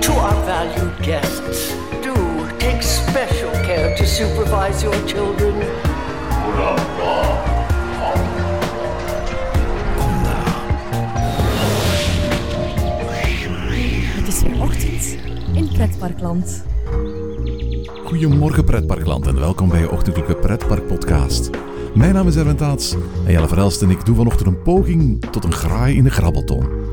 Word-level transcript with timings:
To 0.00 0.12
our 0.12 0.44
valued 0.44 0.92
guests, 1.02 1.74
do 2.02 2.14
take 2.58 2.82
special 2.82 3.50
care 3.50 3.96
to 3.96 4.04
supervise 4.04 4.82
your 4.82 4.96
children. 5.06 5.54
Het 14.14 14.28
is 14.28 14.42
weer 14.42 14.62
ochtend 14.62 15.16
in 15.54 15.68
Pretparkland. 15.72 16.64
Goedemorgen 18.04 18.64
pretparkland 18.64 19.26
en 19.26 19.38
welkom 19.38 19.68
bij 19.68 19.80
je 19.80 19.90
ochtendelijke 19.90 20.36
pretparkpodcast. 20.36 21.50
Mijn 21.94 22.14
naam 22.14 22.28
is 22.28 22.36
Erwin 22.36 22.56
Taats 22.56 22.94
en 23.26 23.32
Jelle 23.32 23.48
Verelst 23.48 23.82
en 23.82 23.90
ik 23.90 24.04
doen 24.04 24.16
vanochtend 24.16 24.48
een 24.48 24.62
poging 24.62 25.20
tot 25.30 25.44
een 25.44 25.52
graai 25.52 25.96
in 25.96 26.04
de 26.04 26.10
grabbelton. 26.10 26.85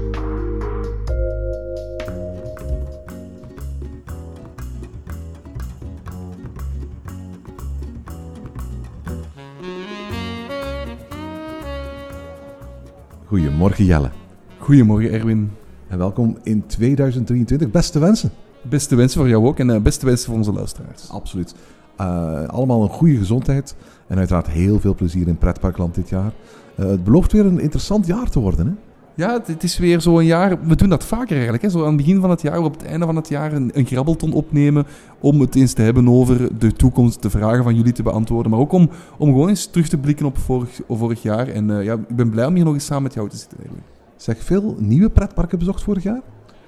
Goedemorgen 13.64 13.94
Jelle 13.94 14.12
Goedemorgen 14.58 15.12
Erwin. 15.12 15.52
en 15.88 15.98
welkom 15.98 16.38
in 16.44 16.66
2023. 16.66 17.72
Beste 17.72 18.00
wensen. 18.00 18.32
Beste 18.62 18.96
wensen 18.96 19.20
voor 19.20 19.30
jou 19.30 19.46
ook 19.46 19.60
en 19.60 19.70
eh, 19.70 19.82
beste 19.82 20.06
wensen 20.06 20.26
voor 20.26 20.38
onze 20.38 20.54
luisteraars. 20.54 21.10
Absoluut. 21.10 21.56
Eh, 21.98 22.48
allemaal 22.48 22.84
een 22.84 22.90
goede 22.90 23.18
gezondheid 23.18 23.76
en 24.08 24.18
uiteraard 24.18 24.48
heel 24.48 24.80
veel 24.80 24.96
plezier 24.96 25.28
in 25.28 25.38
pretparkland 25.38 25.96
dit 25.96 26.10
jaar. 26.10 26.32
Eh, 26.76 26.86
het 26.86 27.04
belooft 27.04 27.32
weer 27.32 27.46
een 27.46 27.60
interessant 27.60 28.06
jaar 28.06 28.30
te 28.30 28.40
worden. 28.40 28.68
Hè? 28.68 28.74
Ja, 29.16 29.42
het, 29.46 29.64
is 29.64 29.78
weer 29.78 30.02
zo'n 30.02 30.26
jaar. 30.26 30.68
We 30.68 30.76
doen 30.76 30.90
dat 30.90 31.06
vaker 31.06 31.34
eigenlijk. 31.34 31.64
Hè? 31.64 31.70
Zo 31.70 31.80
aan 31.80 31.88
het 31.88 31.98
begin 31.98 32.22
van 32.22 32.30
het 32.30 32.42
jaar, 32.42 32.60
op 32.60 32.74
het 32.74 32.86
einde 32.86 33.06
van 33.06 33.16
het 33.16 33.28
jaar, 33.28 33.54
een, 33.54 33.86
grabbelton 33.86 34.34
opnemen. 34.34 34.86
Om 35.20 35.40
het 35.40 35.56
eens 35.56 35.74
te 35.74 35.82
hebben 35.82 36.10
over 36.10 36.60
de 36.60 36.74
toekomst, 36.74 37.22
de 37.22 37.30
vragen 37.30 37.64
van 37.64 37.76
jullie 37.76 37.92
te 37.92 38.04
beantwoorden. 38.04 38.52
Maar 38.52 38.60
ook 38.60 38.72
om, 38.72 38.90
om 39.18 39.28
gewoon 39.28 39.50
eens 39.50 39.66
terug 39.66 39.88
te 39.88 39.98
blikken 39.98 40.26
op 40.26 40.38
vorig, 40.38 40.82
vorig 40.90 41.22
jaar. 41.22 41.48
En 41.48 41.78
eh, 41.78 41.84
ja, 41.84 41.94
ik 41.94 42.16
ben 42.16 42.30
blij 42.30 42.46
om 42.46 42.56
hier 42.56 42.66
nog 42.66 42.74
eens 42.74 42.86
samen 42.86 43.04
met 43.04 43.14
jou 43.14 43.30
te 43.30 43.38
zitten. 43.38 43.58
Zeg, 44.16 44.44
veel 44.44 44.76
nieuwe 44.80 45.10
pretparken 45.10 45.60
bezocht 45.60 45.84
vorig 45.84 46.04
jaar? 46.04 46.22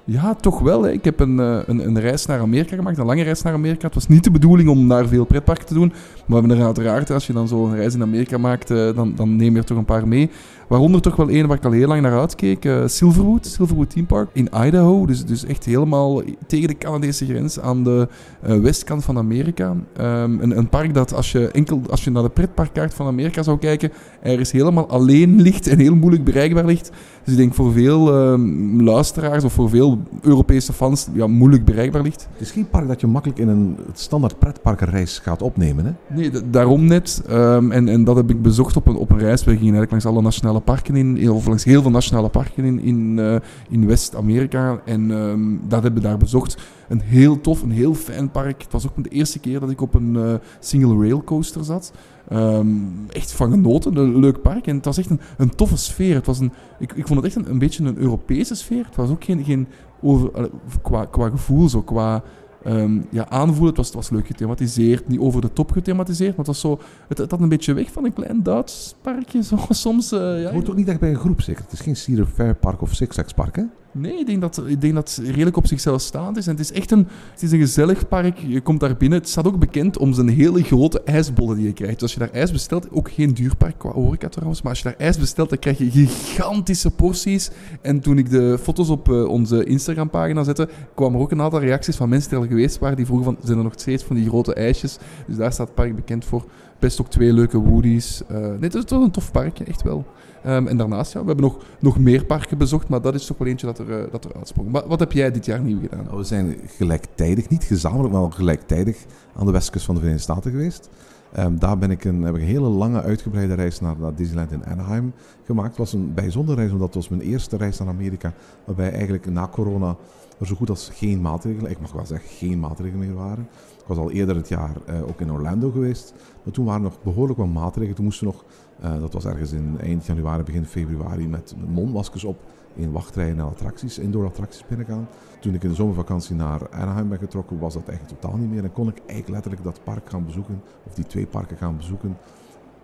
Ja, 0.08 0.34
toch 0.34 0.60
wel. 0.60 0.82
Hè. 0.82 0.90
Ik 0.92 1.04
heb 1.04 1.20
een, 1.20 1.40
eh, 1.40 1.58
een, 1.66 1.86
een 1.86 2.00
reis 2.00 2.26
naar 2.26 2.40
Amerika 2.40 2.76
gemaakt, 2.76 2.98
een 2.98 3.06
lange 3.06 3.22
reis 3.22 3.42
naar 3.42 3.52
Amerika. 3.52 3.86
Het 3.86 3.94
was 3.94 4.08
niet 4.08 4.24
de 4.24 4.30
bedoeling 4.30 4.68
om 4.68 4.88
daar 4.88 5.06
veel 5.06 5.24
pretparken 5.24 5.66
te 5.66 5.74
doen. 5.74 5.92
Maar 6.26 6.42
we 6.42 6.54
er 6.54 6.64
uiteraard, 6.64 7.10
als 7.10 7.26
je 7.26 7.32
dan 7.32 7.48
zo'n 7.48 7.74
reis 7.74 7.94
in 7.94 8.02
Amerika 8.02 8.38
maakt, 8.38 8.70
eh, 8.70 8.94
dan, 8.94 9.12
dan 9.16 9.36
neem 9.36 9.52
je 9.52 9.58
er 9.58 9.64
toch 9.64 9.78
een 9.78 9.84
paar 9.84 10.08
mee. 10.08 10.30
Waaronder 10.68 11.00
toch 11.00 11.16
wel 11.16 11.28
één 11.28 11.46
waar 11.46 11.56
ik 11.56 11.64
al 11.64 11.70
heel 11.70 11.88
lang 11.88 12.00
naar 12.02 12.18
uitkeek. 12.18 12.64
eh, 12.64 12.82
Silverwood, 12.86 13.46
Silverwood 13.46 13.90
Theme 13.90 14.06
Park 14.06 14.28
in 14.32 14.48
Idaho. 14.64 15.06
Dus, 15.06 15.24
dus 15.24 15.44
echt 15.44 15.64
helemaal 15.64 16.22
tegen 16.46 16.68
de 16.68 16.78
Canadese 16.78 17.26
grens 17.26 17.60
aan 17.60 17.84
de 17.84 18.08
westkant 18.40 19.04
van 19.04 19.18
Amerika. 19.18 19.74
Ehm, 19.96 20.40
een, 20.40 20.58
een 20.58 20.68
park 20.68 20.94
dat 20.94 21.14
als 21.14 21.32
je, 21.32 21.48
enkel, 21.50 21.80
als 21.90 22.04
je 22.04 22.10
naar 22.10 22.22
de 22.22 22.28
pretparkkaart 22.28 22.94
van 22.94 23.06
Amerika 23.06 23.42
zou 23.42 23.58
kijken, 23.58 23.92
ergens 24.22 24.52
helemaal 24.52 24.88
alleen 24.88 25.40
ligt 25.40 25.66
en 25.66 25.78
heel 25.78 25.94
moeilijk 25.94 26.24
bereikbaar 26.24 26.64
ligt. 26.64 26.90
Dus 27.26 27.34
ik 27.34 27.40
denk 27.40 27.54
voor 27.54 27.72
veel 27.72 28.14
ehm, 28.14 28.80
luisteraars 28.80 29.44
of 29.44 29.52
voor 29.52 29.68
veel 29.68 29.98
Europese 30.22 30.72
fans 30.72 31.08
ja, 31.12 31.26
moeilijk 31.26 31.64
bereikbaar 31.64 32.02
ligt. 32.02 32.28
Het 32.32 32.40
is 32.40 32.50
geen 32.50 32.68
park 32.68 32.88
dat 32.88 33.00
je 33.00 33.06
makkelijk 33.06 33.38
in 33.38 33.48
een 33.48 33.76
standaard 33.92 34.38
pretparkenreis 34.38 35.18
gaat 35.18 35.42
opnemen. 35.42 35.84
Hè? 35.84 36.14
Nee, 36.14 36.30
daarom 36.50 36.84
net. 36.84 37.22
Ehm, 37.28 37.70
en, 37.70 37.88
en 37.88 38.04
dat 38.04 38.16
heb 38.16 38.30
ik 38.30 38.42
bezocht 38.42 38.76
op 38.76 38.86
een, 38.86 38.96
op 38.96 39.10
een 39.10 39.18
reis. 39.18 39.44
We 39.44 39.50
gingen 39.50 39.74
eigenlijk 39.74 39.90
langs 39.90 40.06
alle 40.06 40.22
nationale 40.22 40.60
parken 40.60 40.96
in, 40.96 41.30
of 41.30 41.46
langs 41.46 41.64
heel 41.64 41.82
veel 41.82 41.90
nationale 41.90 42.28
parken 42.28 42.64
in, 42.64 42.80
in, 42.80 43.18
eh, 43.18 43.36
in 43.68 43.86
West-Amerika. 43.86 44.80
En 44.84 45.10
ehm, 45.10 45.68
dat 45.68 45.82
hebben 45.82 46.02
we 46.02 46.08
daar 46.08 46.18
bezocht. 46.18 46.56
Een 46.88 47.00
heel 47.00 47.40
tof, 47.40 47.62
een 47.62 47.70
heel 47.70 47.94
fijn 47.94 48.30
park. 48.30 48.62
Het 48.62 48.72
was 48.72 48.86
ook 48.86 49.04
de 49.04 49.08
eerste 49.08 49.38
keer 49.38 49.60
dat 49.60 49.70
ik 49.70 49.80
op 49.80 49.94
een 49.94 50.16
eh, 50.16 50.34
single 50.60 51.02
rail 51.02 51.24
coaster 51.24 51.64
zat. 51.64 51.92
Ehm, 52.28 52.68
echt 53.08 53.32
van 53.32 53.50
genoten, 53.50 53.96
een 53.96 54.18
leuk 54.18 54.42
park. 54.42 54.66
En 54.66 54.76
het 54.76 54.84
was 54.84 54.98
echt 54.98 55.10
een, 55.10 55.20
een 55.36 55.54
toffe 55.54 55.76
sfeer. 55.76 56.14
Het 56.14 56.26
was 56.26 56.38
een, 56.38 56.52
ik, 56.78 56.92
ik 56.92 57.06
vond 57.06 57.22
het 57.22 57.34
echt 57.34 57.46
een, 57.46 57.50
een 57.50 57.58
beetje 57.58 57.84
een 57.84 57.98
Europese 57.98 58.54
sfeer. 58.54 58.84
Het 58.84 58.96
was 58.96 59.10
ook 59.10 59.24
geen, 59.24 59.44
geen 59.44 59.66
over, 60.00 60.50
qua, 60.82 61.04
qua 61.04 61.28
gevoel, 61.28 61.68
zo 61.68 61.82
qua 61.82 62.22
ehm, 62.64 63.00
ja, 63.10 63.28
aanvoelen. 63.28 63.68
Het 63.68 63.76
was, 63.76 63.86
het 63.86 63.94
was 63.94 64.10
leuk 64.10 64.26
gethematiseerd, 64.26 65.08
niet 65.08 65.20
over 65.20 65.40
de 65.40 65.52
top 65.52 65.70
gethematiseerd, 65.70 66.36
maar 66.36 66.46
het 66.46 66.46
was 66.46 66.60
zo, 66.60 66.80
het, 67.08 67.18
het 67.18 67.30
had 67.30 67.40
een 67.40 67.48
beetje 67.48 67.72
weg 67.72 67.92
van 67.92 68.04
een 68.04 68.12
klein 68.12 68.42
Duits 68.42 68.94
parkje. 69.02 69.42
Zo, 69.42 69.56
soms, 69.70 70.12
eh, 70.12 70.20
ja, 70.20 70.26
Het 70.26 70.52
hoort 70.52 70.70
ook 70.70 70.76
niet 70.76 70.88
echt 70.88 71.00
bij 71.00 71.10
een 71.10 71.16
groep 71.16 71.40
zeker. 71.40 71.62
Het 71.62 71.72
is 71.72 71.80
geen 71.80 71.96
Cedar 71.96 72.26
Fair 72.26 72.54
Park 72.54 72.82
of 72.82 72.94
Six 72.94 73.14
Flags 73.14 73.32
Park. 73.32 73.56
Hè? 73.56 73.62
Nee, 73.98 74.18
ik 74.18 74.26
denk, 74.26 74.40
dat, 74.40 74.62
ik 74.66 74.80
denk 74.80 74.94
dat 74.94 75.14
het 75.14 75.26
redelijk 75.26 75.56
op 75.56 75.66
zichzelf 75.66 76.00
staand 76.00 76.36
is. 76.36 76.46
En 76.46 76.52
het 76.52 76.60
is 76.60 76.72
echt 76.72 76.90
een, 76.90 77.06
het 77.32 77.42
is 77.42 77.52
een 77.52 77.58
gezellig 77.58 78.08
park. 78.08 78.38
Je 78.38 78.60
komt 78.60 78.80
daar 78.80 78.96
binnen. 78.96 79.18
Het 79.18 79.28
staat 79.28 79.46
ook 79.46 79.58
bekend 79.58 79.98
om 79.98 80.12
zijn 80.12 80.28
hele 80.28 80.62
grote 80.62 81.02
ijsbollen 81.02 81.56
die 81.56 81.66
je 81.66 81.72
krijgt. 81.72 81.92
Dus 81.92 82.02
als 82.02 82.12
je 82.12 82.18
daar 82.18 82.30
ijs 82.30 82.52
bestelt, 82.52 82.90
ook 82.90 83.10
geen 83.10 83.34
duur 83.34 83.56
park 83.56 83.78
qua 83.78 83.90
horeca 83.90 84.28
trouwens, 84.28 84.62
maar 84.62 84.70
als 84.70 84.82
je 84.82 84.88
daar 84.88 84.98
ijs 84.98 85.18
bestelt, 85.18 85.48
dan 85.48 85.58
krijg 85.58 85.78
je 85.78 85.90
gigantische 85.90 86.90
porties. 86.90 87.50
En 87.80 88.00
toen 88.00 88.18
ik 88.18 88.30
de 88.30 88.58
foto's 88.62 88.88
op 88.88 89.10
eh, 89.10 89.24
onze 89.24 89.64
Instagram-pagina 89.64 90.44
zette, 90.44 90.68
kwamen 90.94 91.14
er 91.14 91.20
ook 91.20 91.30
een 91.30 91.42
aantal 91.42 91.60
reacties 91.60 91.96
van 91.96 92.08
mensen 92.08 92.30
die 92.30 92.38
er 92.38 92.46
geweest 92.46 92.78
waren. 92.78 92.96
Die 92.96 93.06
vroegen 93.06 93.26
van, 93.26 93.36
zijn 93.44 93.58
er 93.58 93.64
nog 93.64 93.72
steeds 93.76 94.04
van 94.04 94.16
die 94.16 94.28
grote 94.28 94.54
ijsjes? 94.54 94.98
Dus 95.26 95.36
daar 95.36 95.52
staat 95.52 95.66
het 95.66 95.76
park 95.76 95.94
bekend 95.94 96.24
voor. 96.24 96.44
Best 96.78 97.00
ook 97.00 97.10
twee 97.10 97.32
leuke 97.32 97.58
woodies. 97.58 98.22
Eh, 98.28 98.36
nee, 98.38 98.58
het 98.60 98.74
is 98.74 98.84
een 98.90 99.10
tof 99.10 99.32
parkje, 99.32 99.64
echt 99.64 99.82
wel. 99.82 100.04
Ehm, 100.46 100.66
en 100.66 100.76
daarnaast, 100.76 101.12
ja, 101.12 101.20
we 101.20 101.26
hebben 101.26 101.44
nog, 101.44 101.64
nog 101.78 101.98
meer 101.98 102.24
parken 102.24 102.58
bezocht, 102.58 102.88
maar 102.88 103.00
dat 103.00 103.14
is 103.14 103.26
toch 103.26 103.38
wel 103.38 103.48
eentje 103.48 103.66
dat 103.66 103.78
er, 103.78 103.98
eh, 103.98 104.10
dat 104.10 104.24
er 104.24 104.34
uitsprong. 104.34 104.70
Maar 104.70 104.86
wat 104.86 105.00
heb 105.00 105.12
jij 105.12 105.30
dit 105.30 105.44
jaar 105.44 105.60
nieuw 105.60 105.80
gedaan? 105.80 106.04
Nou, 106.04 106.16
we 106.16 106.24
zijn 106.24 106.56
gelijktijdig, 106.66 107.48
niet 107.48 107.64
gezamenlijk, 107.64 108.12
maar 108.12 108.20
wel 108.20 108.30
gelijktijdig 108.30 109.04
aan 109.34 109.46
de 109.46 109.52
westkust 109.52 109.84
van 109.84 109.94
de 109.94 110.00
Verenigde 110.00 110.32
Staten 110.32 110.50
geweest. 110.50 110.88
Ehm, 111.32 111.58
daar 111.58 111.78
ben 111.78 111.90
ik 111.90 112.04
een, 112.04 112.22
heb 112.22 112.34
ik 112.34 112.40
een 112.40 112.46
hele 112.46 112.68
lange 112.68 113.02
uitgebreide 113.02 113.54
reis 113.54 113.80
naar, 113.80 113.96
Disneyland 114.16 114.52
in 114.52 114.64
Anaheim 114.66 115.12
gemaakt. 115.44 115.68
Het 115.68 115.78
was 115.78 115.92
een 115.92 116.14
bijzondere 116.14 116.58
reis, 116.58 116.72
omdat 116.72 116.86
het 116.86 116.94
was 116.94 117.08
mijn 117.08 117.20
eerste 117.20 117.56
reis 117.56 117.78
naar 117.78 117.88
Amerika. 117.88 118.32
Waarbij 118.64 118.92
eigenlijk 118.92 119.30
na 119.30 119.48
corona 119.48 119.96
er 120.38 120.46
zo 120.46 120.54
goed 120.54 120.70
als 120.70 120.90
geen 120.94 121.20
maatregelen, 121.20 121.70
ik 121.70 121.80
mag 121.80 121.92
wel 121.92 122.06
zeggen 122.06 122.28
geen 122.28 122.60
maatregelen 122.60 123.06
meer 123.06 123.14
waren. 123.14 123.48
Ik 123.78 123.86
was 123.86 123.96
al 123.96 124.10
eerder 124.10 124.36
het 124.36 124.48
jaar 124.48 124.76
eh, 124.86 125.08
ook 125.08 125.20
in 125.20 125.32
Orlando 125.32 125.70
geweest. 125.70 126.14
Maar 126.44 126.52
toen 126.52 126.64
waren 126.64 126.84
er 126.84 126.88
nog 126.90 127.02
behoorlijk 127.02 127.38
wat 127.38 127.48
maatregelen. 127.48 127.96
Toen 127.96 128.04
moesten 128.04 128.26
nog, 128.26 128.44
eh, 128.80 129.00
dat 129.00 129.12
was 129.12 129.24
ergens 129.24 129.52
in 129.52 129.78
eind 129.80 130.06
januari, 130.06 130.42
begin 130.42 130.64
februari, 130.64 131.28
met 131.28 131.54
mondmaskers 131.66 132.24
op 132.24 132.38
in 132.74 132.92
wachtrijen 132.92 133.36
naar 133.36 133.46
attracties, 133.46 133.98
indoor 133.98 134.26
attracties 134.26 134.64
binnengaan. 134.68 135.08
Toen 135.40 135.54
ik 135.54 135.62
in 135.62 135.68
de 135.68 135.74
zomervakantie 135.74 136.36
naar 136.36 136.70
Anaheim 136.70 137.08
ben 137.08 137.18
getrokken, 137.18 137.58
was 137.58 137.74
dat 137.74 137.88
eigenlijk 137.88 138.20
totaal 138.20 138.38
niet 138.38 138.50
meer. 138.50 138.64
En 138.64 138.72
kon 138.72 138.88
ik 138.88 138.98
eigenlijk 138.98 139.28
letterlijk 139.28 139.64
dat 139.64 139.84
park 139.84 140.10
gaan 140.10 140.24
bezoeken, 140.24 140.62
of 140.86 140.94
die 140.94 141.06
twee 141.06 141.26
parken 141.26 141.56
gaan 141.56 141.76
bezoeken, 141.76 142.16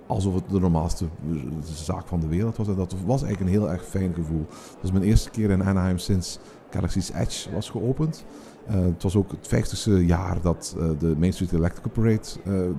alsof 0.07 0.35
het 0.35 0.49
de 0.49 0.61
normaalste 0.61 1.07
zaak 1.63 2.07
van 2.07 2.21
de 2.21 2.27
wereld 2.27 2.57
was. 2.57 2.69
En 2.69 2.75
dat 2.75 2.95
was 3.07 3.23
eigenlijk 3.23 3.41
een 3.41 3.61
heel 3.61 3.71
erg 3.71 3.85
fijn 3.85 4.15
gevoel. 4.15 4.47
Dat 4.49 4.85
is 4.85 4.93
mijn 4.93 5.05
eerste 5.05 5.31
keer 5.31 5.51
in 5.51 5.63
Anaheim 5.63 5.99
sinds 5.99 6.39
Galaxy's 6.71 7.11
Edge 7.11 7.53
was 7.53 7.71
geopend. 7.71 8.25
Uh, 8.71 8.85
het 8.85 9.03
was 9.03 9.17
ook 9.17 9.31
het 9.31 9.49
50ste 9.55 10.07
jaar 10.07 10.41
dat 10.41 10.77
uh, 10.79 10.91
de 10.99 11.15
Main 11.19 11.33
Street 11.33 11.53
Electrical 11.53 11.91
Parade 11.91 12.23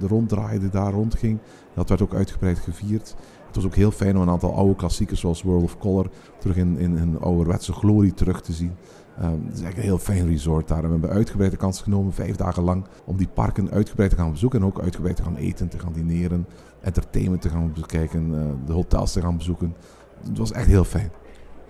er 0.01 0.07
ronddraaide, 0.07 0.69
daar 0.69 0.93
rondging. 0.93 1.39
Dat 1.73 1.89
werd 1.89 2.01
ook 2.01 2.13
uitgebreid 2.13 2.59
gevierd. 2.59 3.15
Het 3.45 3.55
was 3.55 3.65
ook 3.65 3.75
heel 3.75 3.91
fijn 3.91 4.15
om 4.15 4.21
een 4.21 4.29
aantal 4.29 4.55
oude 4.55 4.75
klassiekers 4.75 5.19
zoals 5.19 5.41
World 5.41 5.63
of 5.63 5.77
Color 5.77 6.09
terug 6.39 6.55
in, 6.55 6.77
in 6.77 6.97
hun 6.97 7.19
ouderwetse 7.19 7.73
glorie 7.73 8.13
terug 8.13 8.41
te 8.41 8.53
zien. 8.53 8.71
Het 9.15 9.53
is 9.53 9.61
eigenlijk 9.61 9.77
een 9.77 9.83
heel 9.83 9.97
fijn 9.97 10.27
resort 10.27 10.67
daar. 10.67 10.81
We 10.81 10.89
hebben 10.89 11.09
uitgebreid 11.09 11.51
de 11.51 11.57
kans 11.57 11.81
genomen, 11.81 12.13
vijf 12.13 12.35
dagen 12.35 12.63
lang, 12.63 12.85
om 13.05 13.17
die 13.17 13.27
parken 13.27 13.71
uitgebreid 13.71 14.09
te 14.09 14.15
gaan 14.15 14.31
bezoeken. 14.31 14.59
En 14.59 14.65
ook 14.65 14.79
uitgebreid 14.79 15.15
te 15.15 15.23
gaan 15.23 15.35
eten, 15.35 15.67
te 15.67 15.79
gaan 15.79 15.93
dineren, 15.93 16.47
entertainment 16.81 17.41
te 17.41 17.49
gaan 17.49 17.73
bekijken, 17.73 18.29
de 18.65 18.73
hotels 18.73 19.11
te 19.11 19.21
gaan 19.21 19.37
bezoeken. 19.37 19.75
Het 20.27 20.37
was 20.37 20.51
echt 20.51 20.67
heel 20.67 20.83
fijn. 20.83 21.11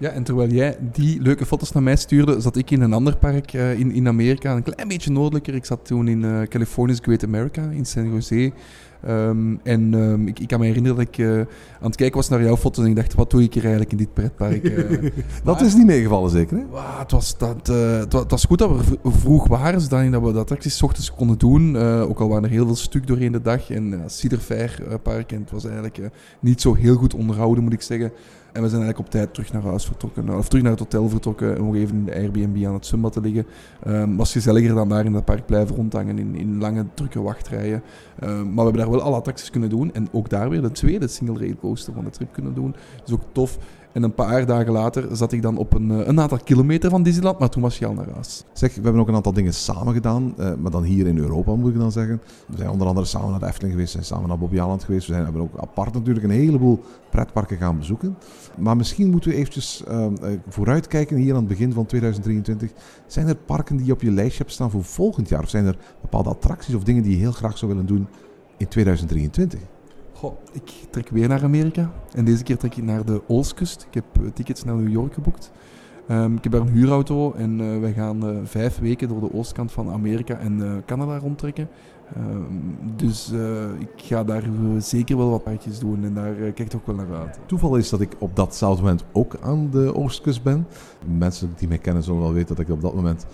Ja, 0.03 0.09
en 0.09 0.24
terwijl 0.24 0.50
jij 0.50 0.77
die 0.92 1.22
leuke 1.22 1.45
foto's 1.45 1.72
naar 1.72 1.83
mij 1.83 1.95
stuurde, 1.95 2.42
zat 2.42 2.56
ik 2.56 2.72
in 2.72 2.81
een 2.81 2.94
ander 2.94 3.18
park 3.18 3.54
uh, 3.54 3.80
in, 3.80 3.92
in 3.92 4.07
Amerika, 4.07 4.56
een 4.56 4.63
klein 4.63 4.88
beetje 4.88 5.12
noordelijker. 5.12 5.56
Ik 5.56 5.66
zat 5.66 5.86
toen 5.86 6.07
in 6.07 6.24
uh, 6.24 6.42
California's 6.42 7.00
Great 7.01 7.24
America, 7.24 7.62
in 7.72 7.86
San 7.86 8.12
Jose. 8.12 8.51
Um, 9.07 9.60
en 9.63 9.94
um, 9.94 10.27
ik, 10.27 10.39
ik, 10.39 10.48
kan 10.48 10.60
me 10.60 10.66
herinneren 10.66 10.98
dat 10.98 11.07
ik 11.07 11.18
uh, 11.18 11.38
aan 11.39 11.45
het 11.88 11.95
kijken 11.95 12.16
was 12.16 12.30
naar 12.30 12.44
jouw 12.44 12.57
foto's 12.57 12.83
en 12.83 12.89
ik 12.89 12.95
dacht, 12.95 13.13
wat 13.13 13.31
doe 13.31 13.44
ik 13.44 13.54
hier 13.54 13.63
eigenlijk 13.63 13.92
in 13.92 13.98
dit 13.98 14.13
pretpark? 14.13 14.72
dat 15.44 15.62
is 15.62 15.75
niet 15.75 15.86
meegevallen 15.86 16.30
zeker, 16.30 16.57
hè? 16.57 16.66
Wow, 16.66 17.00
het, 17.00 17.12
was, 17.12 17.38
dat, 17.38 17.68
het, 17.68 18.13
was, 18.13 18.22
het, 18.22 18.31
was, 18.31 18.45
goed 18.45 18.60
dat 18.60 18.69
we 18.69 19.12
vroeg 19.12 19.48
waren, 19.48 19.81
zodat 19.81 20.12
dat 20.12 20.22
we 20.22 20.33
de 20.33 20.39
attracties 20.39 20.77
's 20.77 20.81
ochtends 20.81 21.12
konden 21.12 21.38
doen. 21.38 21.77
ook 21.77 22.19
al 22.19 22.27
waren 22.27 22.44
er 22.44 22.50
heel 22.50 22.66
veel 22.66 22.75
stuk 22.75 23.07
doorheen 23.07 23.31
de 23.31 23.42
dag. 23.42 23.69
En 23.69 23.92
uh, 23.92 24.00
Cedar 24.06 24.39
Fair 24.39 25.00
park, 25.04 25.31
en 25.31 25.39
het 25.39 25.51
was 25.51 25.66
eigenlijk 25.66 26.00
niet 26.39 26.62
zo 26.62 26.74
heel 26.74 26.95
goed 26.95 27.13
onderhouden, 27.13 27.63
moet 27.63 27.74
ik 27.74 27.81
zeggen. 27.81 28.12
En 28.53 28.61
we 28.61 28.69
zijn 28.69 28.81
eigenlijk 28.81 29.00
op 29.00 29.09
tijd 29.09 29.33
terug 29.33 29.53
naar 29.53 29.61
huis 29.61 29.85
vertrokken. 29.85 30.38
Of 30.38 30.47
terug 30.47 30.63
naar 30.63 30.71
het 30.71 30.79
hotel 30.79 31.09
vertrokken. 31.09 31.61
Om 31.61 31.75
even 31.75 31.95
in 31.95 32.05
de 32.05 32.13
Airbnb 32.13 32.65
aan 32.65 32.73
het 32.73 32.85
zwembad 32.85 33.13
te 33.13 33.21
liggen. 33.21 33.45
Um, 33.88 34.17
was 34.17 34.31
gezelliger 34.31 34.75
dan 34.75 34.89
daar 34.89 35.05
in 35.05 35.11
dat 35.11 35.25
park 35.25 35.45
blijven 35.45 35.75
rondhangen. 35.75 36.19
In, 36.19 36.35
in 36.35 36.59
lange, 36.59 36.85
drukke 36.94 37.21
wachtrijen. 37.21 37.83
Um, 38.23 38.29
maar 38.29 38.55
we 38.55 38.61
hebben 38.61 38.81
daar 38.81 38.89
wel 38.89 39.01
alle 39.01 39.15
attracties 39.15 39.50
kunnen 39.50 39.69
doen. 39.69 39.94
En 39.94 40.07
ook 40.11 40.29
daar 40.29 40.50
weer 40.50 40.61
de 40.61 40.71
tweede 40.71 41.07
single 41.07 41.39
rail 41.39 41.55
coaster 41.55 41.94
van 41.94 42.03
de 42.03 42.09
trip 42.09 42.33
kunnen 42.33 42.53
doen. 42.53 42.75
Dus 43.03 43.13
ook 43.13 43.23
tof. 43.31 43.57
En 43.94 44.04
een 44.04 44.13
paar 44.13 44.45
dagen 44.45 44.72
later 44.72 45.16
zat 45.16 45.31
ik 45.31 45.42
dan 45.42 45.57
op 45.57 45.74
een, 45.74 45.92
eh, 45.92 46.07
een 46.07 46.19
aantal 46.19 46.38
kilometer 46.44 46.90
van 46.90 47.04
Disneyland, 47.04 47.40
maar 47.40 47.50
toen 47.50 47.62
was 47.62 47.78
je 47.78 47.86
al 47.86 47.94
naar 47.94 48.10
huis. 48.13 48.44
Zeg, 48.54 48.75
we 48.75 48.81
hebben 48.81 49.01
ook 49.01 49.07
een 49.07 49.16
aantal 49.16 49.34
dingen 49.34 49.54
samen 49.54 49.94
gedaan, 49.94 50.34
eh, 50.38 50.54
maar 50.54 50.72
dan 50.72 50.84
hier 50.84 51.07
in 51.07 51.18
Europa 51.18 51.56
moet 51.56 51.74
ik 51.74 51.80
dan 51.80 51.92
zeggen. 51.92 52.22
We 52.48 52.57
zijn 52.57 52.69
onder 52.69 52.88
andere 52.88 53.06
samen 53.06 53.30
naar 53.30 53.40
de 53.40 53.45
Efteling 53.45 53.74
geweest, 53.74 53.92
zijn 53.92 54.06
samen 54.06 54.28
naar 54.28 54.38
Bobby 54.38 54.60
Aland 54.60 54.84
geweest. 54.84 55.07
We 55.07 55.13
zijn, 55.13 55.24
hebben 55.24 55.42
ook 55.42 55.57
apart 55.57 55.94
natuurlijk 55.94 56.25
een 56.25 56.31
heleboel 56.31 56.84
pretparken 57.10 57.57
gaan 57.57 57.78
bezoeken. 57.78 58.18
Maar 58.57 58.78
misschien 58.78 59.10
moeten 59.10 59.30
we 59.30 59.36
eventjes 59.36 59.84
uh, 59.88 60.06
vooruitkijken 60.48 61.18
hier 61.18 61.31
aan 61.31 61.39
het 61.39 61.48
begin 61.48 61.74
van 61.74 61.86
2023. 61.86 62.72
Zijn 63.07 63.28
er 63.28 63.36
parken 63.36 63.78
die 63.78 63.86
je 63.86 63.92
op 63.92 64.01
je 64.01 64.12
lijstje 64.12 64.38
hebt 64.38 64.51
staan 64.51 64.72
voor 64.72 64.84
volgend 64.84 65.30
jaar? 65.30 65.42
Of 65.42 65.50
zijn 65.50 65.66
er 65.66 65.78
bepaalde 66.01 66.30
attracties 66.30 66.75
of 66.75 66.84
dingen 66.84 67.04
die 67.04 67.12
je 67.12 67.18
heel 67.18 67.31
graag 67.31 67.57
zou 67.57 67.72
willen 67.72 67.88
doen 67.88 68.07
in 68.57 68.68
2023? 68.68 69.60
Ik 70.52 70.72
trek 70.90 71.10
weer 71.10 71.28
naar 71.28 71.44
Amerika. 71.44 71.92
En 72.14 72.25
deze 72.25 72.44
keer 72.44 72.58
trek 72.58 72.75
ik 72.75 72.84
naar 72.84 73.06
de 73.06 73.22
Oostkust. 73.28 73.86
Ik 73.90 73.94
heb 73.94 74.06
eh, 74.14 74.31
tickets 74.34 74.64
naar 74.64 74.75
New 74.75 74.92
York 74.92 75.14
geboekt. 75.14 75.52
Um, 76.10 76.36
ik 76.36 76.44
heb 76.44 76.52
daar 76.52 76.62
een 76.62 76.74
huurauto 76.74 77.34
en 77.34 77.60
uh, 77.60 77.80
wij 77.80 77.94
gaan 77.94 78.30
uh, 78.30 78.38
vijf 78.44 78.80
weken 78.80 79.08
door 79.08 79.20
de 79.20 79.34
oostkant 79.34 79.72
van 79.72 79.90
Amerika 79.90 80.38
en 80.38 80.84
Canada 80.86 81.18
rondtrekken. 81.18 81.70
Um, 82.18 82.78
dus 82.96 83.31
ik 83.80 83.90
ga 83.96 84.24
daar 84.24 84.44
zeker 84.78 85.18
wel 85.18 85.30
wat 85.30 85.44
partjes 85.44 85.80
doen 85.80 86.04
en 86.04 86.14
daar 86.14 86.34
kijk 86.34 86.60
ik 86.60 86.75
ook 86.75 86.86
wel 86.86 86.96
naar 86.96 87.20
uit. 87.20 87.40
Toeval 87.46 87.75
is 87.75 87.90
dat 87.90 88.02
ik 88.02 88.16
op 88.18 88.36
datzelfde 88.36 88.81
moment 88.81 89.04
ook 89.12 89.38
aan 89.42 89.70
de 89.72 89.96
oostkust 89.96 90.44
ben. 90.44 90.68
Mensen 91.18 91.54
die 91.58 91.68
mij 91.68 91.78
kennen 91.78 92.04
zullen 92.04 92.22
wel 92.22 92.34
weten 92.34 92.56
dat 92.56 92.66
ik 92.66 92.72
op 92.72 92.81
dat 92.81 92.96
moment 92.96 93.25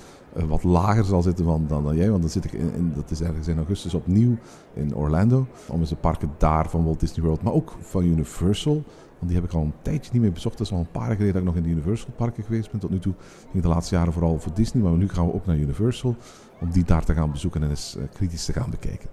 wat 0.48 0.64
lager 0.64 1.06
zal 1.06 1.22
zitten 1.22 1.46
dan, 1.46 1.66
dan 1.68 1.96
jij. 1.96 2.10
Want 2.10 2.22
dan 2.22 2.32
zit 2.32 2.46
ik 2.46 2.52
in, 2.52 2.92
dat 2.96 3.12
is 3.12 3.22
ergens 3.22 3.48
in 3.48 3.58
augustus 3.58 3.94
opnieuw 3.94 4.38
in 4.74 4.96
Orlando. 4.96 5.48
Om 5.68 5.80
eens 5.80 5.90
de 5.90 5.96
parken 5.96 6.32
daar 6.38 6.70
van 6.70 6.84
Walt 6.84 7.00
Disney 7.00 7.26
World, 7.26 7.42
maar 7.42 7.54
ook 7.54 7.76
van 7.80 8.04
Universal. 8.04 8.84
Want 9.20 9.32
die 9.32 9.36
heb 9.36 9.50
ik 9.50 9.54
al 9.54 9.62
een 9.62 9.74
tijdje 9.82 10.12
niet 10.14 10.22
meer 10.22 10.32
bezocht. 10.32 10.58
Dat 10.58 10.68
is 10.68 10.74
al 10.74 10.80
een 10.80 10.92
paar 10.92 11.08
jaar 11.08 11.16
geleden 11.16 11.34
dat 11.34 11.42
ik 11.42 11.48
nog 11.48 11.58
in 11.58 11.64
de 11.64 11.70
Universal 11.70 12.10
parken 12.16 12.44
geweest 12.44 12.72
ben. 12.72 12.80
Tot 12.80 12.90
nu 12.90 13.00
toe 13.00 13.14
ging 13.52 13.64
de 13.64 13.70
laatste 13.70 13.96
jaren 13.96 14.14
vooral 14.14 14.40
voor 14.40 14.54
Disney. 14.54 14.84
Maar 14.84 14.92
nu 14.92 15.10
gaan 15.10 15.26
we 15.26 15.34
ook 15.34 15.46
naar 15.46 15.58
Universal. 15.58 16.16
Om 16.60 16.72
die 16.72 16.84
daar 16.84 17.06
te 17.06 17.14
gaan 17.14 17.32
bezoeken 17.32 17.64
en 17.64 17.70
eens 17.70 17.96
uh, 17.98 18.04
kritisch 18.14 18.46
te 18.46 18.54
gaan 18.54 18.70
bekijken. 18.70 19.10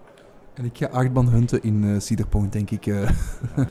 En 0.56 0.64
ik 0.64 0.78
ga 0.78 0.86
achtbaan 0.86 1.28
hunten 1.28 1.62
in 1.62 1.82
uh, 1.82 2.00
Cedar 2.00 2.26
Point, 2.26 2.52
denk 2.52 2.70
ik. 2.70 2.86
Uh. 2.86 3.00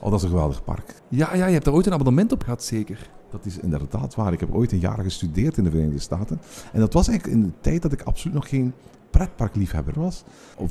oh, 0.02 0.10
dat 0.10 0.14
is 0.14 0.24
een 0.24 0.30
geweldig 0.30 0.64
park. 0.64 1.02
Ja, 1.10 1.36
ja, 1.36 1.46
je 1.46 1.54
hebt 1.54 1.68
er 1.68 1.74
ooit 1.74 1.86
een 1.86 1.94
abonnement 1.94 2.32
op 2.32 2.44
gehad, 2.44 2.64
zeker. 2.64 3.10
Dat 3.32 3.46
is 3.46 3.58
inderdaad 3.58 4.16
waar. 4.16 4.34
Ik 4.34 4.40
heb 4.40 4.54
ooit 4.54 4.72
een 4.72 4.80
jaar 4.80 5.00
gestudeerd 5.00 5.58
in 5.58 5.64
de 5.64 5.70
Verenigde 5.70 6.00
Staten. 6.00 6.42
En 6.74 6.80
dat 6.80 6.94
was 6.94 7.08
eigenlijk 7.08 7.38
in 7.38 7.44
de 7.46 7.54
tijd 7.62 7.82
dat 7.82 7.92
ik 7.92 8.02
absoluut 8.02 8.36
nog 8.36 8.50
geen 8.50 8.74
pretparkliefhebber 9.10 10.00
was. 10.00 10.24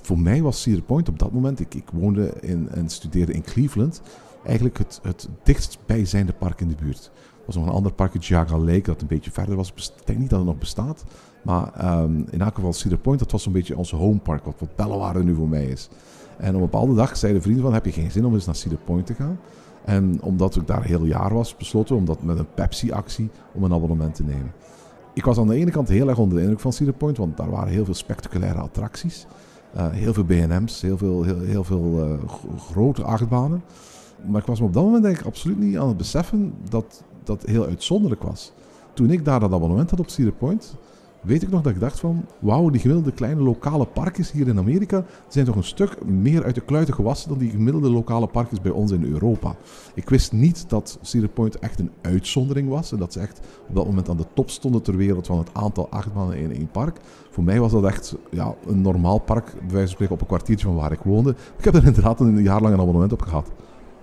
Voor 0.02 0.18
mij 0.18 0.42
was 0.42 0.62
Cedar 0.62 0.82
Point 0.82 1.08
op 1.08 1.18
dat 1.18 1.32
moment, 1.32 1.60
ik, 1.60 1.74
ik 1.74 1.88
woonde 1.92 2.34
in, 2.40 2.68
en 2.68 2.88
studeerde 2.88 3.32
in 3.32 3.42
Cleveland, 3.42 4.02
eigenlijk 4.44 4.78
het, 4.78 5.00
het 5.02 5.28
dichtstbijzijnde 5.42 6.32
park 6.32 6.60
in 6.60 6.68
de 6.68 6.74
buurt. 6.74 7.10
Was 7.46 7.56
nog 7.56 7.66
een 7.66 7.72
ander 7.72 7.92
park, 7.92 8.22
Jaga 8.22 8.58
Lake, 8.58 8.80
dat 8.82 9.00
een 9.00 9.06
beetje 9.06 9.30
verder 9.30 9.56
was. 9.56 9.72
Ik 9.76 10.06
denk 10.06 10.18
niet 10.18 10.30
dat 10.30 10.38
het 10.38 10.48
nog 10.48 10.58
bestaat. 10.58 11.04
Maar 11.42 12.00
um, 12.02 12.26
in 12.30 12.40
elk 12.40 12.54
geval 12.54 12.72
Cedar 12.72 12.98
Point, 12.98 13.18
dat 13.18 13.30
was 13.32 13.42
zo'n 13.42 13.52
beetje 13.52 13.76
onze 13.76 13.96
homepark, 13.96 14.44
wat, 14.44 14.54
wat 14.58 14.76
Bellewaarde 14.76 15.24
nu 15.24 15.34
voor 15.34 15.48
mij 15.48 15.64
is. 15.64 15.88
En 16.38 16.48
op 16.48 16.54
een 16.54 16.60
bepaalde 16.60 16.94
dag 16.94 17.16
zeiden 17.16 17.42
vrienden 17.42 17.62
van, 17.62 17.72
heb 17.72 17.84
je 17.84 17.92
geen 17.92 18.10
zin 18.10 18.24
om 18.24 18.34
eens 18.34 18.46
naar 18.46 18.54
Cedar 18.54 18.78
Point 18.84 19.06
te 19.06 19.14
gaan? 19.14 19.38
En 19.84 20.22
omdat 20.22 20.56
ik 20.56 20.66
daar 20.66 20.76
een 20.76 20.82
heel 20.82 21.04
jaar 21.04 21.34
was, 21.34 21.56
besloten 21.56 21.96
om 21.96 22.04
dat 22.04 22.22
met 22.22 22.38
een 22.38 22.54
Pepsi-actie 22.54 23.30
om 23.52 23.64
een 23.64 23.72
abonnement 23.72 24.14
te 24.14 24.24
nemen. 24.24 24.52
Ik 25.14 25.24
was 25.24 25.38
aan 25.38 25.48
de 25.48 25.54
ene 25.54 25.70
kant 25.70 25.88
heel 25.88 26.08
erg 26.08 26.18
onder 26.18 26.36
de 26.36 26.42
indruk 26.42 26.60
van 26.60 26.72
Cedar 26.72 26.94
Point, 26.94 27.16
want 27.16 27.36
daar 27.36 27.50
waren 27.50 27.72
heel 27.72 27.84
veel 27.84 27.94
spectaculaire 27.94 28.60
attracties. 28.60 29.26
Uh, 29.76 29.90
heel 29.90 30.12
veel 30.12 30.24
BM's, 30.24 30.80
heel 30.80 30.98
veel, 30.98 31.22
heel, 31.22 31.40
heel 31.40 31.64
veel 31.64 32.08
uh, 32.08 32.28
grote 32.58 33.02
achtbanen. 33.02 33.62
Maar 34.26 34.40
ik 34.40 34.46
was 34.46 34.60
me 34.60 34.66
op 34.66 34.72
dat 34.72 34.84
moment 34.84 35.02
denk 35.02 35.18
ik 35.18 35.26
absoluut 35.26 35.58
niet 35.58 35.78
aan 35.78 35.88
het 35.88 35.96
beseffen 35.96 36.54
dat 36.68 37.04
dat 37.26 37.42
heel 37.42 37.66
uitzonderlijk 37.66 38.22
was. 38.22 38.52
Toen 38.92 39.10
ik 39.10 39.24
daar 39.24 39.40
dat 39.40 39.52
abonnement 39.52 39.90
had 39.90 40.00
op 40.00 40.08
Cedar 40.10 40.32
Point, 40.32 40.76
weet 41.24 41.42
ik 41.42 41.50
nog 41.50 41.62
dat 41.62 41.72
ik 41.72 41.80
dacht 41.80 42.00
van, 42.00 42.24
wauw, 42.38 42.70
die 42.70 42.80
gemiddelde 42.80 43.12
kleine 43.12 43.40
lokale 43.40 43.86
parkjes 43.86 44.32
hier 44.32 44.48
in 44.48 44.58
Amerika 44.58 45.04
zijn 45.28 45.44
toch 45.44 45.56
een 45.56 45.64
stuk 45.64 46.04
meer 46.04 46.44
uit 46.44 46.54
de 46.54 46.60
kluiten 46.60 46.94
gewassen 46.94 47.28
dan 47.28 47.38
die 47.38 47.50
gemiddelde 47.50 47.90
lokale 47.90 48.26
parkjes 48.26 48.60
bij 48.60 48.70
ons 48.70 48.90
in 48.90 49.04
Europa. 49.04 49.56
Ik 49.94 50.08
wist 50.08 50.32
niet 50.32 50.64
dat 50.68 50.98
Cedar 51.02 51.28
Point 51.28 51.58
echt 51.58 51.80
een 51.80 51.90
uitzondering 52.02 52.68
was 52.68 52.92
en 52.92 52.98
dat 52.98 53.12
ze 53.12 53.20
echt 53.20 53.40
op 53.68 53.74
dat 53.74 53.86
moment 53.86 54.08
aan 54.08 54.16
de 54.16 54.26
top 54.34 54.50
stonden 54.50 54.82
ter 54.82 54.96
wereld 54.96 55.26
van 55.26 55.38
het 55.38 55.50
aantal 55.52 55.88
achtbanen 55.90 56.38
in 56.38 56.54
één 56.54 56.70
park. 56.70 57.00
Voor 57.30 57.44
mij 57.44 57.60
was 57.60 57.72
dat 57.72 57.84
echt 57.84 58.16
ja, 58.30 58.54
een 58.66 58.80
normaal 58.80 59.18
park, 59.18 59.44
bij 59.44 59.60
wijze 59.60 59.78
van 59.78 59.88
spreken 59.88 60.14
op 60.14 60.20
een 60.20 60.26
kwartiertje 60.26 60.66
van 60.66 60.76
waar 60.76 60.92
ik 60.92 61.00
woonde. 61.00 61.34
Ik 61.58 61.64
heb 61.64 61.74
er 61.74 61.86
inderdaad 61.86 62.20
een 62.20 62.42
jaar 62.42 62.60
lang 62.60 62.74
een 62.74 62.80
abonnement 62.80 63.12
op 63.12 63.22
gehad. 63.22 63.50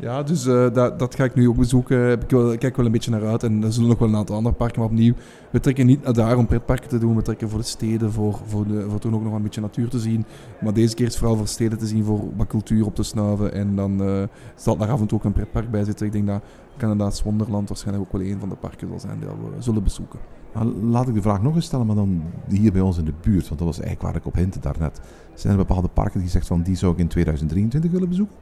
Ja, 0.01 0.23
dus 0.23 0.45
uh, 0.45 0.73
dat, 0.73 0.99
dat 0.99 1.15
ga 1.15 1.23
ik 1.23 1.35
nu 1.35 1.47
ook 1.47 1.55
bezoeken. 1.55 2.11
Ik 2.11 2.59
kijk 2.59 2.75
wel 2.75 2.85
een 2.85 2.91
beetje 2.91 3.11
naar 3.11 3.25
uit. 3.25 3.43
En 3.43 3.63
er 3.63 3.73
zullen 3.73 3.89
nog 3.89 3.99
wel 3.99 4.07
een 4.07 4.15
aantal 4.15 4.35
andere 4.35 4.55
parken. 4.55 4.79
Maar 4.79 4.89
opnieuw, 4.89 5.13
we 5.51 5.59
trekken 5.59 5.85
niet 5.85 6.03
naar 6.03 6.13
daar 6.13 6.37
om 6.37 6.47
pretparken 6.47 6.89
te 6.89 6.97
doen. 6.97 7.15
We 7.15 7.21
trekken 7.21 7.49
voor 7.49 7.59
de 7.59 7.65
steden, 7.65 8.11
voor, 8.11 8.39
voor, 8.45 8.67
de, 8.67 8.89
voor 8.89 8.99
toen 8.99 9.15
ook 9.15 9.23
nog 9.23 9.33
een 9.33 9.41
beetje 9.41 9.61
natuur 9.61 9.89
te 9.89 9.99
zien. 9.99 10.25
Maar 10.61 10.73
deze 10.73 10.95
keer 10.95 11.05
is 11.05 11.11
het 11.11 11.19
vooral 11.19 11.37
voor 11.37 11.47
steden 11.47 11.77
te 11.77 11.87
zien, 11.87 12.03
voor 12.03 12.19
wat 12.35 12.47
cultuur 12.47 12.85
op 12.85 12.95
te 12.95 13.03
snuiven. 13.03 13.53
En 13.53 13.75
dan 13.75 14.01
uh, 14.01 14.23
zal 14.55 14.77
daar 14.77 14.89
af 14.89 15.01
en 15.01 15.07
toe 15.07 15.17
ook 15.17 15.23
een 15.23 15.33
pretpark 15.33 15.71
bij 15.71 15.83
zitten. 15.83 16.05
Ik 16.05 16.11
denk 16.11 16.27
dat 16.27 16.43
Canada's 16.77 17.23
Wonderland 17.23 17.67
waarschijnlijk 17.67 18.05
ook 18.07 18.21
wel 18.21 18.31
een 18.31 18.39
van 18.39 18.49
de 18.49 18.55
parken 18.55 18.87
zal 18.87 18.99
zijn 18.99 19.19
die 19.19 19.27
we 19.27 19.61
zullen 19.61 19.83
bezoeken. 19.83 20.19
Maar 20.53 20.65
laat 20.65 21.07
ik 21.07 21.13
de 21.13 21.21
vraag 21.21 21.41
nog 21.41 21.55
eens 21.55 21.65
stellen, 21.65 21.85
maar 21.85 21.95
dan 21.95 22.23
hier 22.47 22.71
bij 22.71 22.81
ons 22.81 22.97
in 22.97 23.05
de 23.05 23.13
buurt. 23.21 23.47
Want 23.47 23.59
dat 23.59 23.67
was 23.67 23.79
eigenlijk 23.79 24.01
waar 24.01 24.15
ik 24.15 24.25
op 24.25 24.35
hintte 24.35 24.59
daarnet. 24.59 25.01
Zijn 25.33 25.53
er 25.53 25.59
bepaalde 25.59 25.87
parken 25.87 26.19
die 26.19 26.29
zegt 26.29 26.47
van 26.47 26.61
die 26.61 26.75
zou 26.75 26.93
ik 26.93 26.99
in 26.99 27.07
2023 27.07 27.91
willen 27.91 28.09
bezoeken? 28.09 28.35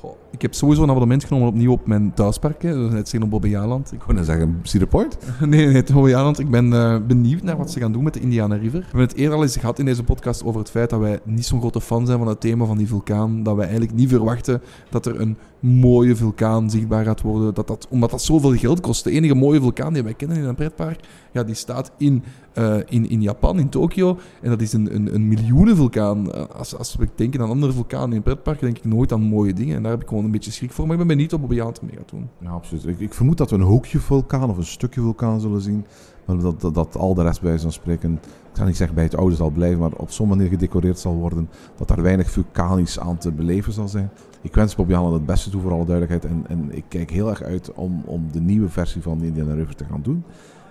Goh, 0.00 0.16
ik 0.30 0.42
heb 0.42 0.54
sowieso 0.54 0.82
een 0.82 0.88
abonnement 0.88 1.24
genomen 1.24 1.48
opnieuw 1.48 1.72
op 1.72 1.86
mijn 1.86 2.14
thuispark. 2.14 2.62
Hè. 2.62 2.90
Dat 2.90 3.06
is 3.06 3.12
net 3.12 3.22
op 3.22 3.30
Bobbejaanland. 3.30 3.92
Ik 3.92 4.02
wou 4.02 4.14
net 4.14 4.26
zeggen, 4.26 4.60
Cedar 4.62 4.88
Point? 4.88 5.18
nee, 5.40 5.66
nee, 5.66 5.74
het 5.74 5.92
Bobbejaanland. 5.92 6.38
Ik 6.38 6.50
ben 6.50 6.66
uh, 6.66 6.96
benieuwd 7.06 7.42
naar 7.42 7.56
wat 7.56 7.70
ze 7.70 7.80
gaan 7.80 7.92
doen 7.92 8.02
met 8.02 8.14
de 8.14 8.20
Indiana 8.20 8.54
River. 8.54 8.78
We 8.78 8.84
hebben 8.84 9.06
het 9.06 9.16
eerder 9.16 9.36
al 9.36 9.42
eens 9.42 9.56
gehad 9.56 9.78
in 9.78 9.84
deze 9.84 10.04
podcast 10.04 10.44
over 10.44 10.60
het 10.60 10.70
feit 10.70 10.90
dat 10.90 11.00
wij 11.00 11.20
niet 11.24 11.46
zo'n 11.46 11.60
grote 11.60 11.80
fan 11.80 12.06
zijn 12.06 12.18
van 12.18 12.28
het 12.28 12.40
thema 12.40 12.64
van 12.64 12.76
die 12.78 12.88
vulkaan. 12.88 13.42
Dat 13.42 13.54
wij 13.54 13.64
eigenlijk 13.64 13.94
niet 13.94 14.08
verwachten 14.08 14.62
dat 14.90 15.06
er 15.06 15.20
een 15.20 15.36
mooie 15.60 16.16
vulkaan 16.16 16.70
zichtbaar 16.70 17.04
gaat 17.04 17.20
worden. 17.20 17.54
Dat 17.54 17.66
dat, 17.66 17.86
omdat 17.90 18.10
dat 18.10 18.22
zoveel 18.22 18.56
geld 18.56 18.80
kost. 18.80 19.04
De 19.04 19.10
enige 19.10 19.34
mooie 19.34 19.60
vulkaan 19.60 19.92
die 19.92 20.02
wij 20.02 20.14
kennen 20.14 20.36
in 20.36 20.44
een 20.44 20.54
pretpark, 20.54 21.00
ja, 21.32 21.42
die 21.44 21.54
staat 21.54 21.92
in, 21.96 22.22
uh, 22.58 22.76
in, 22.88 23.08
in 23.08 23.22
Japan, 23.22 23.58
in 23.58 23.68
Tokio. 23.68 24.18
En 24.42 24.50
dat 24.50 24.60
is 24.60 24.72
een, 24.72 24.94
een, 24.94 25.14
een 25.14 25.28
miljoenenvulkaan. 25.28 26.26
Uh, 26.26 26.44
als, 26.56 26.76
als 26.76 26.96
we 26.96 27.08
denken 27.14 27.40
aan 27.40 27.48
andere 27.48 27.72
vulkanen 27.72 28.10
in 28.10 28.16
een 28.16 28.22
pretpark, 28.22 28.60
denk 28.60 28.76
ik 28.78 28.84
nooit 28.84 29.12
aan 29.12 29.20
mooie 29.22 29.52
dingen. 29.52 29.76
En 29.76 29.82
daar 29.82 29.92
heb 29.92 30.02
ik 30.02 30.08
gewoon 30.08 30.24
een 30.24 30.30
beetje 30.30 30.50
schrik 30.50 30.72
voor. 30.72 30.84
Maar 30.84 30.92
ik 30.92 30.98
ben 30.98 31.08
benieuwd 31.08 31.32
op 31.32 31.40
Bobbejaanland 31.40 31.82
mee 31.82 31.96
gaat 31.96 32.10
doen. 32.10 32.28
Ja, 32.38 32.50
absoluut. 32.50 32.86
Ik, 32.86 33.00
ik, 33.00 33.14
vermoed 33.14 33.38
dat 33.38 33.50
we 33.50 33.56
een 33.56 33.62
hoekje 33.62 33.98
vulkaan 33.98 34.50
of 34.50 34.56
een 34.56 34.64
stukje 34.64 35.00
vulkaan 35.00 35.40
zullen 35.40 35.60
zien. 35.60 35.86
Maar 36.26 36.38
dat, 36.38 36.60
dat, 36.60 36.74
dat 36.74 36.96
al 36.96 37.14
de 37.14 37.22
rest 37.22 37.40
bij 37.40 37.58
zo'n 37.58 37.72
spreken, 37.72 38.12
ik 38.12 38.56
ga 38.56 38.64
niet 38.64 38.76
zeggen 38.76 38.94
bij 38.94 39.04
het 39.04 39.16
oude 39.16 39.34
zal 39.34 39.50
blijven, 39.50 39.78
maar 39.78 39.92
op 39.96 40.10
zo'n 40.10 40.28
manier 40.28 40.48
gedecoreerd 40.48 40.98
zal 40.98 41.14
worden 41.14 41.48
dat 41.76 41.88
daar 41.88 42.02
weinig 42.02 42.30
vulkanisch 42.30 42.98
aan 42.98 43.18
te 43.18 43.32
beleven 43.32 43.72
zal 43.72 43.88
zijn. 43.88 44.10
Ik 44.42 44.54
wens 44.54 44.74
Bob 44.74 44.88
Jan 44.88 45.12
het 45.12 45.26
beste 45.26 45.50
toe 45.50 45.60
voor 45.60 45.72
alle 45.72 45.84
duidelijkheid. 45.84 46.32
En, 46.32 46.44
en 46.48 46.76
ik 46.76 46.84
kijk 46.88 47.10
heel 47.10 47.28
erg 47.28 47.42
uit 47.42 47.72
om, 47.72 48.02
om 48.04 48.32
de 48.32 48.40
nieuwe 48.40 48.68
versie 48.68 49.02
van 49.02 49.22
Indiana 49.22 49.54
River 49.54 49.74
te 49.74 49.84
gaan 49.84 50.02
doen. 50.02 50.24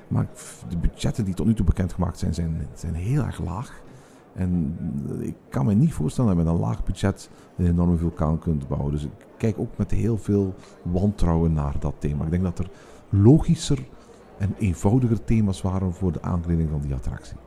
Maar 0.08 0.28
de 0.70 0.78
budgetten 0.78 1.26
die 1.26 1.34
tot 1.34 1.46
nu 1.46 1.54
toe 1.54 1.66
bekendgemaakt 1.66 2.20
zijn, 2.20 2.34
zijn, 2.34 2.68
zijn 2.74 2.94
heel 2.94 3.24
erg 3.24 3.40
laag. 3.44 3.82
En 4.34 4.78
ik 5.20 5.36
kan 5.50 5.66
me 5.66 5.74
niet 5.74 5.94
voorstellen 5.94 6.30
dat 6.30 6.40
je 6.40 6.46
met 6.46 6.54
een 6.54 6.68
laag 6.68 6.84
budget 6.84 7.30
een 7.58 7.66
enorme 7.66 7.98
vulkaan 7.98 8.40
kunt 8.40 8.68
bouwen. 8.68 8.92
Dus 8.92 9.04
ik 9.04 9.12
kijk 9.38 9.60
ook 9.60 9.78
met 9.78 9.92
heel 9.92 10.18
veel 10.18 10.54
wantrouwen 10.82 11.54
naar 11.54 11.76
dat 11.80 11.94
thema. 12.00 12.24
Ik 12.26 12.32
denk 12.32 12.44
dat 12.44 12.60
er 12.60 12.70
logischer 13.10 13.80
en 14.38 14.56
eenvoudiger 14.58 15.24
thema's 15.24 15.62
waren 15.62 15.94
voor 15.94 16.12
de 16.12 16.22
aankleding 16.22 16.70
van 16.70 16.82
die 16.82 16.94
attractie. 16.94 17.38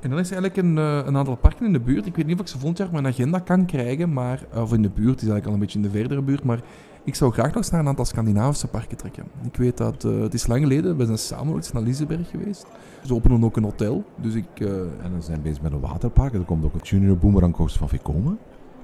En 0.00 0.10
dan 0.10 0.18
is 0.18 0.30
eigenlijk 0.30 0.56
een, 0.56 0.76
uh, 0.76 1.00
een, 1.04 1.16
aantal 1.16 1.36
parken 1.36 1.66
in 1.66 1.72
de 1.72 1.80
buurt. 1.80 2.06
Ik 2.06 2.16
weet 2.16 2.26
niet 2.26 2.34
of 2.34 2.40
ik 2.40 2.48
ze 2.48 2.58
volgend 2.58 2.78
jaar 2.78 2.86
op 2.86 2.92
mijn 2.92 3.06
agenda 3.06 3.38
kan 3.38 3.66
krijgen, 3.66 4.12
maar, 4.12 4.42
of 4.54 4.72
in 4.72 4.82
de 4.82 4.90
buurt, 4.90 5.18
die 5.18 5.28
is 5.28 5.32
eigenlijk 5.32 5.46
al 5.46 5.52
een 5.52 5.58
beetje 5.58 5.78
in 5.78 5.84
de 5.84 5.90
verdere 5.90 6.22
buurt. 6.22 6.44
Maar 6.44 6.60
ik 7.04 7.14
zou 7.14 7.32
graag 7.32 7.46
nog 7.46 7.56
eens 7.56 7.70
naar 7.70 7.80
een 7.80 7.88
aantal 7.88 8.04
Scandinavische 8.04 8.66
parken 8.66 8.96
trekken. 8.96 9.24
Ik 9.42 9.56
weet 9.56 9.76
dat, 9.76 10.04
uh, 10.04 10.20
het 10.20 10.34
is 10.34 10.46
lang 10.46 10.62
geleden, 10.62 10.96
we 10.96 11.04
zijn 11.04 11.18
samen 11.18 11.62
naar 11.72 11.82
Liseberg 11.82 12.30
geweest. 12.30 12.66
Ze 13.04 13.14
openen 13.14 13.44
ook 13.44 13.56
een 13.56 13.64
hotel, 13.64 14.04
dus 14.16 14.34
ik... 14.34 14.60
En 15.02 15.14
we 15.14 15.20
zijn 15.20 15.42
bezig 15.42 15.62
met 15.62 15.72
een 15.72 15.80
waterpark. 15.80 16.34
Er 16.34 16.40
komt 16.40 16.64
ook 16.64 16.74
een 16.74 16.80
Junior 16.82 17.16
Boomerang 17.16 17.56
van 17.56 17.88
Vekoma. 17.88 18.36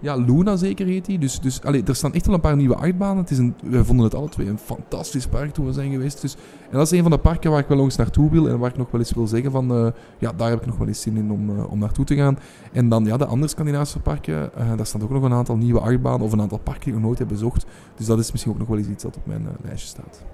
Ja, 0.04 0.16
Luna 0.16 0.56
zeker 0.56 0.86
heet 0.86 1.06
hij. 1.06 1.18
Dus, 1.18 1.40
dus 1.40 1.62
allee, 1.62 1.82
er 1.84 1.96
staan 1.96 2.12
echt 2.12 2.26
wel 2.26 2.34
een 2.34 2.40
paar 2.40 2.56
nieuwe 2.56 2.74
achtbanen. 2.74 3.16
Het 3.16 3.30
is 3.30 3.38
een, 3.38 3.54
wij 3.62 3.84
vonden 3.84 4.04
het 4.04 4.14
alle 4.14 4.28
twee 4.28 4.48
een 4.48 4.58
fantastisch 4.58 5.26
park 5.26 5.52
toen 5.52 5.66
we 5.66 5.72
zijn 5.72 5.90
geweest. 5.90 6.20
Dus, 6.20 6.34
en 6.70 6.76
dat 6.78 6.86
is 6.86 6.90
een 6.90 7.02
van 7.02 7.10
de 7.10 7.18
parken 7.18 7.50
waar 7.50 7.60
ik 7.60 7.68
wel 7.68 7.78
eens 7.78 7.96
naartoe 7.96 8.30
wil. 8.30 8.48
En 8.48 8.58
waar 8.58 8.70
ik 8.70 8.76
nog 8.76 8.90
wel 8.90 9.00
eens 9.00 9.12
wil 9.12 9.26
zeggen 9.26 9.50
van... 9.50 9.78
Uh, 9.78 9.90
ja, 10.18 10.32
daar 10.32 10.50
heb 10.50 10.60
ik 10.60 10.66
nog 10.66 10.76
wel 10.76 10.86
eens 10.86 11.00
zin 11.00 11.16
in 11.16 11.30
om, 11.30 11.50
uh, 11.50 11.70
om 11.70 11.78
naartoe 11.78 12.04
te 12.04 12.14
gaan. 12.14 12.38
En 12.72 12.88
dan 12.88 13.04
ja, 13.04 13.16
de 13.16 13.24
andere 13.24 13.48
Scandinavische 13.48 13.98
parken. 13.98 14.50
Uh, 14.58 14.76
daar 14.76 14.86
staan 14.86 15.02
ook 15.02 15.10
nog 15.10 15.22
een 15.22 15.32
aantal 15.32 15.56
nieuwe 15.56 15.80
achtbanen. 15.80 16.20
Of 16.20 16.32
een 16.32 16.40
aantal 16.40 16.58
parken 16.58 16.84
die 16.84 16.92
ik 16.92 16.98
nog 16.98 17.06
nooit 17.06 17.18
heb 17.18 17.28
bezocht. 17.28 17.66
Dus 17.96 18.06
dat 18.06 18.18
is 18.18 18.32
misschien 18.32 18.52
ook 18.52 18.58
nog 18.58 18.68
wel 18.68 18.78
eens 18.78 18.88
iets 18.88 19.02
dat 19.02 19.16
op 19.16 19.26
mijn 19.26 19.46
lijstje 19.62 19.88
staat. 19.88 20.24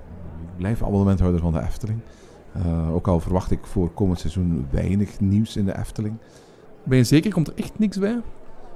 Ik 0.43 0.57
blijf 0.57 0.83
abonnementhouder 0.83 1.41
van 1.41 1.53
de 1.53 1.61
Efteling. 1.61 2.01
ook 2.93 3.09
al 3.09 3.21
verwacht 3.21 3.51
ik 3.51 3.67
voor 3.67 3.91
komend 3.91 4.19
seizoen 4.19 4.67
weinig 4.71 5.21
nieuws 5.21 5.57
in 5.57 5.65
de 5.65 5.79
Efteling. 5.79 6.15
Ben 6.85 6.99
je 6.99 7.05
zeker? 7.05 7.33
Komt 7.33 7.49
er 7.49 7.55
echt 7.57 7.79
niks 7.79 7.99
bij? 7.99 8.21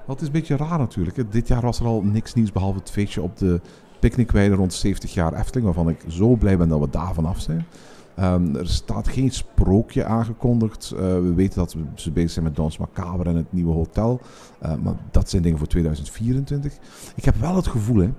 Dat 0.07 0.21
is 0.21 0.27
een 0.27 0.33
beetje 0.33 0.57
raar 0.57 0.79
natuurlijk. 0.79 1.33
Dit 1.33 1.49
jaar 1.49 1.63
was 1.63 1.81
er 1.81 1.87
al 1.87 2.03
niks 2.03 2.35
nieuws 2.35 2.53
behalve 2.53 2.79
het 2.79 2.91
feestje 2.91 3.23
op 3.23 3.37
de 3.37 3.61
picknickweide 4.01 4.55
rond 4.55 4.73
70 4.73 5.15
jaar 5.15 5.35
Efteling, 5.35 5.65
waarvan 5.65 5.89
ik 5.89 6.05
zo 6.09 6.37
blij 6.37 6.57
ben 6.57 6.69
dat 6.69 6.81
we 6.81 6.91
daar 6.91 7.15
vanaf 7.15 7.41
zijn. 7.41 7.67
Ehm, 8.15 8.55
er 8.55 8.69
staat 8.69 9.09
geen 9.09 9.31
sprookje 9.31 10.05
aangekondigd. 10.05 10.93
Uh, 10.95 11.01
we 11.01 11.33
weten 11.35 11.59
dat 11.59 11.77
ze 11.95 12.11
bezig 12.11 12.31
zijn 12.31 12.45
met 12.45 12.57
Dans 12.57 12.79
Macabre 12.79 13.29
en 13.29 13.37
het 13.37 13.53
nieuwe 13.53 13.73
hotel. 13.73 14.21
Uh, 14.63 14.75
maar 14.83 14.95
dat 15.11 15.31
zijn 15.31 15.43
dingen 15.43 15.59
voor 15.59 15.67
2024. 15.67 16.73
Ik 17.15 17.25
heb 17.25 17.37
wel 17.37 17.57
het 17.57 17.67
gevoel 17.67 18.01
hè, 18.01 18.11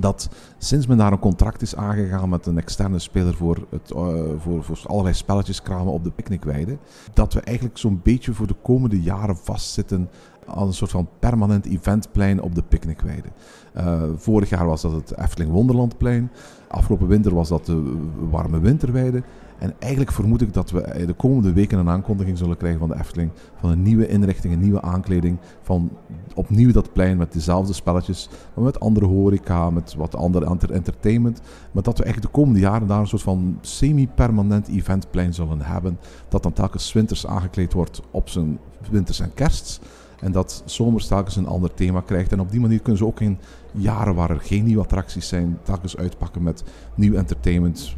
dat 0.00 0.28
sinds 0.58 0.86
men 0.86 0.96
daar 0.96 1.12
een 1.12 1.18
contract 1.18 1.62
is 1.62 1.76
aangegaan 1.76 2.28
met 2.28 2.46
een 2.46 2.58
externe 2.58 2.98
speler 2.98 3.34
voor, 3.34 3.66
het, 3.70 3.90
uh, 3.90 4.22
voor, 4.38 4.64
voor 4.64 4.80
allerlei 4.86 5.14
spelletjes 5.14 5.62
kramen 5.62 5.92
op 5.92 6.04
de 6.04 6.10
picknickweide, 6.10 6.78
dat 7.14 7.32
we 7.32 7.40
eigenlijk 7.40 7.78
zo'n 7.78 8.00
beetje 8.02 8.32
voor 8.32 8.46
de 8.46 8.56
komende 8.62 9.02
jaren 9.02 9.36
vastzitten 9.36 10.10
aan 10.54 10.66
een 10.66 10.72
soort 10.72 10.90
van 10.90 11.08
permanent 11.18 11.66
eventplein 11.66 12.42
op 12.42 12.54
de 12.54 12.62
picknickweide. 12.62 13.28
Uh, 13.76 14.02
vorig 14.16 14.48
jaar 14.48 14.66
was 14.66 14.82
dat 14.82 14.92
het 14.92 15.18
Efteling 15.18 15.50
Wonderlandplein. 15.52 16.30
Afgelopen 16.68 17.06
winter 17.06 17.34
was 17.34 17.48
dat 17.48 17.66
de 17.66 17.96
warme 18.30 18.60
winterweide. 18.60 19.22
En 19.58 19.74
eigenlijk 19.78 20.12
vermoed 20.12 20.40
ik 20.40 20.52
dat 20.52 20.70
we 20.70 21.04
de 21.06 21.12
komende 21.12 21.52
weken 21.52 21.78
een 21.78 21.88
aankondiging 21.88 22.38
zullen 22.38 22.56
krijgen 22.56 22.78
van 22.78 22.88
de 22.88 22.98
Efteling. 22.98 23.30
Van 23.56 23.70
een 23.70 23.82
nieuwe 23.82 24.08
inrichting, 24.08 24.52
een 24.52 24.60
nieuwe 24.60 24.82
aankleding. 24.82 25.38
Van 25.62 25.90
opnieuw 26.34 26.72
dat 26.72 26.92
plein 26.92 27.16
met 27.16 27.32
dezelfde 27.32 27.72
spelletjes. 27.72 28.28
Maar 28.54 28.64
met 28.64 28.80
andere 28.80 29.06
horeca, 29.06 29.70
met 29.70 29.94
wat 29.94 30.16
andere 30.16 30.72
entertainment. 30.72 31.40
Maar 31.72 31.82
dat 31.82 31.98
we 31.98 32.04
eigenlijk 32.04 32.34
de 32.34 32.40
komende 32.40 32.60
jaren 32.60 32.86
daar 32.86 33.00
een 33.00 33.06
soort 33.06 33.22
van 33.22 33.58
semi-permanent 33.60 34.68
eventplein 34.68 35.34
zullen 35.34 35.60
hebben. 35.62 35.98
Dat 36.28 36.42
dan 36.42 36.52
telkens 36.52 36.92
winters 36.92 37.26
aangekleed 37.26 37.72
wordt 37.72 38.02
op 38.10 38.28
zijn 38.28 38.58
winters 38.90 39.20
en 39.20 39.34
kersts. 39.34 39.80
En 40.20 40.32
dat 40.32 40.62
zomers 40.64 41.06
telkens 41.06 41.36
een 41.36 41.46
ander 41.46 41.74
thema 41.74 42.00
krijgt. 42.00 42.32
En 42.32 42.40
op 42.40 42.50
die 42.50 42.60
manier 42.60 42.78
kunnen 42.80 42.96
ze 42.96 43.06
ook 43.06 43.20
in 43.20 43.38
jaren 43.72 44.14
waar 44.14 44.30
er 44.30 44.40
geen 44.40 44.64
nieuwe 44.64 44.82
attracties 44.82 45.28
zijn, 45.28 45.58
telkens 45.62 45.96
uitpakken 45.96 46.42
met 46.42 46.64
nieuw 46.94 47.14
entertainment, 47.14 47.94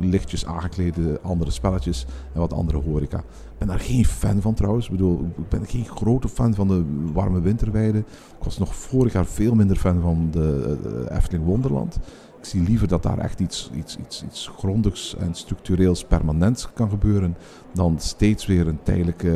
lichtjes 0.00 0.46
aangeklede 0.46 1.20
andere 1.22 1.50
spelletjes 1.50 2.06
en 2.32 2.40
wat 2.40 2.52
andere 2.52 2.78
horeca. 2.78 3.18
Ik 3.18 3.58
ben 3.58 3.68
daar 3.68 3.80
geen 3.80 4.04
fan 4.04 4.40
van 4.40 4.54
trouwens. 4.54 4.84
Ik 4.84 4.90
bedoel, 4.90 5.24
ik 5.36 5.48
ben 5.48 5.66
geen 5.66 5.84
grote 5.84 6.28
fan 6.28 6.54
van 6.54 6.68
de 6.68 6.84
warme 7.12 7.40
winterweide. 7.40 7.98
Ik 7.98 8.44
was 8.44 8.58
nog 8.58 8.74
vorig 8.74 9.12
jaar 9.12 9.26
veel 9.26 9.54
minder 9.54 9.76
fan 9.76 10.00
van 10.00 10.28
de 10.30 11.06
Efteling 11.10 11.44
Wonderland. 11.44 11.98
Ik 12.44 12.50
zie 12.50 12.62
liever 12.62 12.88
dat 12.88 13.02
daar 13.02 13.18
echt 13.18 13.40
iets, 13.40 13.70
iets, 13.74 13.96
iets, 13.96 14.24
iets 14.24 14.50
grondigs 14.56 15.16
en 15.16 15.34
structureels 15.34 16.04
permanents 16.04 16.72
kan 16.72 16.90
gebeuren. 16.90 17.36
Dan 17.72 17.98
steeds 17.98 18.46
weer 18.46 18.68
een 18.68 18.82
tijdelijke 18.82 19.28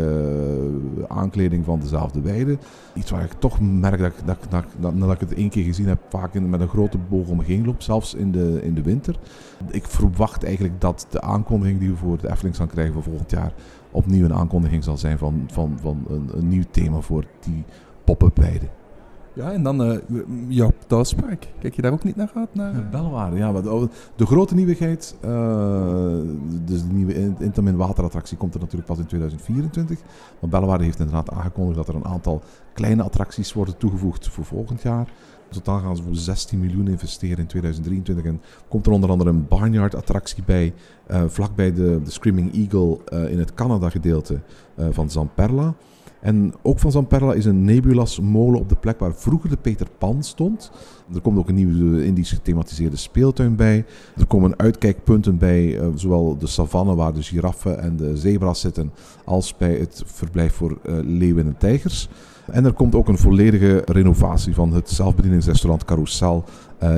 uh, 0.99 1.05
aankleding 1.09 1.65
van 1.65 1.81
dezelfde 1.81 2.21
weide. 2.21 2.59
Iets 2.95 3.11
waar 3.11 3.25
ik 3.25 3.33
toch 3.33 3.61
merk 3.61 4.01
dat, 4.01 4.13
dat, 4.25 4.39
dat, 4.49 4.65
dat 4.81 4.95
nadat 4.95 5.15
ik 5.15 5.29
het 5.29 5.35
één 5.35 5.49
keer 5.49 5.65
gezien 5.65 5.87
heb, 5.87 5.99
vaak 6.09 6.35
in, 6.35 6.51
met 6.51 6.61
een 6.61 6.69
grote 6.69 6.99
boog 6.99 7.29
omheen 7.29 7.65
loop. 7.65 7.83
Zelfs 7.83 8.15
in 8.15 8.33
de, 8.33 8.61
in 8.63 8.75
de 8.75 8.83
winter. 8.83 9.19
Ik 9.71 9.87
verwacht 9.87 10.45
eigenlijk 10.45 10.81
dat 10.81 11.07
de 11.11 11.21
aankondiging 11.21 11.79
die 11.79 11.91
we 11.91 11.97
voor 11.97 12.19
de 12.19 12.31
Efteling 12.31 12.57
gaan 12.57 12.69
krijgen 12.69 12.95
voor 12.95 13.03
volgend 13.03 13.31
jaar. 13.31 13.53
opnieuw 13.91 14.25
een 14.25 14.35
aankondiging 14.35 14.85
zal 14.85 14.97
zijn 14.97 15.19
van, 15.19 15.49
van, 15.53 15.79
van 15.81 16.05
een, 16.09 16.31
een 16.33 16.49
nieuw 16.49 16.65
thema 16.71 17.01
voor 17.01 17.25
die 17.41 17.65
pop-up 18.05 18.37
weide. 18.37 18.67
Ja, 19.39 19.53
en 19.53 19.63
dan 19.63 19.91
uh, 19.91 19.99
jouw 20.49 20.71
thuispark. 20.87 21.49
Kijk 21.59 21.75
je 21.75 21.83
daar 21.83 21.93
ook 21.93 22.05
niet 22.05 22.17
naar 22.17 22.31
uit? 22.35 22.55
Naar... 22.55 22.75
Ja, 22.75 22.89
Belwaarde, 22.91 23.37
ja. 23.37 23.53
Wat, 23.53 23.91
de 24.17 24.27
grote 24.27 24.55
nieuwigheid, 24.55 25.17
uh, 25.25 25.31
dus 26.65 26.83
de 26.83 26.93
nieuwe 26.93 27.15
Intamin 27.39 27.77
waterattractie 27.77 28.37
komt 28.37 28.55
er 28.55 28.61
natuurlijk 28.61 28.89
pas 28.89 28.99
in 28.99 29.07
2024. 29.07 29.99
Maar 30.41 30.51
Belwaarde 30.51 30.85
heeft 30.85 30.99
inderdaad 30.99 31.31
aangekondigd 31.31 31.77
dat 31.77 31.89
er 31.89 31.95
een 31.95 32.05
aantal 32.05 32.43
kleine 32.73 33.03
attracties 33.03 33.53
worden 33.53 33.77
toegevoegd 33.77 34.29
voor 34.29 34.45
volgend 34.45 34.83
jaar. 34.83 35.09
Totaal 35.49 35.79
gaan 35.79 35.97
ze 35.97 36.03
voor 36.03 36.15
16 36.15 36.61
miljoen 36.61 36.89
investeren 36.89 37.39
in 37.39 37.47
2023. 37.47 38.25
En 38.25 38.41
komt 38.69 38.87
er 38.87 38.93
onder 38.93 39.11
andere 39.11 39.31
een 39.31 39.49
barnyard-attractie 39.49 40.43
bij, 40.47 40.75
vlakbij 41.27 41.73
de, 41.73 42.01
de 42.05 42.11
Screaming 42.11 42.55
Eagle 42.55 42.99
in 43.31 43.39
het 43.39 43.55
Canada-gedeelte 43.55 44.41
van 44.91 45.11
Zamperla. 45.11 45.75
En 46.21 46.55
ook 46.63 46.79
van 46.79 46.91
Zamperla 46.91 47.33
is 47.33 47.45
een 47.45 47.65
Nebulas 47.65 48.21
molen 48.21 48.61
op 48.61 48.69
de 48.69 48.77
plek 48.77 48.99
waar 48.99 49.15
vroeger 49.15 49.51
de 49.51 49.57
Peter 49.57 49.87
Pan 49.99 50.23
stond. 50.23 50.71
Er 51.15 51.21
komt 51.21 51.39
ook 51.39 51.49
een 51.49 51.55
nieuwe 51.55 52.05
Indisch 52.05 52.31
gethematiseerde 52.31 52.97
speeltuin 52.97 53.57
bij. 53.57 53.85
Er 54.17 54.27
komen 54.27 54.59
uitkijkpunten 54.59 55.39
bij, 55.39 55.65
uh, 55.65 55.87
zowel 55.95 56.37
de 56.39 56.47
savanne 56.47 56.95
waar 56.95 57.13
de 57.13 57.23
giraffen 57.23 57.81
en 57.81 57.97
de 57.97 58.17
zebra's 58.17 58.61
zitten, 58.61 58.93
als 59.25 59.57
bij 59.57 59.75
het 59.75 60.03
verblijf 60.07 60.53
voor 60.53 60.71
uh, 60.71 60.99
leeuwen 61.03 61.47
en 61.47 61.59
tijgers. 61.59 62.09
En 62.47 62.65
er 62.65 62.73
komt 62.73 62.95
ook 62.95 63.09
een 63.09 63.19
volledige 63.19 63.83
renovatie 63.85 64.55
van 64.55 64.73
het 64.73 64.91
zelfbedieningsrestaurant 64.91 65.85
Carousel 65.85 66.45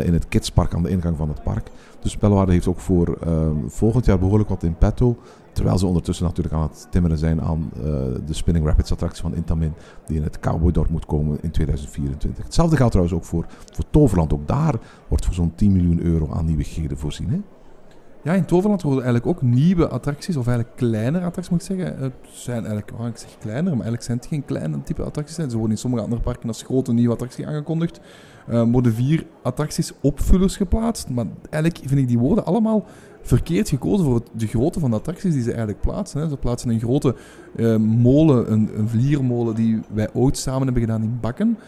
in 0.04 0.12
het 0.12 0.28
Kidspark 0.28 0.74
aan 0.74 0.82
de 0.82 0.90
ingang 0.90 1.16
van 1.16 1.28
het 1.28 1.42
park. 1.42 1.70
Dus 2.02 2.18
Bellewaarde 2.18 2.52
heeft 2.52 2.66
ook 2.66 2.80
voor 2.80 3.18
volgend 3.66 4.04
jaar 4.04 4.18
behoorlijk 4.18 4.48
wat 4.48 4.62
in 4.62 4.74
petto. 4.74 5.16
Terwijl 5.52 5.78
ze 5.78 5.86
ondertussen 5.86 6.24
natuurlijk 6.24 6.54
aan 6.54 6.62
het 6.62 6.86
timmeren 6.90 7.18
zijn 7.18 7.42
aan 7.42 7.70
uh, 7.76 7.82
de 8.26 8.32
Spinning 8.34 8.66
Rapids 8.66 8.92
attractie 8.92 9.22
van 9.22 9.34
Intamin. 9.34 9.72
Die 10.06 10.16
in 10.16 10.22
het 10.22 10.40
Cowboydorp 10.40 10.88
moet 10.88 11.06
komen 11.06 11.38
in 11.42 11.50
2024. 11.50 12.44
Hetzelfde 12.44 12.76
geldt 12.76 12.92
trouwens 12.92 13.18
ook 13.18 13.24
voor, 13.24 13.46
voor 13.72 13.84
Toverland. 13.90 14.32
Ook 14.32 14.48
daar 14.48 14.74
wordt 15.08 15.24
voor 15.24 15.34
zo'n 15.34 15.54
10 15.54 15.72
miljoen 15.72 16.00
euro 16.00 16.30
aan 16.32 16.44
nieuwigheden 16.44 16.98
voorzien. 16.98 17.30
Hè? 17.30 17.40
Ja, 18.22 18.32
in 18.32 18.44
Toverland 18.44 18.82
worden 18.82 19.04
eigenlijk 19.04 19.36
ook 19.36 19.42
nieuwe 19.42 19.88
attracties, 19.88 20.36
of 20.36 20.46
eigenlijk 20.46 20.76
kleinere 20.76 21.24
attracties 21.24 21.48
moet 21.48 21.60
ik 21.60 21.76
zeggen. 21.76 21.98
Het 21.98 22.12
zijn 22.32 22.64
eigenlijk, 22.64 22.92
oh, 22.98 23.06
ik 23.06 23.16
zeg 23.16 23.38
kleiner, 23.38 23.62
maar 23.62 23.72
eigenlijk 23.72 24.02
zijn 24.02 24.18
het 24.18 24.26
geen 24.26 24.44
kleine 24.44 24.82
type 24.82 25.02
attracties. 25.02 25.36
Ze 25.36 25.50
worden 25.50 25.70
in 25.70 25.78
sommige 25.78 26.02
andere 26.02 26.22
parken 26.22 26.48
als 26.48 26.62
grote 26.62 26.92
nieuwe 26.92 27.12
attractie 27.12 27.46
aangekondigd. 27.46 28.00
Uh, 28.50 28.62
worden 28.72 28.94
vier 28.94 29.26
attracties 29.42 29.92
opvullers 30.00 30.56
geplaatst. 30.56 31.08
Maar 31.08 31.26
eigenlijk 31.50 31.88
vind 31.88 32.00
ik 32.00 32.08
die 32.08 32.18
woorden 32.18 32.46
allemaal 32.46 32.84
verkeerd 33.22 33.68
gekozen 33.68 34.04
voor 34.04 34.22
de 34.32 34.46
grootte 34.46 34.80
van 34.80 34.90
de 34.90 34.96
attracties 34.96 35.32
die 35.32 35.42
ze 35.42 35.48
eigenlijk 35.48 35.80
plaatsen. 35.80 36.20
Hè. 36.20 36.28
Ze 36.28 36.36
plaatsen 36.36 36.70
een 36.70 36.80
grote 36.80 37.14
uh, 37.56 37.76
molen, 37.76 38.52
een, 38.52 38.70
een 38.76 38.88
vliermolen 38.88 39.54
die 39.54 39.80
wij 39.92 40.08
ooit 40.12 40.38
samen 40.38 40.62
hebben 40.62 40.82
gedaan 40.82 41.02
in 41.02 41.18
Bakken. 41.20 41.58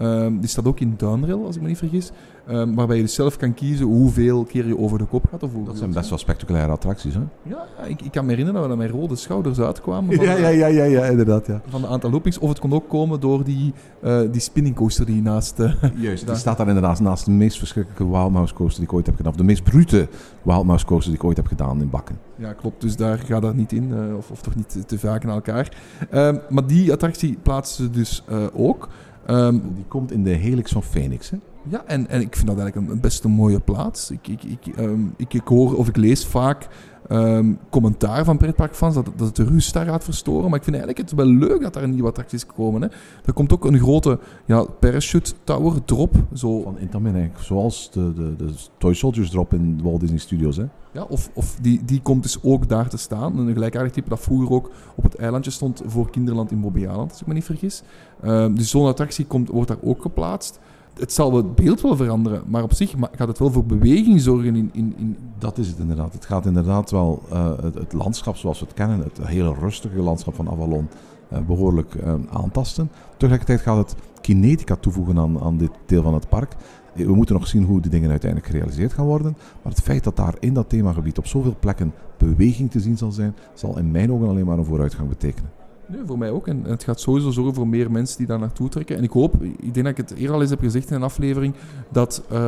Uh, 0.00 0.26
die 0.40 0.48
staat 0.48 0.66
ook 0.66 0.80
in 0.80 0.94
Duinrail, 0.96 1.46
als 1.46 1.56
ik 1.56 1.62
me 1.62 1.68
niet 1.68 1.78
vergis. 1.78 2.10
Uh, 2.50 2.62
waarbij 2.74 2.96
je 2.96 3.02
dus 3.02 3.14
zelf 3.14 3.36
kan 3.36 3.54
kiezen 3.54 3.86
hoeveel 3.86 4.44
keer 4.44 4.66
je 4.66 4.78
over 4.78 4.98
de 4.98 5.04
kop 5.04 5.26
gaat. 5.30 5.42
Of 5.42 5.50
dat 5.64 5.78
zijn 5.78 5.92
best 5.92 6.08
wel 6.08 6.18
spectaculaire 6.18 6.72
attracties, 6.72 7.14
hè? 7.14 7.20
Ja, 7.42 7.66
ik, 7.86 8.02
ik 8.02 8.12
kan 8.12 8.24
me 8.24 8.30
herinneren 8.30 8.60
dat 8.60 8.70
we 8.70 8.76
met 8.76 8.90
rode 8.90 9.16
schouders 9.16 9.60
uitkwamen. 9.60 10.16
Van 10.16 10.24
ja, 10.24 10.36
ja, 10.36 10.48
ja, 10.48 10.66
ja, 10.66 10.84
ja, 10.84 11.04
inderdaad, 11.04 11.46
ja. 11.46 11.60
Van 11.68 11.84
een 11.84 11.90
aantal 11.90 12.10
loopings. 12.10 12.38
Of 12.38 12.48
het 12.48 12.58
kon 12.58 12.72
ook 12.72 12.88
komen 12.88 13.20
door 13.20 13.44
die, 13.44 13.72
uh, 14.04 14.20
die 14.30 14.40
spinning 14.40 14.74
coaster 14.74 15.06
die 15.06 15.22
naast... 15.22 15.56
Juist, 15.96 16.26
die 16.32 16.40
staat 16.40 16.56
daar 16.56 16.68
inderdaad 16.68 17.00
naast 17.00 17.24
de 17.24 17.30
meest 17.30 17.58
verschrikkelijke 17.58 18.08
Wild 18.08 18.30
Mouse 18.30 18.54
coaster 18.54 18.78
die 18.78 18.88
ik 18.88 18.94
ooit 18.94 19.06
heb 19.06 19.16
gedaan. 19.16 19.32
Of 19.32 19.38
de 19.38 19.44
meest 19.44 19.62
brute 19.62 20.08
Wild 20.42 20.64
Mouse 20.64 20.84
coaster 20.84 21.10
die 21.10 21.20
ik 21.20 21.26
ooit 21.26 21.36
heb 21.36 21.46
gedaan 21.46 21.80
in 21.80 21.90
Bakken. 21.90 22.18
Ja, 22.36 22.52
klopt. 22.52 22.80
Dus 22.80 22.96
daar 22.96 23.18
gaat 23.18 23.42
dat 23.42 23.54
niet 23.54 23.72
in. 23.72 24.14
of, 24.16 24.30
of 24.30 24.42
toch 24.42 24.54
niet 24.54 24.88
te 24.88 24.98
vaak 24.98 25.24
naar 25.24 25.34
elkaar. 25.34 25.76
Ehm, 26.10 26.38
maar 26.48 26.66
die 26.66 26.92
attractie 26.92 27.38
plaatsen 27.42 27.84
ze 27.84 27.90
dus 27.90 28.24
ook. 28.52 28.88
Um, 29.26 29.62
die 29.74 29.84
komt 29.88 30.12
in 30.12 30.24
de 30.24 30.30
helix 30.30 30.72
van 30.72 30.82
Phoenix, 30.82 31.30
hè? 31.30 31.36
Ja, 31.68 31.82
en, 31.86 32.08
en 32.08 32.20
ik 32.20 32.36
vind 32.36 32.46
dat 32.46 32.58
eigenlijk 32.58 32.90
een 32.90 33.00
best 33.00 33.24
een 33.24 33.30
mooie 33.30 33.60
plaats. 33.60 34.10
Ik, 34.10 34.28
ik, 34.28 34.42
ik, 34.42 34.78
um, 34.78 35.14
ik, 35.16 35.34
ik 35.34 35.46
hoor 35.48 35.76
of 35.76 35.88
ik 35.88 35.96
lees 35.96 36.26
vaak 36.26 36.68
um, 37.08 37.58
commentaar 37.70 38.24
van 38.24 38.36
pretparkfans 38.36 38.94
dat, 38.94 39.08
dat 39.16 39.26
het 39.26 39.36
de 39.36 39.44
rust 39.44 39.72
daar 39.72 39.86
gaat 39.86 40.04
verstoren. 40.04 40.50
Maar 40.50 40.58
ik 40.58 40.64
vind 40.64 40.76
eigenlijk 40.76 41.10
het 41.10 41.18
wel 41.18 41.26
leuk 41.26 41.62
dat 41.62 41.76
er 41.76 41.88
nieuwe 41.88 42.08
attracties 42.08 42.46
komen. 42.46 42.82
Hè. 42.82 42.88
Er 43.24 43.32
komt 43.32 43.52
ook 43.52 43.64
een 43.64 43.78
grote 43.78 44.18
ja, 44.44 44.64
parachute 44.64 45.32
tower 45.44 45.84
drop. 45.84 46.14
Zo. 46.34 46.62
Van 46.62 46.78
Intamin 46.78 47.14
eigenlijk. 47.14 47.44
Zoals 47.44 47.90
de, 47.90 48.12
de, 48.12 48.36
de 48.36 48.52
Toy 48.78 48.94
Soldiers 48.94 49.30
drop 49.30 49.52
in 49.54 49.80
Walt 49.82 50.00
Disney 50.00 50.18
Studios. 50.18 50.56
Hè? 50.56 50.64
Ja, 50.92 51.02
of, 51.02 51.30
of 51.34 51.56
die, 51.60 51.84
die 51.84 52.00
komt 52.02 52.22
dus 52.22 52.38
ook 52.42 52.68
daar 52.68 52.88
te 52.88 52.96
staan. 52.96 53.38
Een 53.38 53.52
gelijkaardig 53.52 53.92
type 53.92 54.08
dat 54.08 54.20
vroeger 54.20 54.50
ook 54.50 54.70
op 54.96 55.04
het 55.04 55.14
eilandje 55.14 55.50
stond 55.50 55.82
voor 55.86 56.10
Kinderland 56.10 56.50
in 56.50 56.60
Bobbejaanland, 56.60 57.10
als 57.10 57.20
ik 57.20 57.26
me 57.26 57.34
niet 57.34 57.44
vergis. 57.44 57.82
Um, 58.24 58.56
dus 58.56 58.70
zo'n 58.70 58.86
attractie 58.86 59.26
komt, 59.26 59.48
wordt 59.48 59.68
daar 59.68 59.82
ook 59.82 60.02
geplaatst 60.02 60.60
het 60.98 61.12
zal 61.12 61.36
het 61.36 61.54
beeld 61.54 61.80
wel 61.80 61.96
veranderen, 61.96 62.42
maar 62.46 62.62
op 62.62 62.72
zich 62.72 62.94
gaat 63.12 63.28
het 63.28 63.38
wel 63.38 63.50
voor 63.50 63.64
beweging 63.64 64.20
zorgen. 64.20 64.56
In, 64.56 64.70
in, 64.72 64.94
in... 64.96 65.16
Dat 65.38 65.58
is 65.58 65.68
het 65.68 65.78
inderdaad. 65.78 66.12
Het 66.12 66.26
gaat 66.26 66.46
inderdaad 66.46 66.90
wel 66.90 67.22
uh, 67.32 67.52
het, 67.74 67.92
landschap 67.92 68.36
zoals 68.36 68.58
we 68.60 68.64
het 68.64 68.74
kennen, 68.74 68.98
het 68.98 69.26
hele 69.26 69.54
rustige 69.54 70.02
landschap 70.02 70.34
van 70.34 70.50
Avalon, 70.50 70.88
uh, 71.32 71.38
behoorlijk 71.46 71.94
uh, 71.94 72.14
aantasten. 72.30 72.90
Tegelijkertijd 73.16 73.60
gaat 73.60 73.76
het 73.76 73.94
kinetica 74.20 74.76
toevoegen 74.76 75.18
aan, 75.18 75.40
aan 75.40 75.56
dit 75.56 75.70
deel 75.86 76.02
van 76.02 76.14
het 76.14 76.28
park. 76.28 76.56
We 76.94 77.14
moeten 77.14 77.34
nog 77.34 77.46
zien 77.46 77.64
hoe 77.64 77.80
die 77.80 77.90
dingen 77.90 78.10
uiteindelijk 78.10 78.50
gerealiseerd 78.50 78.92
gaan 78.92 79.06
worden. 79.06 79.36
Maar 79.62 79.72
het 79.72 79.82
feit 79.82 80.04
dat 80.04 80.16
daar 80.16 80.34
in 80.40 80.54
dat 80.54 80.68
themagebied 80.68 81.18
op 81.18 81.26
zoveel 81.26 81.56
plekken 81.60 81.92
beweging 82.18 82.70
te 82.70 82.80
zien 82.80 82.98
zal 82.98 83.12
zijn, 83.12 83.34
zal 83.54 83.78
in 83.78 83.90
mijn 83.90 84.12
ogen 84.12 84.28
alleen 84.28 84.46
maar 84.46 84.58
een 84.58 84.64
vooruitgang 84.64 85.08
betekenen. 85.08 85.50
Nee, 85.86 86.00
voor 86.06 86.18
mij 86.18 86.30
ook. 86.30 86.48
En 86.48 86.64
het 86.64 86.84
gaat 86.84 87.00
sowieso 87.00 87.30
zorgen 87.30 87.54
voor 87.54 87.68
meer 87.68 87.90
mensen 87.90 88.18
die 88.18 88.26
daar 88.26 88.38
naartoe 88.38 88.68
trekken. 88.68 88.96
En 88.96 89.02
ik 89.02 89.10
hoop, 89.10 89.42
ik 89.42 89.74
denk 89.74 89.86
dat 89.86 89.98
ik 89.98 90.08
het 90.08 90.14
eerder 90.14 90.34
al 90.34 90.40
eens 90.40 90.50
heb 90.50 90.60
gezegd 90.60 90.90
in 90.90 90.96
een 90.96 91.02
aflevering, 91.02 91.54
dat 91.90 92.22
uh, 92.32 92.38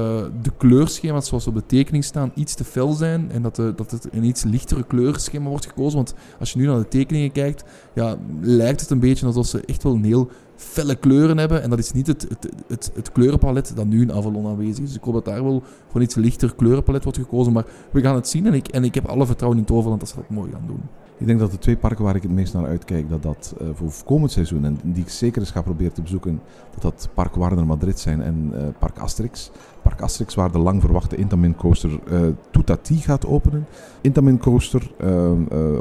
de 0.42 0.50
kleurschema's 0.56 1.28
zoals 1.28 1.46
op 1.46 1.54
de 1.54 1.66
tekening 1.66 2.04
staan 2.04 2.32
iets 2.34 2.54
te 2.54 2.64
fel 2.64 2.92
zijn 2.92 3.30
en 3.30 3.42
dat, 3.42 3.56
de, 3.56 3.72
dat 3.76 3.90
het 3.90 4.08
een 4.12 4.24
iets 4.24 4.42
lichtere 4.42 4.82
kleurschema 4.82 5.48
wordt 5.48 5.66
gekozen. 5.66 5.96
Want 5.96 6.14
als 6.38 6.52
je 6.52 6.58
nu 6.58 6.66
naar 6.66 6.78
de 6.78 6.88
tekeningen 6.88 7.32
kijkt, 7.32 7.64
ja, 7.94 8.16
lijkt 8.40 8.80
het 8.80 8.90
een 8.90 8.98
beetje 8.98 9.26
alsof 9.26 9.46
ze 9.46 9.60
echt 9.66 9.82
wel 9.82 9.94
een 9.94 10.04
heel 10.04 10.30
felle 10.56 10.94
kleuren 10.94 11.38
hebben. 11.38 11.62
En 11.62 11.70
dat 11.70 11.78
is 11.78 11.92
niet 11.92 12.06
het, 12.06 12.26
het, 12.68 12.92
het, 12.94 13.12
kleurenpalet 13.12 13.72
dat 13.76 13.86
nu 13.86 14.00
in 14.00 14.12
Avalon 14.12 14.46
aanwezig 14.46 14.84
is. 14.84 14.88
Dus 14.88 14.96
ik 14.96 15.04
hoop 15.04 15.14
dat 15.14 15.24
daar 15.24 15.44
wel 15.44 15.62
voor 15.90 16.02
iets 16.02 16.14
lichter 16.14 16.54
kleurenpalet 16.54 17.02
wordt 17.02 17.18
gekozen. 17.18 17.52
Maar 17.52 17.66
we 17.90 18.00
gaan 18.00 18.14
het 18.14 18.28
zien 18.28 18.46
en 18.46 18.54
ik, 18.54 18.68
en 18.68 18.84
ik 18.84 18.94
heb 18.94 19.06
alle 19.06 19.26
vertrouwen 19.26 19.60
in 19.60 19.66
Toverland 19.66 20.00
dat 20.00 20.08
ze 20.08 20.16
dat 20.16 20.30
mooi 20.30 20.50
gaan 20.52 20.66
doen. 20.66 20.80
Ik 21.18 21.26
denk 21.26 21.38
dat 21.38 21.50
de 21.50 21.58
twee 21.58 21.76
parken 21.76 22.04
waar 22.04 22.16
ik 22.16 22.22
het 22.22 22.30
meest 22.30 22.54
naar 22.54 22.66
uitkijk, 22.66 23.08
dat 23.08 23.22
dat 23.22 23.54
uh, 23.62 23.68
voor 23.72 23.92
komend 24.04 24.32
seizoen, 24.32 24.64
en 24.64 24.78
die 24.82 25.02
ik 25.02 25.08
zeker 25.08 25.40
eens 25.40 25.50
ga 25.50 25.62
proberen 25.62 25.92
te 25.92 26.02
bezoeken, 26.02 26.40
dat 26.70 26.82
dat 26.82 27.08
Park 27.14 27.34
Warner 27.34 27.66
Madrid 27.66 27.98
zijn 27.98 28.22
en 28.22 28.50
uh, 28.54 28.60
Park 28.78 28.98
Asterix. 28.98 29.50
Park 29.82 30.00
Asterix, 30.00 30.34
waar 30.34 30.52
de 30.52 30.58
lang 30.58 30.80
verwachte 30.80 31.16
Intamin 31.16 31.56
Coaster 31.56 31.90
uh, 32.10 32.20
Tutati 32.50 32.96
gaat 32.96 33.26
openen. 33.26 33.66
Intamin 34.00 34.38
Coaster, 34.38 34.90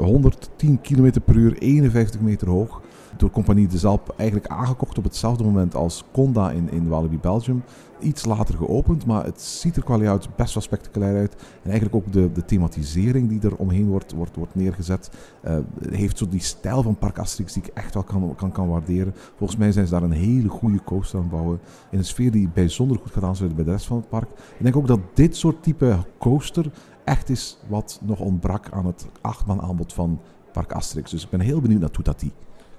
110 0.00 0.80
km 0.80 1.10
per 1.24 1.36
uur, 1.36 1.58
51 1.58 2.20
meter 2.20 2.48
hoog 2.48 2.80
door 3.16 3.30
Compagnie 3.30 3.66
de 3.66 3.78
Zalp 3.78 4.14
eigenlijk 4.16 4.50
aangekocht 4.50 4.98
op 4.98 5.04
hetzelfde 5.04 5.44
moment 5.44 5.74
als 5.74 6.04
Conda 6.12 6.50
in, 6.50 6.70
in 6.70 6.88
Walibi 6.88 7.18
Belgium. 7.18 7.62
Iets 8.00 8.24
later 8.24 8.54
geopend, 8.54 9.06
maar 9.06 9.24
het 9.24 9.40
ziet 9.40 9.76
er 9.76 9.84
qua 9.84 10.18
best 10.36 10.54
wel 10.54 10.62
spectaculair 10.62 11.16
uit. 11.16 11.34
En 11.34 11.70
eigenlijk 11.70 11.94
ook 11.94 12.12
de, 12.12 12.32
de 12.32 12.44
thematisering 12.44 13.28
die 13.28 13.40
er 13.40 13.56
omheen 13.56 13.86
wordt, 13.86 14.12
wordt, 14.12 14.36
wordt 14.36 14.54
neergezet, 14.54 15.10
uh, 15.44 15.56
heeft 15.90 16.18
zo 16.18 16.28
die 16.28 16.40
stijl 16.40 16.82
van 16.82 16.96
Park 16.96 17.18
Asterix 17.18 17.52
die 17.52 17.62
ik 17.62 17.74
echt 17.74 17.94
wel 17.94 18.02
kan, 18.02 18.34
kan, 18.36 18.52
kan 18.52 18.68
waarderen. 18.68 19.14
Volgens 19.36 19.58
mij 19.58 19.72
zijn 19.72 19.86
ze 19.86 19.92
daar 19.92 20.02
een 20.02 20.10
hele 20.10 20.48
goede 20.48 20.84
coaster 20.84 21.18
aan 21.18 21.28
bouwen. 21.28 21.60
In 21.90 21.98
een 21.98 22.04
sfeer 22.04 22.30
die 22.30 22.48
bijzonder 22.54 22.98
goed 22.98 23.12
gaat 23.12 23.24
aansluiten 23.24 23.56
bij 23.56 23.66
de 23.66 23.72
rest 23.76 23.86
van 23.86 23.96
het 23.96 24.08
park. 24.08 24.28
Ik 24.30 24.62
denk 24.62 24.76
ook 24.76 24.86
dat 24.86 25.00
dit 25.14 25.36
soort 25.36 25.62
type 25.62 25.98
coaster 26.18 26.70
echt 27.04 27.28
is 27.28 27.58
wat 27.68 28.00
nog 28.02 28.20
ontbrak 28.20 28.70
aan 28.70 28.86
het 28.86 29.06
achtman 29.20 29.60
aanbod 29.60 29.92
van 29.92 30.20
Park 30.52 30.72
Asterix. 30.72 31.10
Dus 31.10 31.24
ik 31.24 31.30
ben 31.30 31.40
heel 31.40 31.60
benieuwd 31.60 31.80
naar 31.80 31.90
Toetati. 31.90 32.32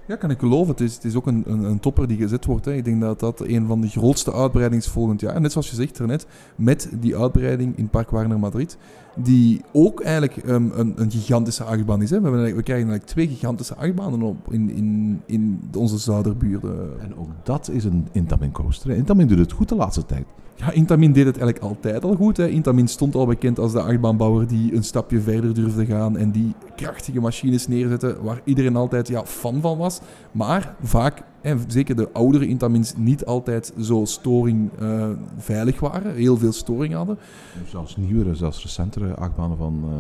Ja, 0.08 0.16
kan 0.16 0.30
ik 0.30 0.40
geloven. 0.40 0.72
Het 0.72 0.82
is, 0.82 0.96
het 0.96 1.04
is 1.04 1.16
ook 1.16 1.28
een, 1.28 1.44
een, 1.46 1.64
een 1.64 1.80
topper 1.80 2.08
die 2.08 2.18
gezet 2.18 2.46
wordt. 2.46 2.66
Hè. 2.66 2.74
Ik 2.74 2.86
denk 2.86 3.02
dat 3.02 3.20
dat 3.20 3.40
een 3.40 3.68
van 3.68 3.82
de 3.82 3.88
grootste 3.88 4.34
uitbreidings 4.34 4.88
volgend 4.88 5.22
jaar. 5.22 5.36
En 5.36 5.42
net 5.42 5.52
zoals 5.52 5.70
je 5.70 5.76
zegt 5.76 6.00
net, 6.00 6.26
met 6.56 6.90
die 7.00 7.18
uitbreiding 7.18 7.78
in 7.78 7.90
Park 7.90 8.10
Warner 8.10 8.40
Madrid, 8.40 8.78
die 9.16 9.62
ook 9.72 10.02
eigenlijk 10.02 10.48
um, 10.48 10.72
een, 10.76 10.94
een, 10.96 11.12
gigantische 11.12 11.64
achtbaan 11.64 12.02
is. 12.02 12.10
Hè. 12.10 12.22
We, 12.22 12.30
we, 12.30 12.38
krijgen 12.40 12.74
eigenlijk 12.74 13.06
twee 13.06 13.28
gigantische 13.28 13.76
achtbanen 13.76 14.22
op 14.22 14.54
in, 14.54 14.70
in, 14.70 15.22
in 15.26 15.70
onze 15.78 15.98
zuiderburen. 15.98 17.02
En 17.02 17.18
ook 17.18 17.30
dat 17.44 17.70
is 17.70 17.84
een 17.84 18.08
Intamin 18.12 18.52
coaster. 18.52 18.92
Intamin 18.92 19.28
doet 19.28 19.40
het 19.40 19.52
goed 19.52 19.70
de 19.70 19.76
laatste 19.76 20.06
tijd. 20.06 20.26
Ja, 20.56 20.72
Intamin 20.72 21.12
deed 21.12 21.26
het 21.26 21.38
eigenlijk 21.38 21.68
altijd 21.68 22.04
al 22.04 22.16
goed. 22.16 22.38
Hè. 22.38 22.48
Intamin 22.48 22.88
stond 22.88 23.16
al 23.16 23.26
bekend 23.26 23.60
als 23.60 23.72
de 23.72 23.82
achtbaanbouwer 23.82 24.48
die 24.48 24.76
een 24.76 24.84
stapje 24.84 25.22
verder 25.22 25.54
durfde 25.54 25.86
gaan 25.86 26.18
en 26.18 26.32
die 26.32 26.54
krachtige 26.76 27.20
machines 27.20 27.68
neerzette 27.68 28.18
waar 28.22 28.42
iedereen 28.44 28.76
altijd 28.76 29.08
ja, 29.08 29.26
fan 29.26 29.62
van 29.62 29.78
was. 29.78 30.00
Maar 30.32 30.76
vaak, 30.82 31.22
en 31.46 31.60
zeker 31.68 31.96
de 31.96 32.10
oudere 32.12 32.48
Intamins, 32.48 32.94
niet 32.98 33.26
altijd 33.26 33.74
zo 33.80 34.06
storingveilig 34.06 35.18
uh, 35.18 35.18
veilig 35.38 35.80
waren. 35.80 36.16
Heel 36.16 36.38
veel 36.38 36.52
storing 36.52 36.94
hadden. 36.94 37.18
Zelfs 37.68 37.98
nieuwere, 37.98 38.36
zelfs 38.36 38.64
recentere 38.64 39.16
achtbanen 39.16 39.58
van 39.58 39.84
uh, 39.86 39.92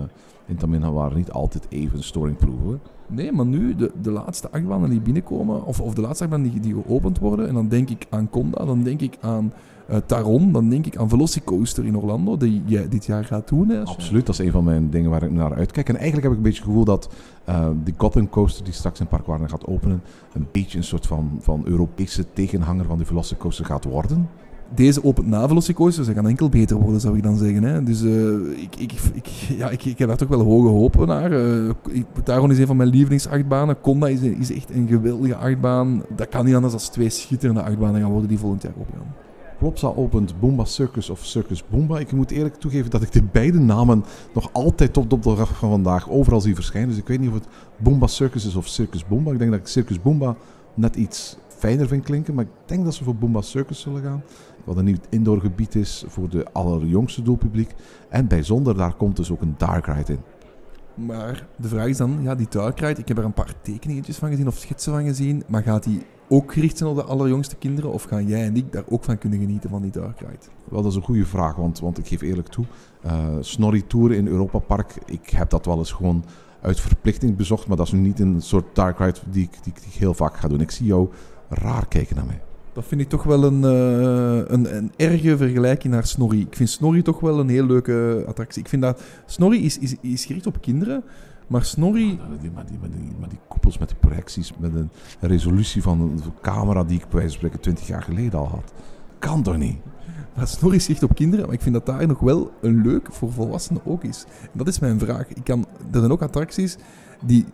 Intamin 0.46 0.94
waren 0.94 1.18
niet 1.18 1.32
altijd 1.32 1.66
even 1.70 2.04
storingproof. 2.04 2.78
Nee, 3.08 3.32
maar 3.32 3.46
nu, 3.46 3.75
de, 3.75 3.92
de 4.02 4.12
laatste 4.12 4.52
achtbanen 4.52 4.90
die 4.90 5.02
binnenkomen, 5.02 5.66
of, 5.66 5.82
of 5.82 5.94
de 5.94 6.02
laatste 6.02 6.24
achtbanen 6.24 6.52
die, 6.52 6.60
die 6.60 6.74
geopend 6.74 7.20
worden, 7.20 7.48
en 7.48 7.54
dan 7.54 7.68
denk 7.68 7.90
ik 7.90 8.08
aan 8.10 8.30
Conda, 8.30 8.66
dan 8.66 8.84
denk 8.84 9.02
ik 9.02 9.18
aan 9.22 9.54
uh, 9.89 9.98
Taron, 10.06 10.51
dan 10.51 10.70
denk 10.70 10.86
ik 10.86 10.98
aan 10.98 11.10
Velocicoaster 11.10 11.86
in 11.86 11.98
Orlando, 11.98 12.38
die 12.38 12.62
jij 12.65 12.89
dit 12.89 13.06
jaar 13.06 13.25
gaat 13.25 13.48
doen. 13.48 13.70
Hè, 13.70 13.84
Absoluut, 13.84 14.25
dat 14.25 14.39
is 14.39 14.46
een 14.46 14.51
van 14.51 14.63
mijn 14.63 14.89
dingen 14.89 15.10
waar 15.10 15.24
ik 15.24 15.32
naar 15.32 15.54
uitkijk. 15.54 15.89
En 15.89 15.96
eigenlijk 15.96 16.24
heb 16.24 16.32
ik 16.32 16.38
een 16.38 16.44
beetje 16.44 16.60
het 16.60 16.68
gevoel 16.68 16.86
dat 16.86 17.10
uh, 17.50 17.68
die 17.84 17.94
Gotham 17.98 18.30
Coaster 18.30 18.63
die 18.63 18.74
straks 18.74 19.00
in 19.00 19.08
Park 19.08 19.25
Warner 19.25 19.50
gaat 19.50 19.65
openen, 19.65 20.01
een 20.34 20.48
beetje 20.51 20.77
een 20.77 20.84
soort 20.84 21.08
van, 21.08 21.38
van 21.39 21.62
Europese 21.65 22.25
tegenhanger 22.34 22.86
van 22.86 22.98
die 22.98 23.08
Velocicoaster 23.08 23.65
gaat 23.65 23.84
worden 23.84 24.30
deze 24.74 25.04
opent 25.04 25.27
na 25.27 25.48
Velocicoaster, 25.48 26.04
ze 26.04 26.13
gaan 26.13 26.27
enkel 26.27 26.50
beter 26.50 26.77
worden, 26.77 27.01
zou 27.01 27.18
ik 27.18 27.24
dan 27.24 27.38
zeggen. 27.38 27.63
Hè. 27.63 27.84
Dus 27.84 28.01
uh, 28.01 28.62
ik, 28.62 28.75
ik, 28.75 28.92
ik, 29.13 29.27
ja, 29.58 29.70
ik, 29.70 29.86
ik 29.86 29.98
heb 29.98 30.08
daar 30.08 30.18
toch 30.18 30.27
wel 30.27 30.42
hoge 30.42 30.68
hopen 30.68 31.08
naar. 31.08 31.32
Taron 32.24 32.51
is 32.51 32.60
een 32.60 32.68
van 32.68 32.77
mijn 32.77 32.89
lievelingsachtbanen. 32.89 33.82
Conda 33.82 34.08
is, 34.08 34.22
is 34.22 34.54
echt 34.54 34.70
een 34.70 34.88
geweldige 34.88 35.36
achtbaan. 35.36 36.04
Dat 36.15 36.30
kan 36.30 36.45
niet 36.45 36.56
anders 36.56 36.74
dan 36.74 36.91
twee 36.91 37.10
schitterende 37.10 37.62
achtbanen 37.62 38.02
gaan 38.02 38.12
worden 38.12 38.30
die 38.30 38.39
volgend 38.39 38.62
jaar 38.62 38.74
opgaan. 38.78 39.25
Plopsa 39.65 39.88
opent 39.95 40.39
Boomba 40.39 40.65
Circus 40.65 41.10
of 41.10 41.25
Circus 41.25 41.63
Boomba. 41.67 41.99
Ik 41.99 42.12
moet 42.12 42.32
eerlijk 42.32 42.56
toegeven 42.56 42.89
dat 42.89 43.01
ik 43.01 43.12
de 43.12 43.23
beide 43.23 43.60
namen 43.60 44.04
nog 44.34 44.49
altijd 44.54 44.97
op 44.97 45.10
de 45.10 45.19
dag 45.36 45.58
van 45.58 45.69
vandaag 45.69 46.10
overal 46.10 46.41
zie 46.41 46.56
verschijnen. 46.56 46.89
Dus 46.89 46.97
ik 46.97 47.08
weet 47.08 47.19
niet 47.19 47.30
of 47.30 47.36
het 47.36 47.47
Boomba 47.78 48.08
Circus 48.08 48.45
is 48.45 48.56
of 48.56 48.67
Circus 48.67 49.08
Boomba. 49.08 49.32
Ik 49.32 49.39
denk 49.39 49.51
dat 49.51 49.60
ik 49.60 49.67
Circus 49.67 50.01
Boomba 50.01 50.36
net 50.73 50.95
iets 50.95 51.38
fijner 51.47 51.88
vind 51.88 52.04
klinken. 52.04 52.34
Maar 52.34 52.43
ik 52.43 52.51
denk 52.65 52.84
dat 52.84 52.93
ze 52.93 53.04
voor 53.04 53.15
Boomba 53.15 53.41
Circus 53.41 53.80
zullen 53.80 54.01
gaan. 54.01 54.23
Wat 54.63 54.78
een 54.78 54.86
nieuw 54.86 54.97
indoorgebied 55.10 55.75
is 55.75 56.04
voor 56.08 56.30
de 56.30 56.45
allerjongste 56.51 57.21
doelpubliek. 57.21 57.73
En 58.10 58.28
bijzonder, 58.28 58.78
daar 58.78 58.93
komt 58.93 59.15
dus 59.15 59.32
ook 59.32 59.41
een 59.41 59.56
dark 59.58 59.86
ride 59.86 60.13
in. 60.13 60.19
Maar 60.95 61.47
de 61.55 61.67
vraag 61.67 61.88
is 61.88 61.97
dan, 61.97 62.19
ja, 62.21 62.36
die 62.36 62.47
dark 62.49 62.79
ride, 62.79 63.01
ik 63.01 63.08
heb 63.08 63.17
er 63.17 63.23
een 63.23 63.34
paar 63.34 63.53
tekeningetjes 63.62 64.17
van 64.17 64.29
gezien 64.29 64.47
of 64.47 64.58
schetsen 64.58 64.93
van 64.93 65.03
gezien. 65.03 65.43
Maar 65.47 65.63
gaat 65.63 65.84
die 65.84 66.01
ook 66.29 66.53
gericht 66.53 66.77
zijn 66.77 66.89
op 66.89 66.95
de 66.95 67.03
allerjongste 67.03 67.55
kinderen? 67.55 67.91
Of 67.91 68.03
gaan 68.03 68.27
jij 68.27 68.43
en 68.43 68.55
ik 68.55 68.71
daar 68.71 68.84
ook 68.89 69.03
van 69.03 69.17
kunnen 69.17 69.39
genieten 69.39 69.69
van 69.69 69.81
die 69.81 69.91
dark 69.91 70.19
ride? 70.19 70.45
Wel, 70.63 70.81
dat 70.81 70.91
is 70.91 70.97
een 70.97 71.03
goede 71.03 71.25
vraag, 71.25 71.55
want, 71.55 71.79
want 71.79 71.97
ik 71.97 72.08
geef 72.08 72.21
eerlijk 72.21 72.47
toe. 72.47 72.65
Uh, 73.05 73.27
Snorri 73.39 73.88
Tour 73.88 74.12
in 74.12 74.27
Europa 74.27 74.60
Park, 74.60 74.93
ik 75.05 75.29
heb 75.29 75.49
dat 75.49 75.65
wel 75.65 75.77
eens 75.77 75.91
gewoon 75.91 76.25
uit 76.62 76.79
verplichting 76.79 77.36
bezocht. 77.36 77.67
Maar 77.67 77.77
dat 77.77 77.86
is 77.86 77.91
nu 77.91 77.99
niet 77.99 78.19
een 78.19 78.41
soort 78.41 78.75
dark 78.75 78.97
ride 78.97 79.19
die 79.29 79.43
ik, 79.43 79.63
die, 79.63 79.73
die 79.73 79.84
ik 79.86 79.93
heel 79.93 80.13
vaak 80.13 80.38
ga 80.38 80.47
doen. 80.47 80.62
Ik 80.62 80.71
zie 80.71 80.86
jou 80.86 81.10
raar 81.49 81.88
kijken 81.88 82.15
naar 82.15 82.25
mij. 82.25 82.41
Dat 82.76 82.86
vind 82.86 83.02
ik 83.02 83.10
toch 83.10 83.24
wel 83.24 83.44
een, 83.44 83.62
uh, 83.62 84.48
een, 84.48 84.76
een 84.76 84.92
erge 84.96 85.38
vergelijking 85.38 85.94
naar 85.94 86.08
Snorri. 86.08 86.40
Ik 86.40 86.56
vind 86.56 86.70
Snorri 86.70 87.02
toch 87.02 87.20
wel 87.20 87.40
een 87.40 87.50
heel 87.50 87.66
leuke 87.66 88.24
attractie. 88.28 88.62
Ik 88.62 88.70
vind 88.70 88.82
dat 88.82 89.02
Snorri 89.26 89.66
is, 89.66 89.78
is, 89.78 89.96
is 90.02 90.26
gericht 90.26 90.48
op 90.48 90.62
kinderen, 90.62 91.04
maar 91.48 91.66
Snorri... 91.66 92.06
Maar 92.06 92.40
die, 92.42 92.52
maar, 92.52 92.66
die, 92.66 92.78
maar, 92.80 92.90
die, 92.90 93.16
maar 93.20 93.30
die 93.30 93.38
koepels 93.48 93.78
met 93.78 93.88
die 93.88 93.98
projecties, 93.98 94.54
met 94.58 94.74
een 94.74 94.90
resolutie 95.20 95.82
van 95.82 96.02
een 96.02 96.20
camera 96.42 96.84
die 96.84 96.98
ik 96.98 97.08
bij 97.10 97.20
wijze 97.20 97.28
van 97.28 97.38
spreken 97.38 97.60
20 97.60 97.88
jaar 97.88 98.04
geleden 98.04 98.40
al 98.40 98.48
had. 98.48 98.74
Kan 99.20 99.44
toch 99.44 99.58
niet? 99.58 99.78
Maar 100.34 100.48
Snorri 100.48 100.78
is 100.78 100.86
gericht 100.86 101.04
op 101.04 101.16
kinderen, 101.16 101.46
maar 101.46 101.56
ik 101.56 101.62
vind 101.62 101.76
dat 101.76 101.86
daar 101.86 102.08
nog 102.08 102.20
wel 102.20 102.52
een 102.62 102.82
leuk 102.82 103.08
voor 103.12 103.32
volwassenen 103.32 103.82
ook 103.86 104.04
is. 104.04 104.26
En 104.42 104.58
dat 104.58 104.68
is 104.68 104.80
mijn 104.80 105.00
vraag. 105.00 105.28
Ik 105.30 105.44
kan, 105.44 105.66
er 105.92 106.00
zijn 106.00 106.12
ook 106.12 106.22
attracties 106.22 106.78
die 107.26 107.46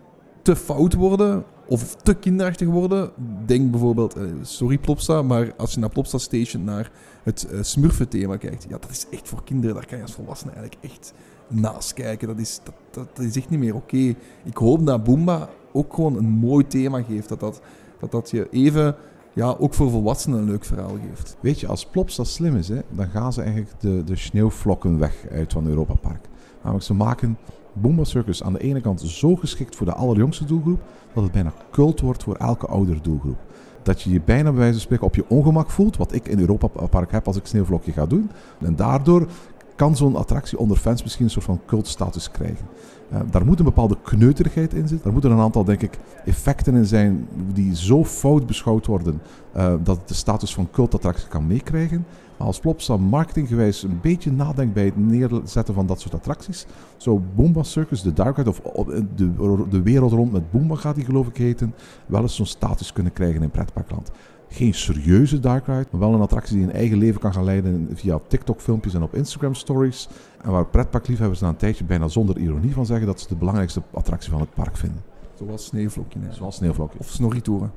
te 0.42 0.56
fout 0.56 0.94
worden 0.94 1.44
of 1.72 1.94
te 1.94 2.14
kinderachtig 2.14 2.68
worden. 2.68 3.10
Denk 3.46 3.70
bijvoorbeeld, 3.70 4.16
uh, 4.16 4.24
sorry 4.42 4.78
Plopsa, 4.78 5.22
maar 5.22 5.54
als 5.56 5.72
je 5.74 5.80
naar 5.80 5.88
Plopsa 5.88 6.18
Station 6.18 6.64
naar 6.64 6.90
het 7.22 7.46
uh, 7.52 7.62
Smurfen-thema 7.62 8.36
kijkt, 8.36 8.66
ja, 8.68 8.78
dat 8.78 8.90
is 8.90 9.06
echt 9.10 9.28
voor 9.28 9.44
kinderen. 9.44 9.74
Daar 9.74 9.86
kan 9.86 9.96
je 9.96 10.02
als 10.02 10.12
volwassene 10.12 10.52
eigenlijk 10.52 10.84
echt 10.84 11.12
naast 11.48 11.92
kijken. 11.92 12.28
Dat 12.28 12.38
is, 12.38 12.60
dat, 12.62 13.06
dat, 13.14 13.24
is 13.24 13.36
echt 13.36 13.50
niet 13.50 13.58
meer 13.58 13.74
oké. 13.74 14.14
Ik 14.44 14.56
hoop 14.56 14.86
dat 14.86 15.04
Boomba 15.04 15.48
ook 15.72 15.94
gewoon 15.94 16.16
een 16.16 16.28
mooi 16.28 16.66
thema 16.66 17.02
geeft. 17.02 17.28
Dat 17.28 17.40
dat, 17.40 17.60
dat, 18.00 18.10
dat 18.10 18.30
je 18.30 18.48
even, 18.50 18.96
ja, 19.32 19.56
ook 19.58 19.74
voor 19.74 19.90
volwassenen 19.90 20.38
een 20.38 20.50
leuk 20.50 20.64
verhaal 20.64 20.96
geeft. 21.08 21.36
Weet 21.40 21.60
je, 21.60 21.66
als 21.66 21.86
Plopsa 21.86 22.24
slim 22.24 22.56
is, 22.56 22.68
hè, 22.68 22.80
dan 22.88 23.08
gaan 23.08 23.32
ze 23.32 23.42
eigenlijk 23.42 23.80
de, 23.80 24.04
de 24.04 24.16
sneeuwvlokken 24.16 24.98
weg 24.98 25.26
uit 25.30 25.52
van 25.52 25.66
Europa 25.66 25.94
Park. 25.94 26.28
Namelijk, 26.62 26.84
ze 26.84 26.94
maken 26.94 27.38
Boomba 27.72 28.04
Circus 28.04 28.42
aan 28.42 28.52
de 28.52 28.58
ene 28.58 28.80
kant 28.80 29.00
zo 29.00 29.36
geschikt 29.36 29.76
voor 29.76 29.86
de 29.86 29.94
allerjongste 29.94 30.44
doelgroep, 30.44 30.80
dat 31.14 31.22
het 31.22 31.32
bijna 31.32 31.52
cult 31.70 32.00
wordt 32.00 32.22
voor 32.22 32.34
elke 32.34 32.66
oudere 32.66 33.00
doelgroep. 33.00 33.38
Dat 33.82 34.02
je 34.02 34.10
je 34.10 34.20
bijna 34.24 34.50
bij 34.50 34.58
wijze 34.58 34.72
van 34.72 34.82
spreken 34.82 35.06
op 35.06 35.14
je 35.14 35.24
ongemak 35.28 35.70
voelt, 35.70 35.96
wat 35.96 36.12
ik 36.12 36.28
in 36.28 36.38
Europa 36.38 36.68
Park 36.86 37.12
heb 37.12 37.26
als 37.26 37.36
ik 37.36 37.46
sneeuwvlokje 37.46 37.92
ga 37.92 38.06
doen. 38.06 38.30
En 38.60 38.76
daardoor 38.76 39.26
kan 39.76 39.96
zo'n 39.96 40.16
attractie 40.16 40.58
onder 40.58 40.76
fans 40.76 41.02
misschien 41.02 41.24
een 41.24 41.30
soort 41.30 41.44
van 41.44 41.60
cultstatus 41.66 42.30
krijgen. 42.30 42.66
Uh, 43.12 43.20
daar 43.30 43.44
moet 43.44 43.58
een 43.58 43.64
bepaalde 43.64 43.96
kneuterigheid 44.02 44.74
in 44.74 44.80
zitten. 44.80 45.02
Daar 45.02 45.12
moeten 45.12 45.30
een 45.30 45.38
aantal, 45.38 45.64
denk 45.64 45.82
ik, 45.82 45.98
effecten 46.24 46.74
in 46.74 46.86
zijn 46.86 47.28
die 47.52 47.76
zo 47.76 48.04
fout 48.04 48.46
beschouwd 48.46 48.86
worden 48.86 49.22
uh, 49.56 49.74
dat 49.82 49.96
het 49.96 50.08
de 50.08 50.14
status 50.14 50.54
van 50.54 50.68
cultattractie 50.70 51.28
kan 51.28 51.46
meekrijgen 51.46 52.06
als 52.36 52.58
Plopsa 52.60 52.96
marketinggewijs 52.96 53.82
een 53.82 53.98
beetje 54.02 54.32
nadenkt 54.32 54.74
bij 54.74 54.84
het 54.84 54.96
neerzetten 54.96 55.74
van 55.74 55.86
dat 55.86 56.00
soort 56.00 56.14
attracties, 56.14 56.66
zou 56.96 57.20
Boomba 57.34 57.62
Circus, 57.62 58.02
de 58.02 58.12
Dark 58.12 58.36
Ride, 58.36 58.50
of 58.50 58.86
de, 59.16 59.64
de 59.68 59.82
wereld 59.82 60.12
rond 60.12 60.32
met 60.32 60.50
Boomba 60.50 60.74
gaat 60.74 60.94
die 60.94 61.04
geloof 61.04 61.28
ik 61.28 61.36
heten, 61.36 61.74
wel 62.06 62.22
eens 62.22 62.36
zo'n 62.36 62.46
status 62.46 62.92
kunnen 62.92 63.12
krijgen 63.12 63.42
in 63.42 63.50
pretparkland. 63.50 64.10
Geen 64.48 64.74
serieuze 64.74 65.40
Dark 65.40 65.66
Ride, 65.66 65.86
maar 65.90 66.00
wel 66.00 66.14
een 66.14 66.20
attractie 66.20 66.56
die 66.56 66.64
een 66.64 66.72
eigen 66.72 66.98
leven 66.98 67.20
kan 67.20 67.32
gaan 67.32 67.44
leiden 67.44 67.88
via 67.94 68.20
TikTok-filmpjes 68.28 68.94
en 68.94 69.02
op 69.02 69.14
Instagram-stories. 69.14 70.08
En 70.42 70.50
waar 70.50 70.66
pretparkliefhebbers 70.66 71.40
na 71.40 71.48
een 71.48 71.56
tijdje 71.56 71.84
bijna 71.84 72.08
zonder 72.08 72.38
ironie 72.38 72.72
van 72.72 72.86
zeggen 72.86 73.06
dat 73.06 73.20
ze 73.20 73.28
de 73.28 73.36
belangrijkste 73.36 73.82
attractie 73.90 74.30
van 74.30 74.40
het 74.40 74.54
park 74.54 74.76
vinden 74.76 75.00
Zoals 75.34 75.64
Sneeuwvlokje. 75.64 76.18
hè. 76.20 76.32
Zoals 76.32 76.56
Sneeuwvlokje. 76.56 76.98
Of 76.98 77.08
Snorritouren. 77.08 77.72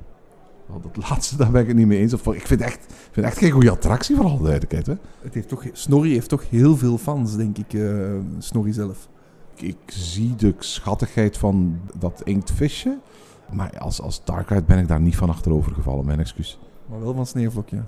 Dat 0.81 1.09
laatste, 1.09 1.37
daar 1.37 1.51
ben 1.51 1.61
ik 1.61 1.67
het 1.67 1.77
niet 1.77 1.87
mee 1.87 1.99
eens. 1.99 2.13
Of, 2.13 2.27
ik 2.27 2.47
vind 2.47 2.61
echt, 2.61 2.85
vind 3.11 3.25
echt 3.25 3.37
geen 3.37 3.51
goede 3.51 3.71
attractie, 3.71 4.15
voor 4.15 4.25
alle 4.25 4.41
duidelijkheid. 4.41 4.85
Hè. 4.85 4.93
Het 5.21 5.33
heeft 5.33 5.47
toch, 5.47 5.65
Snorri 5.71 6.11
heeft 6.11 6.29
toch 6.29 6.49
heel 6.49 6.77
veel 6.77 6.97
fans, 6.97 7.35
denk 7.35 7.57
ik, 7.57 7.73
eh 7.73 8.13
Snorri 8.37 8.73
zelf. 8.73 9.07
Ik, 9.55 9.61
ik 9.61 9.77
zie 9.85 10.35
de 10.35 10.55
schattigheid 10.59 11.37
van 11.37 11.79
dat 11.99 12.21
inktvisje. 12.23 12.97
Maar 13.51 13.79
als, 13.79 14.01
als 14.01 14.21
Dark 14.23 14.49
Ride 14.49 14.63
ben 14.63 14.77
ik 14.77 14.87
daar 14.87 15.01
niet 15.01 15.15
van 15.15 15.29
achterover 15.29 15.71
gevallen, 15.71 16.05
mijn 16.05 16.19
excuus. 16.19 16.59
Maar 16.85 16.99
wel 16.99 17.13
van 17.13 17.25
Sneeuwvlokje. 17.25 17.83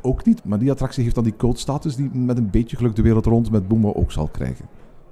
Ook 0.00 0.24
niet, 0.24 0.44
maar 0.44 0.58
die 0.58 0.70
attractie 0.70 1.02
heeft 1.02 1.14
dan 1.14 1.24
die 1.24 1.36
code-status 1.36 1.96
die 1.96 2.10
met 2.12 2.38
een 2.38 2.50
beetje 2.50 2.76
geluk 2.76 2.96
de 2.96 3.02
wereld 3.02 3.26
rond 3.26 3.50
met 3.50 3.68
Boomba 3.68 3.88
ook 3.88 4.12
zal 4.12 4.28
krijgen. 4.28 4.68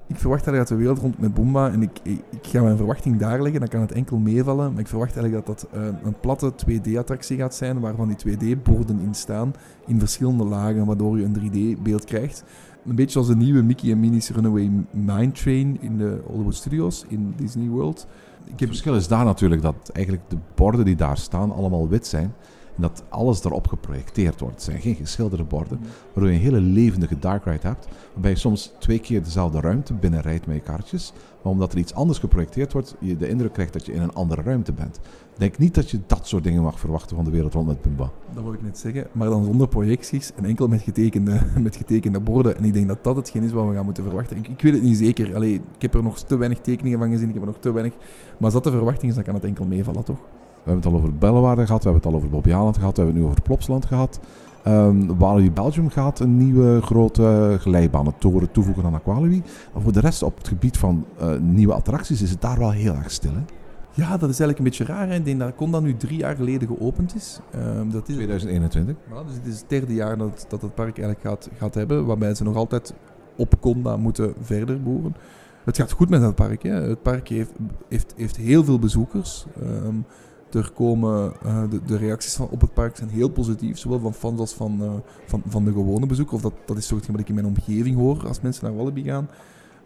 Ik 0.09 0.17
verwacht 0.17 0.47
eigenlijk 0.47 0.69
dat 0.69 0.79
de 0.79 0.85
wereld 0.85 0.99
rond 0.99 1.19
met 1.19 1.35
Boomba, 1.35 1.71
en 1.71 1.83
ik, 1.83 2.21
ga 2.43 2.63
mijn 2.63 2.77
verwachting 2.77 3.19
daar 3.19 3.43
leggen, 3.43 3.61
dan 3.61 3.69
kan 3.69 3.81
het 3.81 3.93
enkel 3.93 4.19
meevallen. 4.19 4.71
Maar 4.71 4.81
ik 4.81 4.87
verwacht 4.87 5.17
eigenlijk 5.17 5.47
dat 5.47 5.61
dat 5.61 5.71
eh, 5.73 5.87
een 6.03 6.21
platte 6.21 6.53
2D-attractie 6.53 7.37
gaat 7.37 7.55
zijn, 7.55 7.81
waarvan 7.81 8.15
die 8.17 8.37
2D-borden 8.37 9.01
in 9.01 9.15
staan, 9.15 9.53
in 9.87 9.99
verschillende 9.99 10.45
lagen, 10.45 10.87
waardoor 10.87 11.19
je 11.19 11.25
een 11.25 11.37
3D-beeld 11.39 12.05
krijgt. 12.05 12.45
Een 12.87 12.95
beetje 12.95 13.11
zoals 13.11 13.27
de 13.27 13.37
nieuwe 13.37 13.63
Mickey 13.63 13.91
en 13.91 14.01
Minnie's 14.01 14.31
Runaway 14.31 14.71
Mine 14.91 15.33
Train 15.33 15.77
in 15.81 15.99
de 15.99 16.21
Hollywood 16.27 16.55
Studios, 16.55 17.05
in 17.09 17.35
Disney 17.37 17.69
World. 17.69 18.07
Ik 18.45 18.51
Het 18.51 18.61
heb 18.61 18.69
verschil 18.69 18.95
is 18.95 19.09
daar 19.09 19.25
natuurlijk 19.25 19.63
dat 19.63 19.91
eigenlijk 19.93 20.31
de 20.31 20.39
borden 20.55 20.85
die 20.85 20.97
daar 20.97 21.17
staan 21.17 21.53
allemaal 21.53 21.89
wit 21.89 22.07
zijn. 22.07 22.35
En 22.79 22.85
dat 22.85 23.03
alles 23.09 23.45
erop 23.45 23.69
geprojecteerd 23.69 24.41
wordt. 24.41 24.55
Het 24.55 24.65
zijn 24.65 24.81
geen 24.81 24.95
geschilderde 24.95 25.45
borden. 25.45 25.81
Waardoor 26.13 26.33
je 26.33 26.39
een 26.39 26.45
hele 26.45 26.61
levendige 26.61 27.19
dark 27.19 27.45
ride 27.45 27.67
hebt. 27.67 27.89
Waarbij 28.13 28.31
je 28.31 28.37
soms 28.37 28.73
twee 28.79 28.99
keer 28.99 29.23
dezelfde 29.23 29.61
ruimte 29.61 29.95
binnenrijdt 29.95 30.47
met 30.47 30.57
je 30.57 30.63
kaartjes. 30.63 31.13
Maar 31.43 31.53
omdat 31.53 31.73
er 31.73 31.79
iets 31.79 31.95
anders 31.95 32.19
geprojecteerd 32.19 32.73
wordt, 32.73 32.95
je 33.01 33.17
de 33.17 33.29
indruk 33.29 33.53
krijgt 33.53 33.73
dat 33.73 33.87
je 33.87 33.93
in 33.93 34.03
een 34.03 34.15
andere 34.15 34.43
ruimte 34.43 34.73
bent. 34.73 35.01
Denk 35.37 35.59
niet 35.59 35.75
dat 35.75 35.91
je 35.91 36.01
dat 36.07 36.27
soort 36.27 36.45
dingen 36.45 36.63
mag 36.63 36.81
verwachten 36.81 37.17
van 37.17 37.25
de 37.25 37.31
wereld 37.31 37.55
rond 37.55 37.67
met 37.67 37.81
Pumba. 37.81 38.11
Dat 38.35 38.43
wil 38.43 38.53
ik 38.53 38.63
net 38.63 38.79
zeggen, 38.79 39.07
maar 39.13 39.29
dan 39.29 39.45
zonder 39.45 39.69
projecties 39.69 40.33
en 40.37 40.45
enkel 40.45 40.69
met 40.69 40.83
getekende, 40.83 41.41
met 41.63 41.77
getekende 41.77 42.21
borden. 42.21 42.57
En 42.57 42.65
ik 42.65 42.73
denk 42.73 42.89
dat 42.89 43.05
dat 43.05 43.17
hetgeen 43.17 43.43
is 43.43 43.53
wat 43.53 43.69
we 43.69 43.75
gaan 43.75 43.85
moeten 43.85 44.05
verwachten. 44.05 44.37
Ik, 44.37 44.49
ik 44.49 44.61
weet 44.61 44.73
het 44.73 44.83
niet 44.83 44.97
zeker. 44.97 45.35
Allee, 45.35 45.55
ik 45.55 45.83
heb 45.83 45.95
er 45.95 46.03
nog 46.03 46.19
te 46.19 46.37
weinig 46.37 46.61
tekeningen 46.61 46.99
van 46.99 47.11
gezien, 47.11 47.29
ik 47.29 47.35
heb 47.35 47.43
er 47.43 47.49
nog 47.49 47.59
te 47.61 47.73
weinig. 47.73 47.95
Maar 47.97 48.45
als 48.45 48.53
dat 48.53 48.65
de 48.65 48.71
verwachting 48.71 49.09
is, 49.09 49.15
dan 49.15 49.25
kan 49.25 49.35
het 49.35 49.45
enkel 49.45 49.65
meevallen, 49.65 50.05
toch? 50.05 50.19
We 50.65 50.71
hebben 50.71 50.83
het 50.83 50.93
al 50.93 50.99
over 50.99 51.15
Bellewaarde 51.15 51.67
gehad, 51.67 51.85
we 51.85 51.91
hebben 51.91 52.11
het 52.11 52.13
al 52.13 52.19
over 52.19 52.35
Bobby 52.35 52.53
Aland 52.53 52.77
gehad, 52.77 52.97
we 52.97 53.03
hebben 53.03 53.15
het 53.15 53.25
nu 53.25 53.31
over 53.31 53.43
Plopsland 53.43 53.87
gehad. 53.87 54.21
Ehm 54.65 55.17
Walibi 55.19 55.51
Belgium 55.51 55.91
gaat 55.91 56.21
een 56.21 56.37
nieuwe 56.37 56.81
grote 56.83 57.57
glijbanentoren 57.61 58.51
toevoegen 58.51 58.85
aan 58.85 58.95
Aqualibi. 58.95 59.43
Maar 59.73 59.83
voor 59.83 59.93
de 59.93 60.01
rest 60.01 60.23
op 60.23 60.37
het 60.37 60.49
gebied 60.49 60.77
van 60.77 61.05
eh, 61.19 61.37
nieuwe 61.37 61.75
attracties 61.75 62.23
is 62.23 62.31
het 62.31 62.41
daar 62.41 62.59
wel 62.59 62.71
heel 62.71 62.95
erg 62.95 63.11
stil. 63.11 63.33
Hè? 63.33 63.43
Ja, 63.93 64.17
dat 64.17 64.31
is 64.31 64.41
eigenlijk 64.41 64.59
een 64.59 64.65
beetje 64.65 64.85
raar. 64.85 65.09
Hè? 65.09 65.15
Ik 65.15 65.25
denk 65.25 65.39
dat 65.39 65.55
Conda 65.55 65.81
nu 65.81 65.97
drie 65.97 66.19
jaar 66.19 66.37
geleden 66.37 66.69
geopend 66.69 67.15
is. 67.15 67.41
Ehm, 67.51 67.91
dat 67.91 68.09
is 68.09 68.15
2021. 68.15 68.97
Ja, 69.11 69.23
dus 69.23 69.35
het 69.35 69.47
is 69.47 69.59
het 69.59 69.69
derde 69.69 69.95
jaar 69.95 70.19
dat, 70.19 70.47
dat 70.49 70.63
het 70.63 70.75
park 70.75 70.99
eigenlijk 70.99 71.21
gaat, 71.21 71.49
gaat 71.59 71.75
hebben, 71.75 72.07
waarbij 72.07 72.35
ze 72.35 72.45
nog 72.45 72.57
altijd 72.57 72.95
op 73.37 73.61
Conda 73.61 73.97
moeten 73.97 74.35
verder 74.41 74.83
boeren. 74.83 75.15
Het 75.65 75.77
gaat 75.77 75.93
goed 75.93 76.09
met 76.09 76.23
het 76.23 76.35
park. 76.35 76.63
Hè. 76.63 76.71
Het 76.71 77.03
park 77.03 77.29
heeft, 77.29 77.53
heeft, 77.89 78.15
heeft 78.17 78.37
heel 78.37 78.65
veel 78.65 78.79
bezoekers. 78.79 79.47
Ehm, 79.61 79.97
er 80.55 80.71
komen, 80.75 81.33
eh, 81.45 81.63
de, 81.87 81.97
reacties 81.97 82.35
van, 82.35 82.49
op 82.51 82.61
het 82.61 82.75
park 82.75 82.97
zijn 82.97 83.09
heel 83.09 83.29
positief, 83.29 83.79
zowel 83.79 84.01
van 84.01 84.15
fans 84.15 84.41
als 84.41 84.53
van, 84.53 84.83
eh, 84.83 84.91
van, 85.27 85.43
van 85.47 85.65
de 85.65 85.73
gewone 85.73 86.07
bezoeker. 86.07 86.35
Of 86.35 86.41
dat, 86.41 86.53
dat 86.65 86.77
is 86.77 86.91
hetgeen 86.91 87.13
wat 87.13 87.21
ik 87.21 87.29
in 87.29 87.35
mijn 87.35 87.47
omgeving 87.47 87.97
hoor 87.97 88.27
als 88.29 88.41
mensen 88.41 88.65
naar 88.65 88.77
Wallaby 88.77 89.03
gaan. 89.03 89.29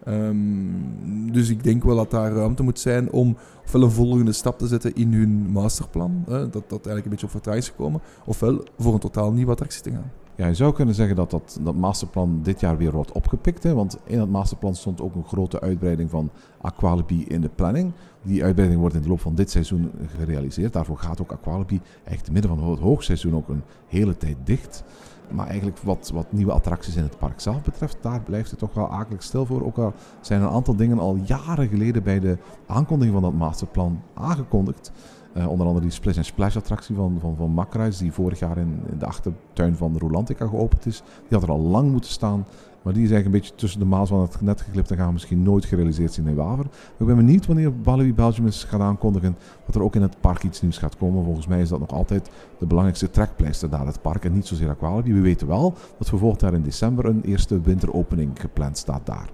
Ehm, 0.03 1.31
dus 1.31 1.49
ik 1.49 1.63
denk 1.63 1.83
wel 1.83 1.95
dat 1.95 2.11
daar 2.11 2.31
ruimte 2.31 2.63
moet 2.63 2.79
zijn 2.79 3.11
om 3.11 3.37
ofwel 3.65 3.83
een 3.83 3.91
volgende 3.91 4.31
stap 4.31 4.57
te 4.57 4.67
zetten 4.67 4.95
in 4.95 5.13
hun 5.13 5.29
masterplan, 5.29 6.23
dat 6.27 6.51
dat 6.51 6.71
eigenlijk 6.71 7.03
een 7.05 7.11
beetje 7.11 7.25
op 7.25 7.31
vertraging 7.31 7.63
is 7.63 7.69
gekomen, 7.69 8.01
ofwel 8.25 8.63
voor 8.77 8.93
een 8.93 8.99
totaal 8.99 9.31
nieuwe 9.31 9.51
attractie 9.51 9.81
te 9.81 9.91
gaan. 9.91 10.11
Ja, 10.35 10.47
je 10.47 10.53
zou 10.53 10.73
kunnen 10.73 10.95
zeggen 10.95 11.15
dat, 11.15 11.31
dat 11.31 11.57
dat 11.61 11.75
masterplan 11.75 12.39
dit 12.43 12.59
jaar 12.59 12.77
weer 12.77 12.91
wordt 12.91 13.11
opgepikt. 13.11 13.63
Hè? 13.63 13.73
Want 13.73 13.97
in 14.03 14.17
dat 14.17 14.29
masterplan 14.29 14.75
stond 14.75 15.01
ook 15.01 15.15
een 15.15 15.23
grote 15.23 15.61
uitbreiding 15.61 16.09
van 16.09 16.29
Aqualibi 16.61 17.25
in 17.27 17.41
de 17.41 17.49
planning. 17.49 17.91
Die 18.21 18.43
uitbreiding 18.43 18.81
wordt 18.81 18.95
in 18.95 19.01
de 19.01 19.07
loop 19.07 19.21
van 19.21 19.35
dit 19.35 19.51
seizoen 19.51 19.91
gerealiseerd. 20.17 20.73
Daarvoor 20.73 20.97
gaat 20.97 21.21
ook 21.21 21.31
Aqualibi 21.31 21.81
echt 22.03 22.31
midden 22.31 22.57
van 22.57 22.69
het 22.69 22.79
hoogseizoen 22.79 23.35
ook 23.35 23.49
een 23.49 23.63
hele 23.87 24.17
tijd 24.17 24.37
dicht. 24.43 24.83
Maar 25.31 25.47
eigenlijk 25.47 25.77
wat, 25.77 26.11
wat 26.13 26.31
nieuwe 26.31 26.51
attracties 26.51 26.95
in 26.95 27.03
het 27.03 27.17
park 27.17 27.39
zelf 27.39 27.61
betreft, 27.61 27.97
daar 28.01 28.21
blijft 28.21 28.49
het 28.49 28.59
toch 28.59 28.73
wel 28.73 28.89
akelig 28.89 29.23
stil 29.23 29.45
voor. 29.45 29.65
Ook 29.65 29.77
al 29.77 29.93
zijn 30.21 30.41
een 30.41 30.49
aantal 30.49 30.75
dingen 30.75 30.99
al 30.99 31.15
jaren 31.25 31.67
geleden 31.67 32.03
bij 32.03 32.19
de 32.19 32.37
aankondiging 32.67 33.13
van 33.13 33.31
dat 33.31 33.39
masterplan 33.39 34.01
aangekondigd. 34.13 34.91
Eh, 35.33 35.49
onder 35.49 35.67
andere 35.67 35.85
die 35.85 35.93
Splish 35.93 36.17
and 36.17 36.25
Splash 36.25 36.55
attractie 36.55 36.95
van, 36.95 37.17
van, 37.19 37.35
van 37.35 37.89
die 37.99 38.11
vorig 38.11 38.39
jaar 38.39 38.57
in, 38.57 38.81
de 38.99 39.05
achtertuin 39.05 39.75
van 39.75 39.97
Rolantica 39.97 40.47
geopend 40.47 40.85
is. 40.85 40.97
Die 41.27 41.37
had 41.37 41.43
er 41.43 41.53
al 41.53 41.59
lang 41.59 41.91
moeten 41.91 42.11
staan. 42.11 42.45
Maar 42.81 42.93
die 42.93 43.03
is 43.03 43.11
eigenlijk 43.11 43.25
een 43.25 43.41
beetje 43.41 43.61
tussen 43.61 43.79
de 43.79 43.85
maas 43.85 44.09
van 44.09 44.21
het 44.21 44.41
net 44.41 44.61
geklipt 44.61 44.91
en 44.91 44.97
gaan 44.97 45.07
we 45.07 45.13
misschien 45.13 45.43
nooit 45.43 45.65
gerealiseerd 45.65 46.13
zien 46.13 46.27
in 46.27 46.35
Waver. 46.35 46.65
Maar 46.65 46.99
ik 46.99 47.05
ben 47.05 47.15
benieuwd 47.15 47.45
wanneer 47.45 47.71
Walibi 47.83 48.13
Belgium 48.13 48.45
eens 48.45 48.63
gaat 48.63 48.81
aankondigen 48.81 49.35
dat 49.65 49.75
er 49.75 49.83
ook 49.83 49.95
in 49.95 50.01
het 50.01 50.19
park 50.19 50.43
iets 50.43 50.61
nieuws 50.61 50.77
gaat 50.77 50.97
komen. 50.97 51.23
Volgens 51.23 51.47
mij 51.47 51.61
is 51.61 51.69
dat 51.69 51.79
nog 51.79 51.91
altijd 51.91 52.29
de 52.59 52.65
belangrijkste 52.65 53.09
trekpleister 53.09 53.69
daar, 53.69 53.85
het 53.85 54.01
park 54.01 54.25
en 54.25 54.33
niet 54.33 54.47
zozeer 54.47 54.69
Aqualibi. 54.69 55.13
We 55.13 55.19
weten 55.19 55.47
wel 55.47 55.73
dat 55.97 56.09
voor 56.09 56.19
volgend 56.19 56.41
jaar 56.41 56.53
in 56.53 56.63
december 56.63 57.05
een 57.05 57.21
eerste 57.21 57.61
winteropening 57.61 58.39
gepland 58.39 58.77
staat 58.77 59.05
daar. 59.05 59.29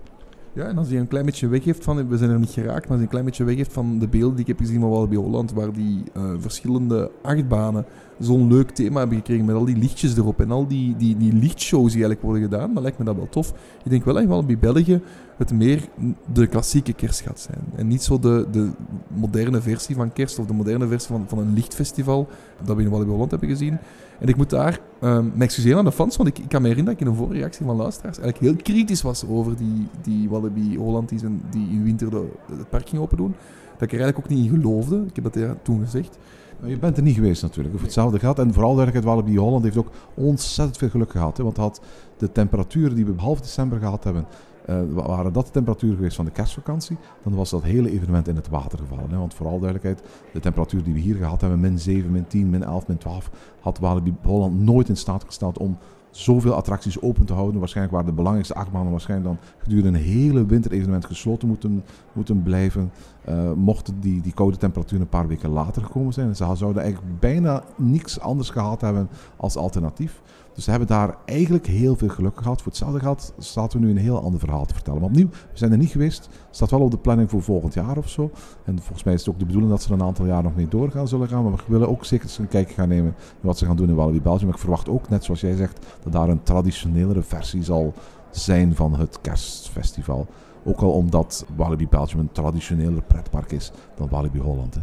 Ja, 0.60 0.66
en 0.66 0.78
als 0.78 0.90
hij 0.90 1.00
een 1.00 1.08
klein 1.08 1.26
beetje 1.26 1.48
weggeeft 1.48 1.84
van, 1.84 2.08
we 2.08 2.18
zijn 2.18 2.30
er 2.30 2.40
niet 2.40 2.50
geraakt, 2.50 2.84
maar 2.84 2.92
als 2.92 3.02
een 3.02 3.08
klein 3.08 3.26
beetje 3.26 3.44
weggeeft 3.44 3.74
van 3.74 4.00
de 4.00 4.08
beelden 4.08 4.32
die 4.32 4.42
ik 4.42 4.48
heb 4.48 4.60
gezien 4.60 4.80
van 4.80 4.90
Walibi 4.90 5.16
Holland, 5.16 5.52
waar 5.52 5.74
die 5.74 6.04
eh, 6.14 6.24
verschillende 6.38 7.12
achtbanen 7.22 7.86
zo'n 8.20 8.48
leuk 8.48 8.70
thema 8.70 9.00
hebben 9.00 9.18
gekregen 9.18 9.46
met 9.46 9.56
al 9.56 9.66
die 9.66 9.78
lichtjes 9.78 10.18
erop 10.18 10.40
en 10.40 10.52
al 10.52 10.68
die, 10.68 10.96
die, 10.96 11.18
die 11.18 11.34
lichtshows 11.34 11.92
die 11.92 12.04
eigenlijk 12.04 12.22
worden 12.22 12.42
gedaan, 12.42 12.74
dan 12.74 12.84
lijkt 12.84 12.98
me 12.98 13.06
dat 13.06 13.16
wel 13.16 13.30
tof. 13.30 13.54
Ik 13.84 13.92
denk 13.92 14.06
wel 14.06 14.14
dat 14.14 14.26
Walibi 14.26 14.58
België 14.58 15.02
het 15.38 15.52
meer 15.52 15.90
de 16.34 16.48
klassieke 16.48 16.94
kerst 16.94 17.22
gaat 17.22 17.40
zijn. 17.40 17.64
En 17.76 17.88
niet 17.88 18.04
zo 18.04 18.20
de, 18.20 18.48
de 18.52 18.70
moderne 19.08 19.62
versie 19.62 19.96
van 19.96 20.14
kerst 20.14 20.40
of 20.40 20.46
de 20.46 20.54
moderne 20.54 20.88
versie 20.88 21.16
van, 21.16 21.26
van 21.28 21.38
een 21.38 21.54
lichtfestival 21.54 22.28
dat 22.64 22.76
we 22.76 22.82
in 22.82 22.90
Walibi 22.90 23.12
Holland 23.12 23.32
hebben 23.32 23.50
gezien. 23.50 23.78
En 24.20 24.28
ik 24.28 24.38
moet 24.38 24.50
daar 24.50 24.80
ehm 25.02 25.26
me 25.34 25.44
excuseren 25.44 25.78
aan 25.78 25.86
de 25.86 25.92
fans, 25.92 26.18
want 26.18 26.30
ik, 26.30 26.40
ik 26.40 26.50
kan 26.50 26.62
me 26.62 26.68
herinneren 26.68 26.86
dat 26.86 26.94
ik 26.94 27.00
in 27.00 27.08
een 27.08 27.26
vorige 27.26 27.40
reactie 27.40 27.66
van 27.66 27.76
luisteraars 27.76 28.20
eigenlijk 28.20 28.54
heel 28.54 28.64
kritisch 28.64 29.02
was 29.02 29.26
over 29.28 29.58
die, 29.58 29.88
die 30.02 30.30
Walibi 30.30 30.78
Holland 30.78 31.10
die, 31.10 31.20
zijn, 31.20 31.42
die 31.50 31.70
in 31.70 31.84
winter 31.84 32.10
de, 32.10 32.28
het 32.58 32.70
park 32.70 32.90
ging 32.90 33.02
open 33.02 33.18
doen. 33.18 33.36
Dat 33.78 33.88
ik 33.88 33.94
er 33.94 34.00
eigenlijk 34.00 34.18
ook 34.18 34.38
niet 34.38 34.46
in 34.46 34.62
geloofde. 34.62 35.04
Ik 35.08 35.16
heb 35.16 35.24
dat 35.24 35.36
ja, 35.36 35.56
toen 35.62 35.80
gezegd. 35.84 36.18
Maar 36.60 36.70
je 36.70 36.78
bent 36.78 36.98
er 36.98 37.04
niet 37.04 37.16
geweest 37.16 37.42
natuurlijk. 37.42 37.76
Voor 37.76 37.84
hetzelfde 37.84 38.20
geld. 38.20 38.40
En 38.40 38.54
vooral 38.54 38.76
duidelijkheid, 38.76 39.16
Walibi 39.16 39.40
Holland 39.40 39.64
heeft 39.64 39.78
ook 39.78 39.92
ontzettend 40.14 40.78
veel 40.78 40.90
geluk 40.90 41.12
gehad. 41.12 41.38
Hè? 41.38 41.44
Want 41.44 41.58
had 41.58 41.82
de 42.18 42.32
temperaturen 42.32 42.96
die 42.96 43.06
we 43.06 43.14
half 43.18 43.42
december 43.42 43.80
gehad 43.80 44.04
hebben, 44.04 44.26
wa- 44.66 45.08
waren 45.08 45.34
dat 45.34 45.46
de 45.46 45.52
temperatuur 45.52 45.96
geweest 45.96 46.16
van 46.16 46.26
de 46.26 46.32
kerstvakantie, 46.32 46.98
dan 47.24 47.36
was 47.36 47.50
dat 47.50 47.64
hele 47.64 47.92
evenement 47.92 48.28
in 48.28 48.36
het 48.36 48.50
water 48.50 48.80
gevallen. 48.80 49.10
Hè? 49.10 49.18
Want 49.18 49.34
vooral 49.34 49.60
duidelijkheid, 49.60 50.02
de 50.34 50.40
temperatuur 50.40 50.84
die 50.84 50.94
we 50.94 51.00
hier 51.00 51.16
gehad 51.16 51.42
hebben, 51.42 51.60
min 51.60 51.80
7, 51.80 52.12
min 52.12 52.28
10, 52.28 52.50
min 52.50 52.64
11, 52.64 52.88
min 52.88 52.98
12, 52.98 53.30
had 53.62 53.80
Walibi 53.80 54.16
Holland 54.24 54.60
nooit 54.60 54.90
in 54.90 54.98
staat 54.98 55.24
gesteld 55.24 55.58
om 55.58 55.78
zoveel 56.12 56.54
attracties 56.54 57.02
open 57.02 57.26
te 57.26 57.34
houden. 57.34 57.60
Waarschijnlijk 57.60 57.96
waren 57.96 58.10
de 58.10 58.16
belangrijkste 58.16 58.56
achtbanen 58.56 58.92
waarschijnlijk 58.92 59.30
dan 59.30 59.40
gedurende 59.58 59.98
een 60.00 60.04
hele 60.06 60.46
winterevenement 60.46 61.06
gesloten 61.06 61.48
moeten, 61.48 61.84
moeten 62.14 62.44
blijven. 62.44 62.92
Eh, 63.26 63.52
mochten 63.54 64.00
die, 64.00 64.22
die 64.22 64.34
koude 64.34 64.58
temperaturen 64.58 65.02
een 65.04 65.10
paar 65.10 65.28
weken 65.28 65.50
later 65.50 65.84
gekomen 65.84 66.14
zijn. 66.14 66.36
Ze 66.36 66.56
zouden 66.56 66.82
eigenlijk 66.84 67.20
bijna 67.20 67.64
niks 67.76 68.20
anders 68.20 68.50
gehad 68.50 68.82
hebben 68.82 69.10
als 69.38 69.56
alternatief. 69.56 70.22
Dus 70.60 70.68
ze 70.68 70.74
hebben 70.78 70.96
daar 70.96 71.18
eigenlijk 71.26 71.68
heel 71.68 71.96
veel 71.96 72.10
geluk 72.10 72.38
gehad. 72.38 72.62
Voor 72.62 72.72
hetzelfde 72.72 73.00
geld 73.00 73.34
staat 73.38 73.74
we 73.74 73.80
nu 73.80 73.90
een 73.90 73.98
heel 73.98 74.22
ander 74.22 74.40
verhaal 74.40 74.66
te 74.66 74.74
vertellen. 74.74 75.00
Maar 75.00 75.10
opnieuw, 75.10 75.30
we 75.30 75.58
zijn 75.58 75.72
er 75.72 75.78
niet 75.78 75.90
geweest. 75.90 76.30
staat 76.52 76.70
wel 76.72 76.80
op 76.80 76.92
de 76.92 76.98
planning 76.98 77.30
voor 77.30 77.42
volgend 77.42 77.74
jaar 77.74 77.98
of 77.98 78.10
zo. 78.10 78.32
En 78.66 78.80
volgens 78.80 79.04
mij 79.04 79.14
is 79.14 79.20
het 79.20 79.30
ook 79.30 79.40
de 79.40 79.46
bedoeling 79.46 79.72
dat 79.72 79.82
ze 79.82 79.88
er 79.88 79.94
een 79.94 80.06
aantal 80.06 80.26
jaar 80.26 80.44
nog 80.44 80.56
mee 80.56 80.68
doorgaan 80.68 81.08
zullen 81.08 81.28
gaan. 81.28 81.44
Maar 81.44 81.52
we 81.52 81.64
willen 81.68 81.90
ook 81.90 82.06
zeker 82.06 82.26
eens 82.26 82.38
een 82.38 82.48
kijkje 82.48 82.74
gaan 82.74 82.88
nemen 82.88 83.16
wat 83.42 83.58
ze 83.58 83.66
gaan 83.66 83.76
doen 83.76 83.90
in 83.90 83.96
Walibi 83.96 84.22
Belgium. 84.22 84.46
Maar 84.46 84.56
ik 84.56 84.62
verwacht 84.62 84.90
ook, 84.90 85.10
net 85.10 85.24
zoals 85.24 85.42
jij 85.42 85.56
zegt, 85.56 85.86
dat 86.04 86.14
daar 86.14 86.30
een 86.30 86.44
traditionelere 86.44 87.22
versie 87.22 87.64
zal 87.64 87.94
zijn 88.32 88.76
van 88.76 88.96
het 88.96 89.22
kerstfestival. 89.22 90.28
Ook 90.64 90.82
al 90.82 90.92
omdat 90.92 91.46
Walibi 91.56 91.88
Belgium 91.88 92.20
een 92.20 92.32
traditioneler 92.32 93.02
pretpark 93.02 93.52
is 93.52 93.72
dan 93.96 94.10
Walibi 94.10 94.40
Holland. 94.40 94.80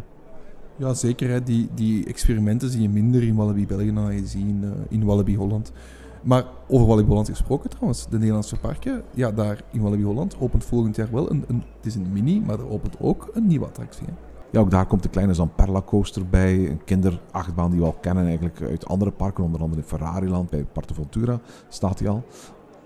Ja, 0.76 0.94
zeker. 0.94 1.30
Hè. 1.30 1.42
Die, 1.42 1.68
die 1.74 2.06
experimenten 2.06 2.70
zie 2.70 2.82
je 2.82 2.88
minder 2.88 3.22
in 3.22 3.34
Walibi 3.34 3.66
België 3.66 3.92
dan 3.92 4.14
je 4.14 4.26
ziet 4.26 4.46
in, 4.46 4.60
eh, 4.64 4.70
in 4.88 5.04
Walibi 5.04 5.36
Holland. 5.36 5.72
Maar 6.22 6.44
over 6.68 6.86
Walibi 6.86 7.08
Holland 7.08 7.28
gesproken 7.28 7.70
trouwens, 7.70 8.08
de 8.08 8.18
Nederlandse 8.18 8.56
parken, 8.56 9.02
ja, 9.14 9.30
daar 9.30 9.62
in 9.72 9.80
Walibi 9.80 10.04
Holland 10.04 10.36
opent 10.40 10.64
volgend 10.64 10.96
jaar 10.96 11.08
wel 11.12 11.30
een, 11.30 11.44
een 11.48 11.62
het 11.76 11.86
is 11.86 11.94
een 11.94 12.12
mini, 12.12 12.42
maar 12.46 12.58
er 12.58 12.68
opent 12.68 12.96
ook 13.00 13.30
een 13.32 13.46
nieuwe 13.46 13.66
attractie. 13.66 14.06
Ja, 14.50 14.60
ook 14.60 14.70
daar 14.70 14.86
komt 14.86 15.02
de 15.02 15.08
kleine 15.08 15.34
Zamperla 15.34 15.82
coaster 15.82 16.28
bij. 16.28 16.70
Een 16.70 16.84
kinderachtbaan 16.84 17.70
die 17.70 17.80
we 17.80 17.86
al 17.86 17.96
kennen 18.00 18.24
eigenlijk 18.24 18.60
uit 18.60 18.86
andere 18.86 19.10
parken. 19.10 19.44
Onder 19.44 19.60
andere 19.60 19.80
in 19.80 19.86
Ferrariland, 19.86 20.50
bij 20.50 20.64
Portoventura 20.64 21.40
staat 21.68 21.98
hij 21.98 22.08
al. 22.08 22.24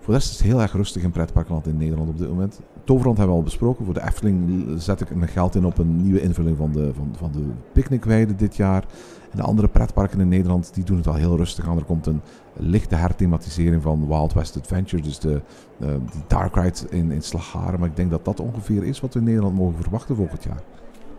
Voor 0.00 0.14
de 0.14 0.20
rest 0.20 0.30
is 0.30 0.38
het 0.38 0.46
heel 0.46 0.60
erg 0.60 0.72
rustig 0.72 1.02
in 1.02 1.10
pretparkland 1.10 1.66
in 1.66 1.76
Nederland 1.76 2.08
op 2.08 2.18
dit 2.18 2.28
moment. 2.28 2.60
Toverland 2.90 3.18
hebben 3.18 3.36
we 3.36 3.42
al 3.42 3.48
besproken. 3.48 3.84
Voor 3.84 3.94
de 3.94 4.02
Efteling 4.02 4.64
zet 4.76 5.00
ik 5.00 5.14
mijn 5.14 5.30
geld 5.30 5.54
in 5.54 5.64
op 5.64 5.78
een 5.78 6.02
nieuwe 6.02 6.20
invulling 6.20 6.56
van 6.56 6.72
de, 6.72 6.94
van, 6.94 7.08
van 7.16 7.32
de 7.32 7.44
picknickweide 7.72 8.34
dit 8.34 8.56
jaar. 8.56 8.84
En 9.30 9.36
de 9.36 9.42
andere 9.42 9.68
pretparken 9.68 10.20
in 10.20 10.28
Nederland 10.28 10.74
die 10.74 10.84
doen 10.84 10.96
het 10.96 11.06
al 11.06 11.14
heel 11.14 11.36
rustig 11.36 11.68
aan. 11.68 11.76
Er 11.76 11.84
komt 11.84 12.06
een 12.06 12.20
lichte 12.52 12.94
herthematisering 12.94 13.82
van 13.82 14.06
Wild 14.06 14.32
West 14.32 14.56
Adventure. 14.56 15.02
Dus 15.02 15.18
de, 15.18 15.40
uh, 15.78 15.88
die 15.88 16.22
Dark 16.26 16.54
Ride 16.54 16.78
in, 16.88 17.10
in 17.10 17.22
Slagharen. 17.22 17.80
Maar 17.80 17.88
ik 17.88 17.96
denk 17.96 18.10
dat 18.10 18.24
dat 18.24 18.40
ongeveer 18.40 18.84
is 18.84 19.00
wat 19.00 19.12
we 19.12 19.18
in 19.18 19.24
Nederland 19.24 19.54
mogen 19.54 19.82
verwachten 19.82 20.16
volgend 20.16 20.44
jaar. 20.44 20.62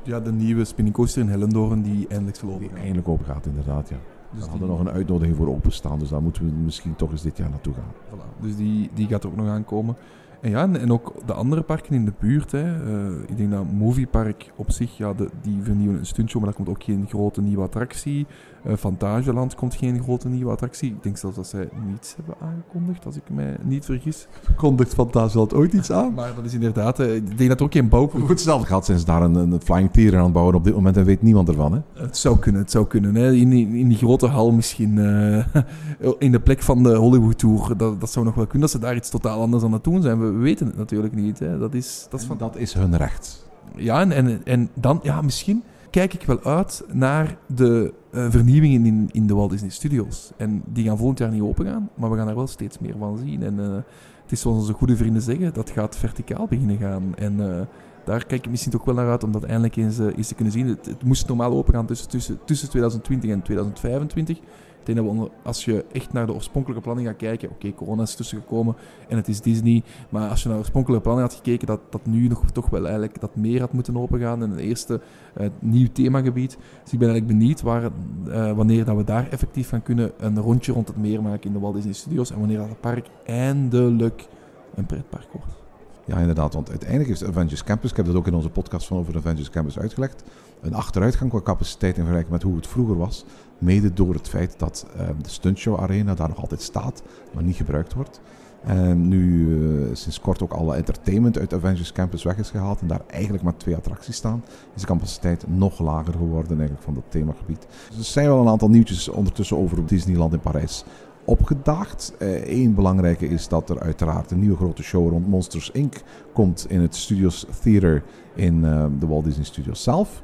Ja, 0.04 0.20
de 0.20 0.32
nieuwe 0.32 0.66
spinning 0.66 0.96
coaster 0.96 1.22
in 1.22 1.30
Hellendoorn 1.30 1.82
die 1.82 2.08
eindelijk 2.08 2.38
zal 2.38 2.50
open 2.50 2.68
Die 2.68 2.78
eindelijk 2.78 3.08
open 3.08 3.26
gaat, 3.26 3.46
inderdaad, 3.46 3.90
ja. 3.90 3.98
Dus 4.32 4.44
we 4.44 4.50
hadden 4.50 4.68
nog 4.68 4.80
een 4.80 4.90
uitnodiging 4.90 5.38
voor 5.38 5.48
openstaan, 5.48 6.00
dus 6.00 6.10
daar 6.10 6.22
moeten 6.22 6.46
we 6.46 6.52
misschien 6.52 6.96
toch 6.96 7.12
eens 7.12 7.22
dit 7.22 7.38
jaar 7.38 7.50
naartoe 7.50 7.74
gaan. 7.74 7.94
Voilà. 8.10 8.42
Dus 8.42 8.56
die, 8.56 8.90
die 8.94 9.08
gaat 9.08 9.26
ook 9.26 9.36
nog 9.36 9.48
aankomen. 9.48 9.96
En 10.42 10.50
ja, 10.50 10.74
en, 10.74 10.92
ook 10.92 11.14
de 11.26 11.34
andere 11.34 11.62
parken 11.62 11.94
in 11.94 12.06
de 12.06 12.14
buurt. 12.20 12.52
Hè. 12.52 12.86
Uh, 12.86 13.22
ik 13.28 13.38
denk 13.38 13.52
dat 13.52 13.72
Moviepark 13.72 14.52
op 14.56 14.72
zich, 14.72 14.98
ja, 14.98 15.14
de, 15.14 15.30
die 15.42 15.62
vernieuwen 15.64 16.00
een 16.00 16.06
stuntje, 16.06 16.38
maar 16.38 16.48
daar 16.48 16.56
komt 16.56 16.70
ook 16.70 16.84
geen 16.84 17.06
grote 17.10 17.42
nieuwe 17.42 17.64
attractie. 17.64 18.28
Uh, 18.68 18.74
Fantageland 18.76 19.56
komt 19.56 19.76
geen 19.76 20.04
grote 20.04 20.28
nieuwe 20.28 20.52
attractie. 20.52 20.90
Ik 20.90 21.04
denk 21.04 21.18
zelfs 21.18 21.36
dat 21.36 21.48
zij 21.48 21.70
niets 21.88 22.16
hebben 22.16 22.36
aangekondigd, 22.42 23.06
als 23.06 23.16
ik 23.16 23.24
mij 23.30 23.58
niet 23.64 23.86
vergis. 23.86 24.28
Kondigt 24.56 24.94
Fantageland 24.94 25.54
ooit 25.54 25.74
iets 25.74 25.92
aan? 25.92 26.14
maar 26.14 26.36
dat 26.36 26.46
is 26.46 26.54
inderdaad, 26.54 27.00
uh, 27.00 27.16
ik 27.16 27.38
denk 27.38 27.50
dat 27.50 27.60
er 27.60 27.66
ook 27.66 27.72
geen 27.72 27.90
bouw... 27.90 28.08
Goed, 28.08 28.30
hetzelfde 28.30 28.68
gaat 28.68 28.86
sinds 28.86 29.06
daar 29.06 29.22
een, 29.22 29.36
een 29.36 29.62
Flying 29.64 29.92
Tier 29.92 30.18
aan 30.18 30.24
het 30.24 30.34
bouwen 30.34 30.56
op 30.56 30.64
dit 30.64 30.74
moment 30.74 30.98
en 30.98 31.06
weet 31.06 31.22
niemand 31.22 31.48
ervan. 31.50 31.74
Hè? 31.74 31.80
Het 32.04 32.18
zou 32.18 32.40
kunnen, 32.40 32.62
het 32.62 32.72
zou 32.72 32.88
kunnen. 32.88 33.16
Hè. 33.16 33.34
In, 33.34 33.50
die, 33.50 33.68
in 33.78 33.88
die 33.88 33.98
grote 33.98 34.28
hal 34.28 34.52
misschien, 34.52 34.98
in 36.20 36.32
de 36.32 36.40
plek 36.40 36.62
van 36.62 36.84
de 36.84 36.96
Hollywood 36.96 37.38
Tour, 37.38 37.78
dat, 37.78 38.00
dat 38.00 38.12
zou 38.12 38.26
nog 38.26 38.36
wel 38.36 38.48
kunnen, 38.48 38.62
dat 38.62 38.72
ze 38.80 38.86
daar 38.86 38.96
iets 38.96 39.10
totaal 39.10 39.42
anders 39.42 39.64
aan 39.64 39.74
het 39.74 39.84
doen 39.84 40.02
zijn. 40.02 40.20
We 40.20 40.32
weten 40.32 40.68
het 40.68 40.78
natuurlijk 40.78 41.16
niet. 41.16 41.40
Hè. 41.40 41.58
Dat, 41.58 41.74
is, 41.74 42.08
dat, 42.10 42.20
is 42.20 42.26
van... 42.26 42.38
dat 42.38 42.58
is 42.58 42.74
hun 42.74 42.98
recht. 42.98 43.50
Ja, 43.76 44.02
en, 44.02 44.12
en, 44.12 44.42
en 44.44 44.70
dan, 44.74 45.00
ja, 45.04 45.22
misschien 45.22 45.64
kijk 45.90 46.14
ik 46.14 46.26
wel 46.26 46.44
uit 46.44 46.84
naar 46.92 47.38
de 47.46 47.94
uh, 48.12 48.26
vernieuwingen 48.30 48.86
in, 48.86 49.10
in 49.12 49.28
de 49.28 49.34
Walt 49.34 49.52
Disney 49.52 49.70
Studios. 49.70 50.32
En 50.38 50.64
die 50.74 50.86
gaan 50.86 50.98
volgend 50.98 51.20
jaar 51.20 51.32
niet 51.32 51.42
open 51.42 51.66
gaan, 51.66 51.90
maar 51.96 52.12
we 52.12 52.18
gaan 52.18 52.28
er 52.28 52.36
wel 52.36 52.48
steeds 52.48 52.80
meer 52.80 52.96
van 52.98 53.18
zien. 53.18 53.44
En 53.44 53.60
uh, 53.60 53.76
het 54.22 54.32
is 54.32 54.42
zoals 54.42 54.58
onze 54.58 54.74
goede 54.74 54.96
vrienden 54.96 55.22
zeggen, 55.22 55.54
dat 55.54 55.70
gaat 55.70 55.96
verticaal 55.96 56.48
beginnen 56.48 56.78
gaan. 56.78 57.16
En 57.16 57.34
uh, 57.40 57.62
daar 58.06 58.26
kijk 58.26 58.46
ik 58.46 58.50
misschien 58.50 58.72
toch 58.72 58.86
wel 58.86 58.96
naar 58.96 59.10
uit 59.10 59.24
om 59.24 59.32
dat 59.32 59.44
eindelijk 59.44 59.76
eens, 59.76 60.00
eens 60.00 60.28
te 60.28 60.36
kunnen 60.36 60.54
zien. 60.54 60.68
Het, 60.68 60.86
het, 60.86 61.04
moest 61.04 61.28
normaal 61.28 61.52
open 61.52 61.74
gaan 61.74 61.86
tussen, 61.86 62.10
tussen, 62.10 62.40
tussen 62.46 62.70
2020 62.70 63.30
en 63.30 63.42
2025. 63.42 64.40
Denk 64.84 65.30
als 65.44 65.66
je 65.66 65.86
echt 65.92 66.14
naar 66.14 66.26
de 66.26 66.34
oorspronkelijke 66.34 66.84
planning 66.84 67.08
gaat 67.08 67.18
kijken, 67.18 67.50
oké, 67.50 67.74
corona 67.74 68.02
is 68.02 68.16
tussen 68.16 68.38
gekomen 68.38 68.76
en 69.08 69.18
het 69.18 69.28
is 69.28 69.42
Disney, 69.42 69.84
maar 70.10 70.30
als 70.30 70.42
je 70.42 70.48
naar 70.48 70.58
de 70.58 70.64
oorspronkelijke 70.64 71.04
planning 71.04 71.28
had 71.28 71.38
gekeken, 71.38 71.68
dat 71.68 71.80
dat 71.90 72.06
nu 72.06 72.28
nog 72.28 72.52
toch 72.52 72.70
wel 72.70 72.84
eigenlijk 72.84 73.20
dat 73.20 73.36
meer 73.36 73.60
had 73.60 73.74
moeten 73.74 73.98
opengaan 73.98 74.44
in 74.44 74.52
een 74.52 74.58
eerste 74.58 75.02
uh, 75.42 75.48
nieuw 75.60 75.88
themagebied. 75.92 76.58
Dus 76.84 76.94
ik 76.94 77.00
ben 77.00 77.10
eigenlijk 77.10 77.40
benieuwd 77.40 77.62
waar, 77.62 77.84
uh, 78.28 78.52
wanneer 78.52 78.86
dat 78.86 78.96
we 78.96 79.04
daar 79.04 79.30
effectief 79.30 79.70
gaan 79.70 79.84
kunnen 79.84 80.12
een 80.18 80.40
rondje 80.40 80.72
rond 80.72 80.88
het 80.88 80.98
meer 80.98 81.22
maken 81.22 81.48
in 81.48 81.54
de 81.54 81.60
Walt 81.60 81.76
Disney 81.76 81.94
Studios 81.94 82.32
en 82.32 82.40
wanneer 82.40 82.58
dat 82.58 82.70
het 82.70 82.82
park 82.82 83.08
eindelijk 83.26 84.28
een 84.76 84.86
pretpark 84.86 85.28
wordt. 85.32 85.60
Ja, 86.06 86.18
inderdaad. 86.18 86.54
Want 86.54 86.70
uiteindelijk 86.70 87.10
is 87.10 87.24
Avengers 87.24 87.64
Campus, 87.64 87.90
ik 87.90 87.96
heb 87.96 88.06
dat 88.06 88.16
ook 88.16 88.28
in 88.28 88.34
onze 88.34 88.50
podcast 88.50 88.88
van 88.88 88.98
over 88.98 89.18
Avengers 89.18 89.50
Campus 89.50 89.80
uitgelegd, 89.80 90.24
een 90.62 90.74
achteruitgang 90.74 91.30
qua 91.30 91.42
capaciteit 91.42 91.94
in 91.98 92.02
vergelijking 92.02 92.34
met 92.34 92.44
hoe 92.44 92.56
het 92.56 92.68
vroeger 92.68 92.98
was. 92.98 93.26
Mede 93.62 93.94
door 93.94 94.14
het 94.14 94.30
feit 94.30 94.54
dat 94.58 94.86
uh, 94.96 95.08
de 95.22 95.30
Stuntshow 95.30 95.80
Arena 95.80 96.14
daar 96.14 96.28
nog 96.28 96.42
altijd 96.42 96.62
staat, 96.62 97.04
maar 97.34 97.44
niet 97.44 97.56
gebruikt 97.56 97.94
wordt. 97.94 98.22
En 98.64 99.08
nu 99.08 99.48
uh, 99.48 99.88
sinds 99.94 100.20
kort 100.20 100.44
ook 100.44 100.52
alle 100.52 100.76
entertainment 100.76 101.40
uit 101.40 101.54
Avengers 101.54 101.92
Campus 101.92 102.24
weg 102.24 102.38
is 102.38 102.50
gehaald 102.50 102.82
en 102.82 102.88
daar 102.88 103.02
eigenlijk 103.08 103.44
maar 103.44 103.58
twee 103.58 103.76
attracties 103.76 104.16
staan, 104.16 104.44
is 104.76 104.82
de 104.82 104.88
capaciteit 104.88 105.46
nog 105.48 105.80
lager 105.80 106.14
geworden 106.14 106.50
eigenlijk 106.50 106.84
van 106.84 106.94
dat 106.94 107.04
themagebied. 107.10 107.68
Dus 107.90 107.98
er 107.98 108.04
zijn 108.04 108.28
wel 108.28 108.42
een 108.42 108.48
aantal 108.48 108.70
nieuwtjes 108.70 109.10
ondertussen 109.10 109.58
over 109.58 109.86
Disneyland 109.86 110.34
in 110.34 110.40
Parijs 110.40 110.86
opgedaagd. 111.26 112.14
Eén 112.46 112.70
uh, 112.70 112.76
belangrijke 112.76 113.28
is 113.28 113.48
dat 113.48 113.70
er 113.70 113.80
uiteraard 113.80 114.32
een 114.32 114.40
nieuwe 114.40 114.56
grote 114.56 114.84
show 114.84 115.10
rond 115.10 115.28
Monsters 115.28 115.72
Inc. 115.72 115.96
komt 116.34 116.66
in 116.70 116.82
het 116.82 116.96
Studios 116.96 117.46
Theater 117.62 118.04
in 118.36 118.56
uh, 118.64 118.86
de 119.00 119.08
Walt 119.08 119.24
Disney 119.24 119.46
Studios 119.46 119.84
zelf. 119.84 120.22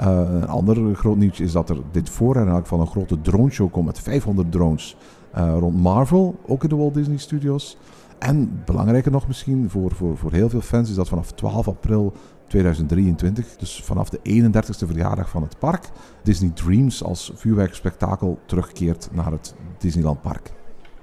Uh, 0.00 0.06
een 0.06 0.46
ander 0.46 0.94
groot 0.94 1.16
nieuwtje 1.16 1.44
is 1.44 1.52
dat 1.52 1.70
er 1.70 1.76
dit 1.90 2.10
voorjaar 2.10 2.66
van 2.66 2.80
een 2.80 2.86
grote 2.86 3.20
droneshow 3.20 3.70
komt 3.72 3.86
met 3.86 4.00
500 4.00 4.52
drones 4.52 4.96
rond 5.34 5.76
Marvel, 5.76 6.38
ook 6.46 6.62
in 6.62 6.68
de 6.68 6.76
Walt 6.76 6.94
Disney 6.94 7.16
Studios. 7.16 7.78
En 8.18 8.62
belangrijker 8.64 9.10
nog 9.10 9.26
misschien 9.26 9.70
voor, 9.70 9.90
voor, 9.94 10.16
voor 10.16 10.32
heel 10.32 10.48
veel 10.48 10.60
fans 10.60 10.88
is 10.88 10.94
dat 10.94 11.08
vanaf 11.08 11.32
12 11.32 11.68
april 11.68 12.12
2023, 12.46 13.56
dus 13.56 13.82
vanaf 13.84 14.08
de 14.08 14.18
31ste 14.18 14.86
verjaardag 14.86 15.28
van 15.28 15.42
het 15.42 15.58
park, 15.58 15.90
Disney 16.22 16.50
Dreams 16.50 17.04
als 17.04 17.32
vuurwerkspektakel 17.34 18.38
terugkeert 18.46 19.08
naar 19.12 19.32
het 19.32 19.54
Disneyland 19.78 20.22
Park. 20.22 20.52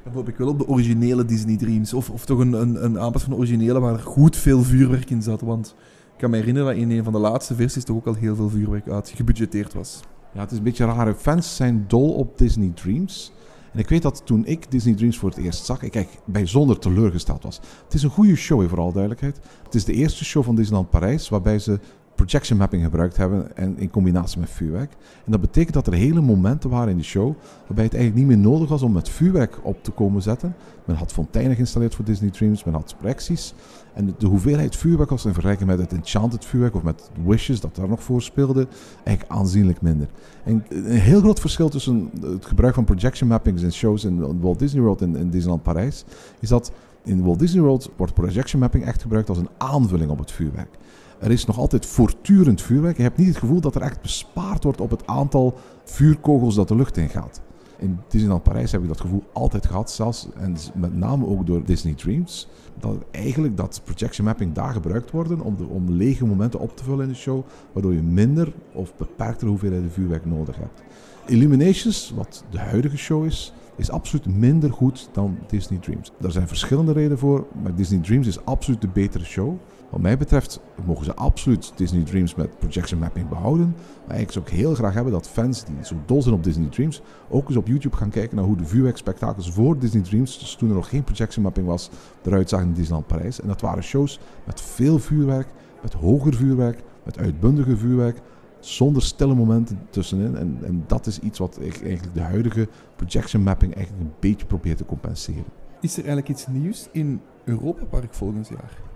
Dan 0.03 0.13
hoop 0.13 0.27
ik 0.27 0.37
wel 0.37 0.47
op 0.47 0.57
de 0.57 0.67
originele 0.67 1.25
Disney 1.25 1.57
Dreams. 1.57 1.93
Of, 1.93 2.09
of 2.09 2.25
toch 2.25 2.39
een, 2.39 2.53
een, 2.53 2.83
een 2.83 2.99
aanpas 2.99 3.21
van 3.21 3.31
de 3.31 3.37
originele 3.37 3.79
waar 3.79 3.99
goed 3.99 4.35
veel 4.35 4.61
vuurwerk 4.61 5.09
in 5.09 5.21
zat. 5.21 5.41
Want 5.41 5.75
kan 6.17 6.29
me 6.29 6.37
herinneren 6.37 6.67
dat 6.67 6.77
in 6.83 6.91
een 6.91 7.03
van 7.03 7.13
de 7.13 7.19
laatste 7.19 7.55
versies 7.55 7.83
toch 7.83 7.95
ook 7.95 8.07
al 8.07 8.13
heel 8.13 8.35
veel 8.35 8.49
vuurwerk 8.49 8.89
uit 8.89 9.09
gebudgeteerd 9.15 9.73
was. 9.73 9.99
Ja, 10.33 10.39
het 10.39 10.51
is 10.51 10.57
een 10.57 10.63
beetje 10.63 10.85
raar. 10.85 11.13
Fans 11.13 11.55
zijn 11.55 11.85
dol 11.87 12.13
op 12.13 12.37
Disney 12.37 12.71
Dreams. 12.75 13.31
En 13.73 13.79
ik 13.79 13.89
weet 13.89 14.01
dat 14.01 14.21
toen 14.25 14.45
ik 14.45 14.71
Disney 14.71 14.95
Dreams 14.95 15.17
voor 15.17 15.29
het 15.29 15.37
eerst 15.37 15.65
zag, 15.65 15.83
ik 15.83 15.95
eigenlijk 15.95 16.25
bijzonder 16.25 16.79
teleurgesteld 16.79 17.43
was. 17.43 17.59
Het 17.83 17.93
is 17.93 18.03
een 18.03 18.09
goede 18.09 18.35
show, 18.35 18.69
voor 18.69 18.79
alle 18.79 18.91
duidelijkheid. 18.91 19.39
Het 19.63 19.75
is 19.75 19.85
de 19.85 19.93
eerste 19.93 20.25
show 20.25 20.43
van 20.43 20.55
Disneyland 20.55 20.89
Parijs 20.89 21.29
waarbij 21.29 21.59
ze 21.59 21.79
projection 22.17 22.57
mapping 22.57 22.83
gebruikt 22.83 23.17
hebben 23.17 23.57
en 23.57 23.77
in 23.77 23.89
combinatie 23.89 24.39
met 24.39 24.49
vuurwerk. 24.49 24.91
En 25.25 25.31
dat 25.31 25.41
betekent 25.41 25.73
dat 25.73 25.87
er 25.87 25.93
hele 25.93 26.21
momenten 26.21 26.69
waren 26.69 26.89
in 26.89 26.97
de 26.97 27.03
show 27.03 27.35
waarbij 27.67 27.83
het 27.83 27.93
eigenlijk 27.93 28.15
niet 28.15 28.37
meer 28.37 28.51
nodig 28.51 28.69
was 28.69 28.81
om 28.81 28.91
met 28.91 29.09
vuurwerk 29.09 29.59
op 29.63 29.83
te 29.83 29.91
komen 29.91 30.21
zetten. 30.21 30.55
Men 30.85 30.95
had 30.95 31.13
fonteinen 31.13 31.55
geïnstalleerd 31.55 31.95
voor 31.95 32.05
Disney 32.05 32.29
Dreams, 32.29 32.63
men 32.63 32.73
had 32.73 32.95
projecties. 32.99 33.53
En 33.97 34.15
de 34.17 34.27
hoeveelheid 34.27 34.75
vuurwerk 34.75 35.09
was 35.09 35.25
in 35.25 35.33
vergelijking 35.33 35.69
met 35.69 35.79
het 35.79 35.93
Enchanted 35.93 36.45
vuurwerk 36.45 36.75
of 36.75 36.83
met 36.83 37.09
Wishes 37.25 37.59
dat 37.59 37.75
daar 37.75 37.87
nog 37.87 38.03
voor 38.03 38.21
speelde, 38.21 38.67
eigenlijk 39.03 39.39
aanzienlijk 39.39 39.81
minder. 39.81 40.07
En 40.43 40.65
een 40.69 40.85
heel 40.85 41.19
groot 41.19 41.39
verschil 41.39 41.69
tussen 41.69 42.09
het 42.21 42.45
gebruik 42.45 42.73
van 42.73 42.83
projection 42.83 43.29
mappings 43.29 43.61
in 43.61 43.71
shows 43.71 44.03
in 44.03 44.39
Walt 44.39 44.59
Disney 44.59 44.81
World 44.81 45.01
en 45.01 45.15
in 45.15 45.29
Disneyland 45.29 45.63
Parijs, 45.63 46.03
is 46.39 46.49
dat 46.49 46.71
in 47.03 47.23
Walt 47.23 47.39
Disney 47.39 47.61
World 47.61 47.91
wordt 47.95 48.13
projection 48.13 48.61
mapping 48.61 48.85
echt 48.85 49.01
gebruikt 49.01 49.29
als 49.29 49.37
een 49.37 49.49
aanvulling 49.57 50.11
op 50.11 50.19
het 50.19 50.31
vuurwerk. 50.31 50.77
Er 51.19 51.31
is 51.31 51.45
nog 51.45 51.57
altijd 51.57 51.85
voortdurend 51.85 52.61
vuurwerk. 52.61 52.97
Je 52.97 53.03
hebt 53.03 53.17
niet 53.17 53.27
het 53.27 53.37
gevoel 53.37 53.61
dat 53.61 53.75
er 53.75 53.81
echt 53.81 54.01
bespaard 54.01 54.63
wordt 54.63 54.81
op 54.81 54.89
het 54.89 55.07
aantal 55.07 55.57
vuurkogels 55.83 56.55
dat 56.55 56.67
de 56.67 56.75
lucht 56.75 56.97
in 56.97 57.09
gaat. 57.09 57.41
In 57.79 57.99
Disneyland 58.07 58.43
Parijs 58.43 58.71
heb 58.71 58.81
ik 58.81 58.87
dat 58.87 59.01
gevoel 59.01 59.23
altijd 59.33 59.65
gehad, 59.65 59.91
zelfs 59.91 60.27
en 60.35 60.55
met 60.75 60.95
name 60.95 61.25
ook 61.25 61.45
door 61.45 61.63
Disney 61.63 61.93
Dreams. 61.93 62.47
Dat 62.79 62.95
eigenlijk 63.11 63.57
dat 63.57 63.81
projection 63.83 64.25
mapping 64.25 64.53
daar 64.53 64.73
gebruikt 64.73 65.11
worden 65.11 65.39
om, 65.39 65.55
de, 65.57 65.65
om 65.65 65.91
lege 65.91 66.25
momenten 66.25 66.59
op 66.59 66.77
te 66.77 66.83
vullen 66.83 67.03
in 67.03 67.11
de 67.11 67.15
show, 67.15 67.43
waardoor 67.71 67.93
je 67.93 68.01
minder 68.01 68.53
of 68.71 68.95
beperktere 68.95 69.49
hoeveelheden 69.49 69.91
vuurwerk 69.91 70.25
nodig 70.25 70.55
hebt. 70.55 70.81
Illuminations, 71.25 72.11
wat 72.15 72.43
de 72.49 72.59
huidige 72.59 72.97
show 72.97 73.25
is, 73.25 73.53
is 73.77 73.91
absoluut 73.91 74.35
minder 74.35 74.71
goed 74.71 75.09
dan 75.11 75.37
Disney 75.47 75.79
Dreams. 75.79 76.11
Daar 76.19 76.31
zijn 76.31 76.47
verschillende 76.47 76.91
redenen 76.91 77.17
voor, 77.17 77.47
maar 77.63 77.75
Disney 77.75 77.99
Dreams 77.99 78.27
is 78.27 78.45
absoluut 78.45 78.81
de 78.81 78.87
betere 78.87 79.25
show. 79.25 79.55
Wat 79.89 80.01
mij 80.01 80.17
betreft 80.17 80.59
mogen 80.85 81.05
ze 81.05 81.15
absoluut 81.15 81.73
Disney 81.75 82.03
Dreams 82.03 82.35
met 82.35 82.59
projection 82.59 82.99
mapping 82.99 83.29
behouden. 83.29 83.75
Maar 84.07 84.19
ik 84.19 84.31
zou 84.31 84.45
ook 84.45 84.51
heel 84.51 84.75
graag 84.75 84.93
hebben 84.93 85.13
dat 85.13 85.29
fans 85.29 85.65
die 85.65 85.75
zo 85.81 85.95
dol 86.05 86.21
zijn 86.21 86.35
op 86.35 86.43
Disney 86.43 86.69
Dreams 86.69 87.01
ook 87.29 87.47
eens 87.47 87.57
op 87.57 87.67
YouTube 87.67 87.95
gaan 87.95 88.09
kijken 88.09 88.35
naar 88.35 88.45
hoe 88.45 88.57
de 88.57 88.65
vuurwerkspektakels 88.65 89.51
voor 89.51 89.79
Disney 89.79 90.03
Dreams, 90.03 90.39
dus 90.39 90.55
toen 90.55 90.69
er 90.69 90.75
nog 90.75 90.89
geen 90.89 91.03
projection 91.03 91.43
mapping 91.43 91.67
was, 91.67 91.89
eruit 92.23 92.49
zagen 92.49 92.67
in 92.67 92.73
Disneyland 92.73 93.07
Parijs. 93.07 93.41
En 93.41 93.47
dat 93.47 93.61
waren 93.61 93.83
shows 93.83 94.19
met 94.45 94.61
veel 94.61 94.99
vuurwerk, 94.99 95.47
met 95.81 95.93
hoger 95.93 96.33
vuurwerk, 96.33 96.83
met 97.03 97.17
uitbundige 97.17 97.77
vuurwerk, 97.77 98.21
zonder 98.59 99.01
stille 99.01 99.35
momenten 99.35 99.79
tussenin. 99.89 100.35
En, 100.35 100.57
en 100.63 100.83
dat 100.87 101.05
is 101.05 101.19
iets 101.19 101.39
wat 101.39 101.57
ik 101.61 101.81
eigenlijk 101.83 102.13
de 102.13 102.21
huidige 102.21 102.67
projection 102.95 103.43
mapping 103.43 103.75
eigenlijk 103.75 104.05
een 104.05 104.13
beetje 104.19 104.45
probeert 104.45 104.77
te 104.77 104.85
compenseren. 104.85 105.45
Is 105.81 105.91
er 105.91 106.05
eigenlijk 106.05 106.29
iets 106.29 106.47
nieuws 106.47 106.87
in 106.91 107.21
Europa 107.43 107.85
Park 107.85 108.13
volgend 108.13 108.47
jaar? 108.47 108.86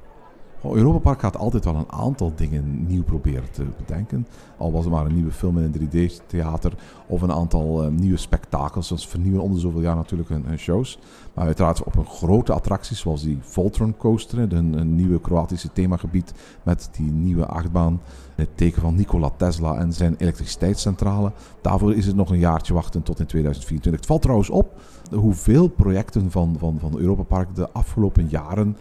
Oh, 0.63 0.75
Europa 0.75 0.99
Park 0.99 1.19
gaat 1.19 1.37
altijd 1.37 1.65
wel 1.65 1.75
een 1.75 1.91
aantal 1.91 2.31
dingen 2.35 2.85
nieuw 2.87 3.03
proberen 3.03 3.51
te 3.51 3.65
bedenken. 3.77 4.27
Al 4.57 4.71
was 4.71 4.83
het 4.83 4.93
maar 4.93 5.05
een 5.05 5.13
nieuwe 5.13 5.31
film 5.31 5.57
in 5.57 5.63
een 5.63 6.09
3D-theater 6.09 6.73
of 7.07 7.21
een 7.21 7.31
aantal 7.31 7.83
uh, 7.83 7.89
nieuwe 7.89 8.17
spektakels. 8.17 8.89
Dat 8.89 9.05
vernieuwen 9.05 9.41
om 9.41 9.53
de 9.53 9.59
zoveel 9.59 9.81
jaar 9.81 9.95
natuurlijk 9.95 10.29
hun, 10.29 10.59
shows. 10.59 10.99
Maar 11.33 11.45
uiteraard 11.45 11.83
op 11.83 11.95
een 11.95 12.05
grote 12.05 12.53
attractie 12.53 12.95
zoals 12.95 13.23
die 13.23 13.37
Voltron 13.41 13.97
Coaster, 13.97 14.53
een, 14.53 14.73
een 14.73 14.95
nieuwe 14.95 15.21
Kroatische 15.21 15.71
themagebied 15.73 16.33
met 16.63 16.89
die 16.91 17.11
nieuwe 17.11 17.45
achtbaan. 17.45 18.01
Het 18.35 18.49
teken 18.55 18.81
van 18.81 18.95
Nikola 18.95 19.31
Tesla 19.37 19.77
en 19.77 19.93
zijn 19.93 20.15
elektriciteitscentrale. 20.17 21.31
Daarvoor 21.61 21.95
is 21.95 22.05
het 22.05 22.15
nog 22.15 22.29
een 22.29 22.39
jaartje 22.39 22.73
wachten 22.73 23.03
tot 23.03 23.19
in 23.19 23.25
2024. 23.25 24.01
Het 24.01 24.09
valt 24.09 24.21
trouwens 24.21 24.49
op 24.49 24.79
hoeveel 25.11 25.67
projecten 25.67 26.31
van, 26.31 26.55
van, 26.59 26.77
van 26.79 26.97
Europa 26.97 27.23
Park 27.23 27.55
de 27.55 27.71
afgelopen 27.71 28.27
jaren 28.27 28.77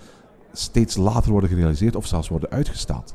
steeds 0.52 0.96
later 0.96 1.30
worden 1.30 1.50
gerealiseerd 1.50 1.96
of 1.96 2.06
zelfs 2.06 2.28
worden 2.28 2.50
uitgesteld. 2.50 3.14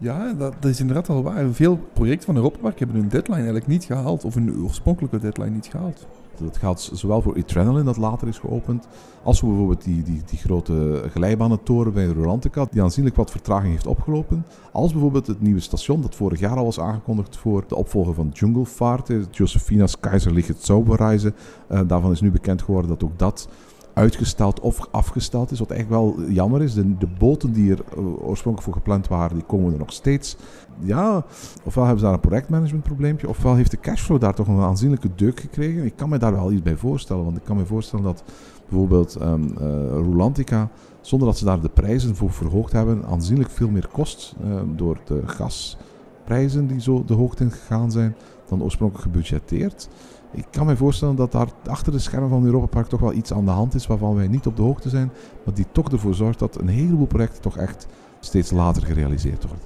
Ja, 0.00 0.32
dat, 0.32 0.54
dat 0.60 0.70
is 0.70 0.80
inderdaad 0.80 1.08
wel 1.08 1.22
waar. 1.22 1.52
Veel 1.52 1.78
projecten 1.92 2.26
van 2.26 2.36
Europa 2.36 2.58
Park 2.58 2.78
hebben 2.78 2.96
hun 2.96 3.08
deadline 3.08 3.36
eigenlijk 3.36 3.66
niet 3.66 3.84
gehaald, 3.84 4.24
of 4.24 4.34
hun 4.34 4.62
oorspronkelijke 4.62 5.18
deadline 5.18 5.50
niet 5.50 5.66
gehaald. 5.66 6.06
Dat 6.38 6.56
geldt 6.56 6.90
zowel 6.92 7.22
voor 7.22 7.36
Adrenaline, 7.36 7.84
dat 7.84 7.96
later 7.96 8.28
is 8.28 8.38
geopend, 8.38 8.88
als 9.22 9.38
voor 9.38 9.48
bijvoorbeeld 9.48 9.84
die, 9.84 10.02
die, 10.02 10.22
die 10.26 10.38
grote 10.38 11.04
glijbanentoren 11.10 11.92
bij 11.92 12.06
Rolantica, 12.06 12.66
die 12.70 12.82
aanzienlijk 12.82 13.16
wat 13.16 13.30
vertraging 13.30 13.72
heeft 13.72 13.86
opgelopen. 13.86 14.46
Als 14.72 14.92
bijvoorbeeld 14.92 15.26
het 15.26 15.40
nieuwe 15.40 15.60
station, 15.60 16.00
dat 16.00 16.14
vorig 16.14 16.40
jaar 16.40 16.56
al 16.56 16.64
was 16.64 16.80
aangekondigd 16.80 17.36
voor 17.36 17.64
de 17.68 17.76
opvolger 17.76 18.14
van 18.14 18.30
Dschungelfahrt, 18.32 19.10
eh, 19.10 19.16
Josefina's 19.30 20.00
Kaiserliche 20.00 20.54
Zauberreise. 20.58 21.32
Uh, 21.70 21.80
daarvan 21.86 22.12
is 22.12 22.20
nu 22.20 22.30
bekend 22.30 22.62
geworden 22.62 22.90
dat 22.90 23.04
ook 23.04 23.18
dat 23.18 23.48
uitgesteld 23.96 24.60
of 24.60 24.88
afgesteld 24.90 25.50
is. 25.50 25.58
Wat 25.58 25.70
eigenlijk 25.70 26.02
wel 26.02 26.30
jammer 26.30 26.62
is. 26.62 26.74
De, 26.74 26.96
de 26.96 27.08
boten 27.18 27.52
die 27.52 27.70
er 27.70 27.84
uh, 27.98 28.28
oorspronkelijk 28.28 28.62
voor 28.62 28.72
gepland 28.72 29.08
waren, 29.08 29.36
die 29.36 29.46
komen 29.46 29.72
er 29.72 29.78
nog 29.78 29.92
steeds. 29.92 30.36
Ja, 30.78 31.24
ofwel 31.64 31.84
hebben 31.84 32.00
ze 32.00 32.04
daar 32.04 32.14
een 32.14 32.28
projectmanagementprobleempje, 32.28 33.28
ofwel 33.28 33.54
heeft 33.54 33.70
de 33.70 33.80
cashflow 33.80 34.20
daar 34.20 34.34
toch 34.34 34.48
een 34.48 34.60
aanzienlijke 34.60 35.08
deuk 35.14 35.40
gekregen. 35.40 35.84
Ik 35.84 35.96
kan 35.96 36.08
me 36.08 36.18
daar 36.18 36.32
wel 36.32 36.52
iets 36.52 36.62
bij 36.62 36.76
voorstellen, 36.76 37.24
want 37.24 37.36
ik 37.36 37.44
kan 37.44 37.56
me 37.56 37.66
voorstellen 37.66 38.04
dat 38.04 38.22
bijvoorbeeld 38.68 39.20
um, 39.22 39.54
Rulantica, 39.88 40.70
zonder 41.00 41.28
dat 41.28 41.38
ze 41.38 41.44
daar 41.44 41.60
de 41.60 41.68
prijzen 41.68 42.16
voor 42.16 42.32
verhoogd 42.32 42.72
hebben, 42.72 43.04
aanzienlijk 43.04 43.50
veel 43.50 43.70
meer 43.70 43.88
kost 43.92 44.34
uh, 44.44 44.60
door 44.76 44.98
de 45.04 45.22
gasprijzen 45.26 46.66
die 46.66 46.80
zo 46.80 47.04
de 47.04 47.14
hoogte 47.14 47.44
in 47.44 47.50
gegaan 47.50 47.90
zijn 47.90 48.16
dan 48.48 48.62
oorspronkelijk 48.62 49.04
gebudgeteerd. 49.04 49.88
Ik 50.36 50.46
kan 50.50 50.66
me 50.66 50.76
voorstellen 50.76 51.16
dat 51.16 51.32
daar 51.32 51.48
achter 51.66 51.92
de 51.92 51.98
schermen 51.98 52.28
van 52.28 52.44
Europa 52.44 52.66
Park 52.66 52.86
toch 52.86 53.00
wel 53.00 53.12
iets 53.12 53.32
aan 53.32 53.44
de 53.44 53.50
hand 53.50 53.74
is 53.74 53.86
waarvan 53.86 54.14
wij 54.14 54.28
niet 54.28 54.46
op 54.46 54.56
de 54.56 54.62
hoogte 54.62 54.88
zijn, 54.88 55.10
maar 55.44 55.54
die 55.54 55.66
toch 55.72 55.92
ervoor 55.92 56.14
zorgt 56.14 56.38
dat 56.38 56.60
een 56.60 56.68
heleboel 56.68 57.06
projecten 57.06 57.42
toch 57.42 57.56
echt 57.56 57.86
steeds 58.20 58.50
later 58.50 58.82
gerealiseerd 58.82 59.42
worden. 59.42 59.64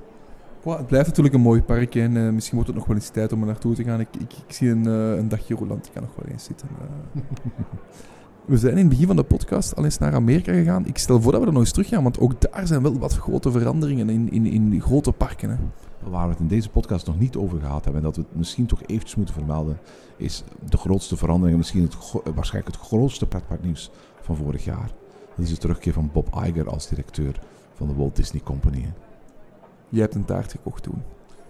Wow, 0.63 0.77
het 0.77 0.87
blijft 0.87 1.07
natuurlijk 1.07 1.35
een 1.35 1.41
mooi 1.41 1.63
park 1.63 1.95
en 1.95 2.17
uh, 2.17 2.31
misschien 2.31 2.55
wordt 2.55 2.71
het 2.71 2.79
nog 2.79 2.89
wel 2.89 2.97
eens 2.97 3.09
tijd 3.09 3.33
om 3.33 3.41
er 3.41 3.47
naartoe 3.47 3.75
te 3.75 3.85
gaan. 3.85 4.01
Ik, 4.01 4.09
ik, 4.19 4.33
ik 4.47 4.55
zie 4.55 4.71
een, 4.71 4.87
uh, 4.87 5.17
een 5.17 5.29
dagje 5.29 5.55
Rolantica 5.55 6.01
nog 6.01 6.11
wel 6.17 6.33
eens 6.33 6.45
zitten. 6.45 6.69
Uh. 7.15 7.23
we 8.45 8.57
zijn 8.57 8.73
in 8.73 8.79
het 8.79 8.89
begin 8.89 9.07
van 9.07 9.17
de 9.17 9.23
podcast 9.23 9.77
al 9.77 9.85
eens 9.85 9.99
naar 9.99 10.15
Amerika 10.15 10.53
gegaan. 10.53 10.87
Ik 10.87 10.99
stel 10.99 11.21
voor 11.21 11.33
dat 11.33 11.41
we 11.41 11.47
er 11.47 11.53
nog 11.53 11.63
eens 11.63 11.73
terug 11.73 11.89
gaan, 11.89 12.03
want 12.03 12.19
ook 12.19 12.41
daar 12.41 12.67
zijn 12.67 12.83
wel 12.83 12.99
wat 12.99 13.17
grote 13.17 13.51
veranderingen 13.51 14.11
in, 14.11 14.31
in, 14.33 14.47
in 14.47 14.81
grote 14.81 15.13
parken. 15.13 15.51
Hè. 15.51 15.57
Waar 16.03 16.25
we 16.25 16.31
het 16.31 16.41
in 16.41 16.49
deze 16.49 16.71
podcast 16.71 17.07
nog 17.07 17.19
niet 17.19 17.37
over 17.37 17.61
gehad 17.61 17.85
hebben 17.85 18.03
en 18.03 18.07
dat 18.07 18.17
we 18.17 18.23
het 18.23 18.37
misschien 18.37 18.67
toch 18.67 18.83
eventjes 18.83 19.15
moeten 19.15 19.35
vermelden, 19.35 19.79
is 20.17 20.45
de 20.69 20.77
grootste 20.77 21.17
verandering, 21.17 21.59
misschien 21.59 21.83
het, 21.83 21.97
waarschijnlijk 22.35 22.77
het 22.77 22.87
grootste 22.87 23.27
pretparknieuws 23.27 23.91
van 24.21 24.37
vorig 24.37 24.65
jaar. 24.65 24.91
Dat 25.37 25.45
is 25.45 25.51
de 25.51 25.57
terugkeer 25.57 25.93
van 25.93 26.11
Bob 26.13 26.43
Iger 26.47 26.71
als 26.71 26.89
directeur 26.89 27.41
van 27.75 27.89
de 27.89 27.95
Walt 27.95 28.17
Disney 28.17 28.43
Company. 28.43 28.93
Jij 29.89 30.01
hebt 30.01 30.15
een 30.15 30.25
taart 30.25 30.51
gekocht 30.51 30.83
toen. 30.83 31.03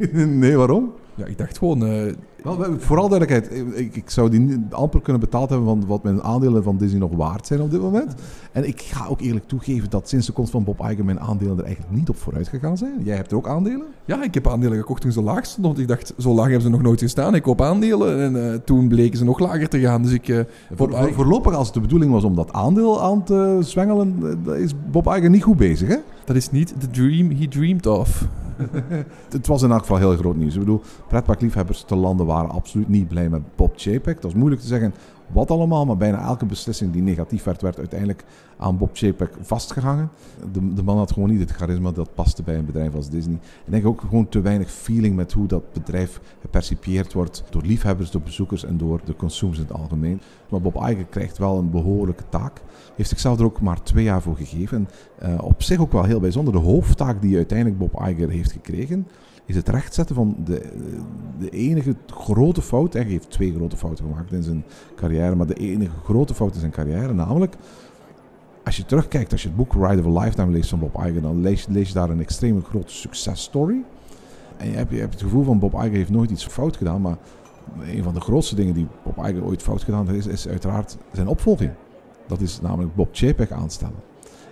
nee, 0.42 0.56
waarom? 0.56 0.92
Ja, 1.14 1.26
ik 1.26 1.38
dacht 1.38 1.58
gewoon... 1.58 1.82
Uh, 1.84 2.12
Wel, 2.42 2.78
vooral 2.78 3.08
duidelijkheid, 3.08 3.64
ik, 3.78 3.96
ik 3.96 4.10
zou 4.10 4.30
die 4.30 4.66
amper 4.70 5.00
kunnen 5.00 5.20
betaald 5.20 5.48
hebben 5.48 5.68
van 5.68 5.86
wat 5.86 6.02
mijn 6.02 6.22
aandelen 6.22 6.62
van 6.62 6.76
Disney 6.76 7.00
nog 7.00 7.10
waard 7.16 7.46
zijn 7.46 7.60
op 7.60 7.70
dit 7.70 7.80
moment. 7.80 8.14
En 8.52 8.68
ik 8.68 8.80
ga 8.80 9.06
ook 9.06 9.20
eerlijk 9.20 9.48
toegeven 9.48 9.90
dat 9.90 10.08
sinds 10.08 10.26
de 10.26 10.32
komst 10.32 10.50
van 10.50 10.64
Bob 10.64 10.80
Iger 10.80 11.04
mijn 11.04 11.20
aandelen 11.20 11.58
er 11.58 11.64
eigenlijk 11.64 11.94
niet 11.96 12.08
op 12.08 12.16
vooruit 12.16 12.48
gegaan 12.48 12.76
zijn. 12.76 13.00
Jij 13.02 13.16
hebt 13.16 13.30
er 13.30 13.36
ook 13.36 13.48
aandelen? 13.48 13.86
Ja, 14.04 14.22
ik 14.22 14.34
heb 14.34 14.48
aandelen 14.48 14.78
gekocht 14.78 15.00
toen 15.00 15.12
ze 15.12 15.22
laag 15.22 15.46
stonden. 15.46 15.70
Want 15.70 15.82
ik 15.82 15.88
dacht, 15.88 16.14
zo 16.18 16.34
laag 16.34 16.44
hebben 16.44 16.62
ze 16.62 16.68
nog 16.68 16.82
nooit 16.82 17.00
gestaan. 17.00 17.34
Ik 17.34 17.42
koop 17.42 17.60
aandelen 17.60 18.20
en 18.20 18.36
uh, 18.36 18.54
toen 18.64 18.88
bleken 18.88 19.18
ze 19.18 19.24
nog 19.24 19.38
lager 19.38 19.68
te 19.68 19.80
gaan. 19.80 20.02
Dus 20.02 20.12
ik... 20.12 20.28
Uh, 20.28 20.40
voor, 20.74 20.90
voor, 20.90 21.12
voorlopig, 21.12 21.54
als 21.54 21.66
het 21.66 21.74
de 21.74 21.80
bedoeling 21.80 22.12
was 22.12 22.24
om 22.24 22.34
dat 22.34 22.52
aandeel 22.52 23.02
aan 23.02 23.24
te 23.24 23.58
zwengelen, 23.60 24.38
is 24.56 24.72
Bob 24.90 25.06
Iger 25.06 25.30
niet 25.30 25.42
goed 25.42 25.56
bezig, 25.56 25.88
hè? 25.88 25.96
Dat 26.24 26.36
is 26.36 26.50
niet 26.50 26.74
de 26.78 26.90
dream 26.90 27.30
he 27.30 27.48
dreamed 27.48 27.86
of. 27.86 28.28
het 29.30 29.46
was 29.46 29.62
in 29.62 29.70
elk 29.70 29.80
geval 29.80 29.96
heel 29.96 30.16
groot 30.16 30.36
nieuws. 30.36 30.54
Ik 30.54 30.60
bedoel, 30.60 30.82
pretparkliefhebbers 31.08 31.82
te 31.82 31.96
landen 31.96 32.26
waren 32.26 32.50
absoluut 32.50 32.88
niet 32.88 33.08
blij 33.08 33.28
met 33.28 33.56
Bob 33.56 33.72
Chapek. 33.76 34.20
Dat 34.20 34.30
is 34.30 34.36
moeilijk 34.36 34.60
te 34.60 34.66
zeggen 34.66 34.94
wat 35.32 35.50
allemaal, 35.50 35.84
maar 35.86 35.96
bijna 35.96 36.22
elke 36.22 36.46
beslissing 36.46 36.92
die 36.92 37.02
negatief 37.02 37.44
werd, 37.44 37.62
werd 37.62 37.78
uiteindelijk 37.78 38.24
aan 38.56 38.78
Bob 38.78 38.90
Chapek 38.92 39.32
vastgehangen. 39.40 40.10
De, 40.52 40.74
de 40.74 40.82
man 40.82 40.96
had 40.96 41.12
gewoon 41.12 41.30
niet 41.30 41.40
het 41.40 41.50
charisma 41.50 41.90
dat 41.90 42.14
paste 42.14 42.42
bij 42.42 42.56
een 42.56 42.64
bedrijf 42.64 42.94
als 42.94 43.08
Disney. 43.08 43.34
Ik 43.34 43.70
denk 43.70 43.86
ook 43.86 44.00
gewoon 44.00 44.28
te 44.28 44.40
weinig 44.40 44.70
feeling 44.70 45.16
met 45.16 45.32
hoe 45.32 45.46
dat 45.46 45.72
bedrijf 45.72 46.20
gepercipieerd 46.40 47.12
wordt 47.12 47.44
door 47.50 47.62
liefhebbers, 47.62 48.10
door 48.10 48.22
bezoekers 48.22 48.64
en 48.64 48.76
door 48.76 49.00
de 49.04 49.16
consumers 49.16 49.58
in 49.58 49.64
het 49.64 49.76
algemeen. 49.76 50.20
Maar 50.48 50.60
Bob 50.60 50.74
Iger 50.74 51.04
krijgt 51.04 51.38
wel 51.38 51.58
een 51.58 51.70
behoorlijke 51.70 52.24
taak. 52.28 52.60
Heeft 52.96 53.08
zichzelf 53.08 53.38
er 53.38 53.44
ook 53.44 53.60
maar 53.60 53.82
twee 53.82 54.04
jaar 54.04 54.22
voor 54.22 54.36
gegeven. 54.36 54.88
En, 55.18 55.32
uh, 55.32 55.44
op 55.44 55.62
zich 55.62 55.80
ook 55.80 55.92
wel 55.92 56.04
heel 56.04 56.20
bijzonder. 56.20 56.52
De 56.52 56.60
hoofdtaak 56.60 57.22
die 57.22 57.36
uiteindelijk 57.36 57.78
Bob 57.78 58.02
Iger 58.06 58.30
heeft 58.30 58.52
gekregen, 58.52 59.06
is 59.44 59.56
het 59.56 59.68
rechtzetten 59.68 60.14
van 60.14 60.36
de, 60.44 60.62
de 61.38 61.50
enige 61.50 61.94
grote 62.06 62.62
fout. 62.62 62.92
Hij 62.92 63.02
heeft 63.02 63.30
twee 63.30 63.54
grote 63.54 63.76
fouten 63.76 64.04
gemaakt 64.04 64.32
in 64.32 64.42
zijn 64.42 64.64
carrière, 64.96 65.34
maar 65.34 65.46
de 65.46 65.54
enige 65.54 65.96
grote 66.04 66.34
fout 66.34 66.54
in 66.54 66.60
zijn 66.60 66.72
carrière, 66.72 67.14
namelijk 67.14 67.56
als 68.64 68.76
je 68.76 68.84
terugkijkt, 68.84 69.32
als 69.32 69.42
je 69.42 69.48
het 69.48 69.56
boek 69.56 69.72
Ride 69.72 70.08
of 70.08 70.16
a 70.16 70.20
Lifetime 70.20 70.50
leest 70.52 70.70
van 70.70 70.78
Bob 70.78 70.94
Iger, 70.94 71.22
dan 71.22 71.40
lees, 71.40 71.66
je 71.68 71.92
daar 71.92 72.10
een 72.10 72.20
extreme 72.20 72.60
grote 72.60 72.92
successtory. 72.92 73.82
En 74.56 74.70
je 74.70 74.76
hebt, 74.76 74.90
je 74.90 74.98
hebt 74.98 75.12
het 75.12 75.22
gevoel 75.22 75.44
van 75.44 75.58
Bob 75.58 75.74
Iger 75.74 75.90
heeft 75.90 76.10
nooit 76.10 76.30
iets 76.30 76.46
fout 76.46 76.76
gedaan, 76.76 77.00
maar 77.00 77.16
een 77.82 78.02
van 78.02 78.14
de 78.14 78.20
grootste 78.20 78.54
dingen 78.54 78.74
die 78.74 78.86
Bob 79.04 79.26
Iger 79.26 79.44
ooit 79.44 79.62
fout 79.62 79.82
gedaan 79.82 80.08
heeft, 80.08 80.26
is, 80.26 80.32
is 80.32 80.48
uiteraard 80.48 80.96
zijn 81.12 81.28
opvolging. 81.28 81.70
Dat 82.30 82.40
is 82.40 82.60
namelijk 82.60 82.94
Bob 82.94 83.08
Chapek 83.12 83.50
aanstellen. 83.50 84.02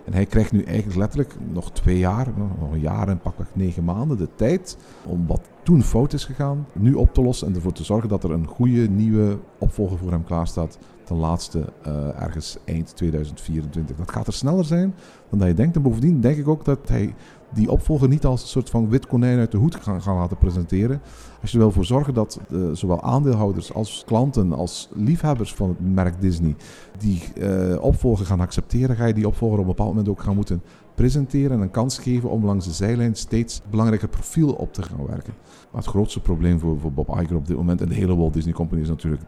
En 0.05 0.12
hij 0.12 0.27
krijgt 0.27 0.53
nu 0.53 0.62
eigenlijk 0.62 0.99
letterlijk 0.99 1.35
nog 1.53 1.73
twee 1.73 1.99
jaar, 1.99 2.27
nog 2.61 2.73
een 2.73 2.81
jaar 2.81 3.09
en 3.09 3.19
pakweg 3.19 3.47
negen 3.53 3.85
maanden 3.85 4.17
de 4.17 4.29
tijd 4.35 4.77
om 5.05 5.27
wat 5.27 5.41
toen 5.62 5.83
fout 5.83 6.12
is 6.12 6.25
gegaan, 6.25 6.67
nu 6.73 6.95
op 6.95 7.14
te 7.14 7.23
lossen 7.23 7.49
en 7.49 7.55
ervoor 7.55 7.73
te 7.73 7.85
zorgen 7.85 8.09
dat 8.09 8.25
er 8.25 8.31
een 8.31 8.47
goede 8.47 8.88
nieuwe 8.88 9.38
opvolger 9.59 9.99
voor 9.99 10.11
hem 10.11 10.25
klaarstaat. 10.25 10.79
Ten 11.05 11.17
laatste 11.17 11.73
uh, 11.87 12.23
ergens 12.23 12.59
eind 12.64 12.97
2024. 12.97 13.97
Dat 13.97 14.11
gaat 14.11 14.27
er 14.27 14.33
sneller 14.33 14.64
zijn 14.64 14.95
dan 15.31 15.38
dat 15.38 15.49
je 15.49 15.55
denkt. 15.55 15.77
En 15.77 15.83
bovendien 15.83 16.21
denk 16.21 16.37
ik 16.37 16.49
ook 16.49 16.64
dat 16.64 16.88
hij 16.88 17.14
die 17.55 17.71
opvolger 17.71 18.09
niet 18.09 18.25
als 18.25 18.43
een 18.43 18.49
soort 18.49 18.71
van 18.71 18.89
wit 18.89 19.07
konijn 19.07 19.39
uit 19.39 19.51
de 19.51 19.57
hoed 19.57 19.75
gaan, 19.75 20.03
gaan 20.03 20.17
laten 20.17 20.37
presenteren. 20.37 21.01
Als 21.41 21.51
je 21.51 21.57
er 21.57 21.63
wel 21.63 21.73
voor 21.73 21.85
zorgen 21.85 22.15
dat 22.15 22.41
uh, 22.51 22.73
zowel 22.73 23.03
aandeelhouders 23.03 23.75
als 23.75 24.03
klanten, 24.07 24.53
als 24.53 24.89
liefhebbers 24.95 25.55
van 25.55 25.69
het 25.69 25.95
merk 25.95 26.21
Disney, 26.21 26.57
die 26.99 27.23
uh, 27.37 27.83
opvolger 27.83 28.27
gaan 28.27 28.41
accepteren, 28.41 28.97
ga 28.97 29.07
je 29.07 29.15
die 29.15 29.27
opvolger 29.27 29.59
op 29.59 29.63
een 29.63 29.71
bepaald 29.71 29.89
moment 29.89 30.09
ook 30.09 30.23
gaan 30.23 30.35
moeten 30.35 30.63
presenteren 30.95 31.51
en 31.51 31.61
een 31.61 31.71
kans 31.71 31.99
geven 31.99 32.31
om 32.31 32.45
langs 32.45 32.65
de 32.65 32.73
zijlijn 32.73 33.15
steeds 33.15 33.61
belangrijker 33.71 34.09
profiel 34.09 34.53
op 34.53 34.73
te 34.73 34.83
gaan 34.83 35.07
werken. 35.07 35.35
Maar 35.71 35.81
het 35.81 35.91
grootste 35.91 36.21
probleem 36.21 36.59
voor, 36.59 36.81
voor 36.81 36.93
Bob 36.93 37.21
Iger 37.21 37.37
op 37.37 37.47
dit 37.47 37.57
moment 37.57 37.81
en 37.81 37.89
de 37.89 37.95
hele 37.95 38.17
Walt 38.17 38.33
Disney 38.33 38.55
Company 38.55 38.81
is 38.81 38.89
natuurlijk 38.89 39.23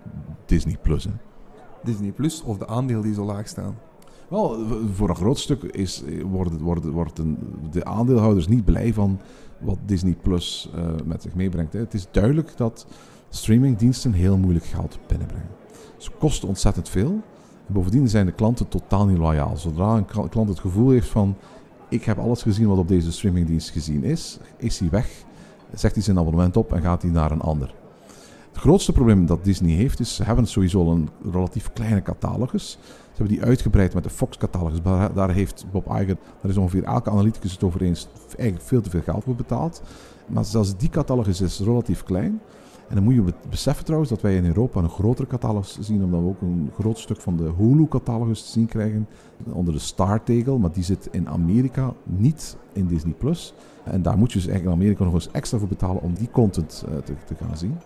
Disney 0.47 0.77
Plus. 0.83 1.09
Disney 1.83 2.13
Plus 2.13 2.43
of 2.43 2.59
de 2.59 2.67
aandelen 2.67 3.03
die 3.03 3.15
zo 3.15 3.25
laag 3.25 3.49
staan? 3.49 3.75
Wel, 4.31 4.67
voor 4.95 5.09
een 5.09 5.17
groot 5.17 5.39
stuk 5.39 5.63
is, 5.63 6.03
worden, 6.25 6.61
worden, 6.61 6.91
worden 6.91 7.39
de 7.71 7.85
aandeelhouders 7.85 8.49
niet 8.49 8.65
blij 8.65 8.93
van 8.93 9.21
wat 9.59 9.79
Disney 9.87 10.17
Plus 10.23 10.71
uh, 10.75 10.85
met 11.05 11.23
zich 11.23 11.35
meebrengt. 11.35 11.73
Hè. 11.73 11.79
Het 11.79 11.95
is 11.95 12.07
duidelijk 12.11 12.57
dat 12.57 12.87
streamingdiensten 13.29 14.13
heel 14.13 14.37
moeilijk 14.37 14.65
geld 14.65 14.99
binnenbrengen. 15.07 15.51
Ze 15.97 16.11
kosten 16.19 16.49
ontzettend 16.49 16.89
veel. 16.89 17.11
En 17.67 17.73
bovendien 17.73 18.09
zijn 18.09 18.27
de 18.27 18.33
klanten 18.33 18.69
totaal 18.69 19.07
niet 19.07 19.19
loyaal. 19.19 19.57
Zodra 19.57 19.97
een 19.97 20.29
klant 20.29 20.49
het 20.49 20.61
gevoel 20.61 20.91
heeft 20.91 21.09
van 21.09 21.37
ik 21.89 22.05
heb 22.05 22.19
alles 22.19 22.43
gezien 22.43 22.69
wat 22.69 22.79
op 22.79 22.89
deze 22.89 23.13
streamingdienst 23.13 23.71
gezien 23.71 24.05
is, 24.05 24.39
is 24.57 24.79
hij 24.79 24.91
weg, 24.91 25.25
zegt 25.75 25.95
hij 25.95 26.05
zijn 26.05 26.19
abonnement 26.19 26.57
op 26.57 26.73
en 26.73 26.83
gaat 26.83 27.03
hij 27.03 27.11
naar 27.11 27.31
een 27.31 27.41
ander. 27.41 27.75
Grootste 28.61 28.93
probleem 28.93 29.27
dat 29.27 29.45
Disney 29.45 29.75
heeft 29.75 30.01
is, 30.01 30.15
ze 30.15 30.25
hebben 30.25 30.47
sowieso 30.47 30.91
een 30.91 31.09
relatief 31.33 31.73
kleine 31.73 32.03
catalogus. 32.03 32.71
Ze 32.81 33.17
hebben 33.17 33.35
die 33.35 33.45
uitgebreid 33.45 33.95
met 33.95 34.03
de 34.03 34.11
Fox-catalogus. 34.11 34.83
Daar 35.15 35.31
heeft 35.31 35.67
Bob 35.73 35.87
Iger, 35.87 36.17
daar 36.41 36.51
is 36.51 36.57
ongeveer 36.57 36.85
elke 36.85 37.11
analyticus 37.11 37.53
het 37.53 37.63
over 37.63 37.83
eens, 37.83 38.09
eigenlijk 38.37 38.69
veel 38.69 38.81
te 38.81 38.91
veel 38.91 39.03
geld 39.03 39.25
voor 39.25 39.35
betaald. 39.35 39.83
Maar 40.27 40.45
zelfs 40.45 40.77
die 40.77 40.89
catalogus 40.89 41.41
is 41.41 41.61
relatief 41.61 42.03
klein. 42.03 42.41
En 42.89 42.95
dan 42.95 43.05
moet 43.05 43.15
je 43.15 43.25
beseffen 43.51 43.85
trouwens 43.85 44.11
dat 44.11 44.21
wij 44.21 44.37
in 44.37 44.47
Europa 44.47 44.81
een 44.81 44.89
grotere 44.89 45.29
catalogus 45.29 45.79
zien, 45.81 46.05
omdat 46.05 46.21
we 46.21 46.27
ook 46.27 46.41
een 46.41 46.71
groot 46.75 46.99
stuk 46.99 47.21
van 47.21 47.37
de 47.37 47.53
Hulu-catalogus 47.57 48.43
te 48.43 48.51
zien 48.51 48.67
krijgen 48.67 49.09
onder 49.53 49.75
de 49.75 49.81
Star-tegel. 49.81 50.59
Maar 50.59 50.73
die 50.73 50.85
zit 50.85 51.09
in 51.11 51.29
Amerika 51.29 51.93
niet 52.05 52.57
in 52.73 52.87
Disney+. 52.87 53.13
Plus. 53.13 53.55
En 53.85 54.03
daar 54.03 54.19
moet 54.19 54.33
je 54.33 54.39
dus 54.39 54.47
eigenlijk 54.47 54.77
in 54.77 54.83
Amerika 54.83 55.05
nog 55.05 55.15
eens 55.15 55.31
extra 55.31 55.59
voor 55.59 55.69
betalen 55.69 56.03
om 56.03 56.15
die 56.15 56.31
content 56.31 56.85
uh, 56.89 56.97
te, 56.97 57.15
te 57.27 57.35
gaan 57.35 57.57
zien. 57.57 57.77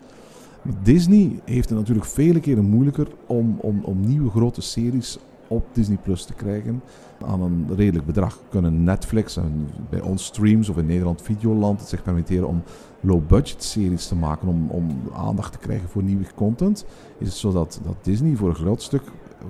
Disney 0.83 1.40
heeft 1.44 1.68
het 1.68 1.79
natuurlijk 1.79 2.07
vele 2.07 2.40
keren 2.40 2.64
moeilijker 2.64 3.09
om, 3.27 3.59
om, 3.61 3.81
om 3.85 4.00
nieuwe 4.00 4.31
grote 4.31 4.61
series 4.61 5.18
op 5.48 5.66
Disney 5.72 5.99
Plus 6.03 6.24
te 6.24 6.34
krijgen 6.34 6.82
aan 7.20 7.43
een 7.43 7.66
redelijk 7.76 8.07
bedrag. 8.07 8.38
Kunnen 8.49 8.84
Netflix 8.84 9.36
en 9.36 9.68
bij 9.91 10.01
ons 10.01 10.24
streams 10.24 10.68
of 10.68 10.76
in 10.76 10.86
Nederland 10.86 11.22
Videoland 11.22 11.80
het 11.80 11.88
zich 11.88 12.03
permitteren 12.03 12.49
om 12.49 12.62
low-budget 13.01 13.62
series 13.62 14.07
te 14.07 14.14
maken 14.14 14.49
om, 14.49 14.70
om 14.70 15.01
aandacht 15.14 15.53
te 15.53 15.59
krijgen 15.59 15.88
voor 15.88 16.03
nieuwe 16.03 16.24
content. 16.34 16.84
Is 17.18 17.26
het 17.26 17.36
zo 17.36 17.53
dat, 17.53 17.80
dat 17.84 17.97
Disney 18.03 18.36
voor 18.36 18.49
een 18.49 18.55
groot 18.55 18.82
stuk 18.82 19.03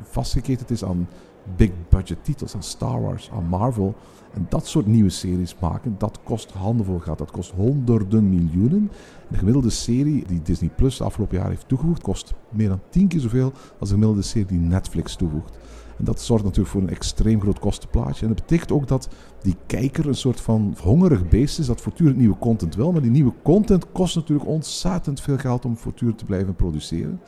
vastgeketend 0.02 0.70
is 0.70 0.84
aan 0.84 1.08
big 1.56 1.70
budget 1.88 2.24
titels, 2.24 2.54
aan 2.54 2.62
Star 2.62 3.02
Wars, 3.02 3.30
aan 3.34 3.44
Marvel. 3.44 3.94
En 4.34 4.46
dat 4.48 4.66
soort 4.66 4.86
nieuwe 4.86 5.10
series 5.10 5.56
maken, 5.60 5.94
dat 5.98 6.18
kost 6.24 6.50
handenvol 6.50 6.98
geld. 6.98 7.18
Dat 7.18 7.30
kost 7.30 7.50
honderden 7.50 8.28
miljoenen. 8.28 8.90
De 9.28 9.36
gemiddelde 9.36 9.70
serie 9.70 10.24
die 10.26 10.42
Disney 10.42 10.70
Plus 10.76 11.02
afgelopen 11.02 11.36
jaar 11.36 11.48
heeft 11.48 11.68
toegevoegd, 11.68 12.02
kost 12.02 12.34
meer 12.50 12.68
dan 12.68 12.80
tien 12.90 13.08
keer 13.08 13.20
zoveel 13.20 13.52
als 13.78 13.88
de 13.88 13.94
gemiddelde 13.94 14.22
serie 14.22 14.46
die 14.46 14.58
Netflix 14.58 15.16
toevoegt. 15.16 15.58
En 15.98 16.04
dat 16.04 16.20
zorgt 16.20 16.44
natuurlijk 16.44 16.70
voor 16.70 16.82
een 16.82 16.90
extreem 16.90 17.40
groot 17.40 17.58
kostenplaatje. 17.58 18.22
En 18.26 18.32
dat 18.32 18.40
betekent 18.40 18.72
ook 18.72 18.88
dat 18.88 19.08
die 19.42 19.56
kijker 19.66 20.06
een 20.06 20.14
soort 20.14 20.40
van 20.40 20.76
hongerig 20.82 21.28
beest 21.28 21.58
is 21.58 21.66
dat 21.66 21.80
voortdurend 21.80 22.16
nieuwe 22.16 22.38
content 22.38 22.74
wil. 22.74 22.92
Maar 22.92 23.02
die 23.02 23.10
nieuwe 23.10 23.32
content 23.42 23.92
kost 23.92 24.14
natuurlijk 24.14 24.48
ontzettend 24.48 25.20
veel 25.20 25.38
geld 25.38 25.64
om 25.64 25.76
voortdurend 25.76 26.18
te 26.18 26.24
blijven 26.24 26.54
produceren. 26.54 27.20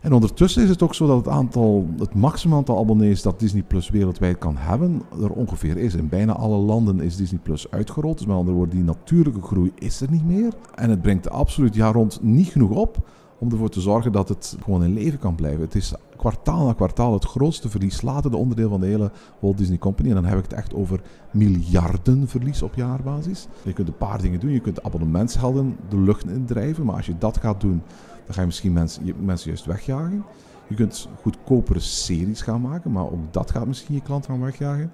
En 0.00 0.12
ondertussen 0.12 0.62
is 0.62 0.68
het 0.68 0.82
ook 0.82 0.94
zo 0.94 1.06
dat 1.06 1.16
het, 1.16 1.28
aantal, 1.28 1.88
het 1.98 2.14
maximum 2.14 2.56
aantal 2.56 2.78
abonnees 2.78 3.22
dat 3.22 3.40
Disney 3.40 3.62
Plus 3.62 3.90
wereldwijd 3.90 4.38
kan 4.38 4.56
hebben, 4.56 5.02
er 5.22 5.30
ongeveer 5.30 5.76
is. 5.76 5.94
In 5.94 6.08
bijna 6.08 6.32
alle 6.32 6.56
landen 6.56 7.00
is 7.00 7.16
Disney 7.16 7.40
Plus 7.42 7.70
uitgerold. 7.70 8.18
Dus 8.18 8.26
met 8.26 8.36
andere 8.36 8.56
woorden, 8.56 8.74
die 8.74 8.84
natuurlijke 8.84 9.42
groei 9.42 9.72
is 9.78 10.00
er 10.00 10.10
niet 10.10 10.26
meer. 10.26 10.52
En 10.74 10.90
het 10.90 11.02
brengt 11.02 11.30
absoluut 11.30 11.74
jaar 11.74 11.92
rond 11.92 12.18
niet 12.22 12.48
genoeg 12.48 12.70
op 12.70 13.08
om 13.38 13.50
ervoor 13.50 13.68
te 13.68 13.80
zorgen 13.80 14.12
dat 14.12 14.28
het 14.28 14.56
gewoon 14.62 14.84
in 14.84 14.92
leven 14.92 15.18
kan 15.18 15.34
blijven. 15.34 15.60
Het 15.60 15.74
is 15.74 15.94
kwartaal 16.16 16.66
na 16.66 16.72
kwartaal 16.72 17.12
het 17.12 17.24
grootste 17.24 17.68
verlies, 17.68 18.02
later 18.02 18.30
de 18.30 18.36
onderdeel 18.36 18.68
van 18.68 18.80
de 18.80 18.86
hele 18.86 19.10
Walt 19.38 19.58
Disney 19.58 19.78
Company. 19.78 20.08
En 20.08 20.14
dan 20.14 20.24
heb 20.24 20.38
ik 20.38 20.44
het 20.44 20.52
echt 20.52 20.74
over 20.74 21.00
miljarden 21.30 22.28
verlies 22.28 22.62
op 22.62 22.74
jaarbasis. 22.74 23.46
Je 23.62 23.72
kunt 23.72 23.88
een 23.88 23.96
paar 23.96 24.22
dingen 24.22 24.40
doen. 24.40 24.50
Je 24.50 24.60
kunt 24.60 24.82
abonnementsgelden 24.82 25.76
de 25.88 25.98
lucht 25.98 26.28
indrijven. 26.28 26.84
Maar 26.84 26.96
als 26.96 27.06
je 27.06 27.18
dat 27.18 27.36
gaat 27.36 27.60
doen, 27.60 27.82
dan 28.30 28.38
ga 28.38 28.44
je 28.44 28.52
misschien 28.54 28.72
mensen, 28.72 29.14
mensen 29.24 29.48
juist 29.48 29.64
wegjagen. 29.64 30.24
Je 30.68 30.74
kunt 30.74 31.08
goedkopere 31.22 31.80
series 31.80 32.42
gaan 32.42 32.60
maken, 32.60 32.92
maar 32.92 33.04
ook 33.04 33.32
dat 33.32 33.50
gaat 33.50 33.66
misschien 33.66 33.94
je 33.94 34.02
klant 34.02 34.26
gaan 34.26 34.40
wegjagen. 34.40 34.92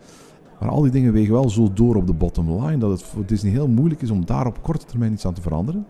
Maar 0.60 0.68
al 0.68 0.82
die 0.82 0.90
dingen 0.90 1.12
wegen 1.12 1.32
wel 1.32 1.50
zo 1.50 1.72
door 1.72 1.96
op 1.96 2.06
de 2.06 2.12
bottom 2.12 2.62
line 2.62 2.78
dat 2.78 2.90
het 2.90 3.02
voor 3.02 3.26
Disney 3.26 3.52
heel 3.52 3.68
moeilijk 3.68 4.02
is 4.02 4.10
om 4.10 4.26
daar 4.26 4.46
op 4.46 4.62
korte 4.62 4.86
termijn 4.86 5.12
iets 5.12 5.26
aan 5.26 5.34
te 5.34 5.40
veranderen. 5.40 5.86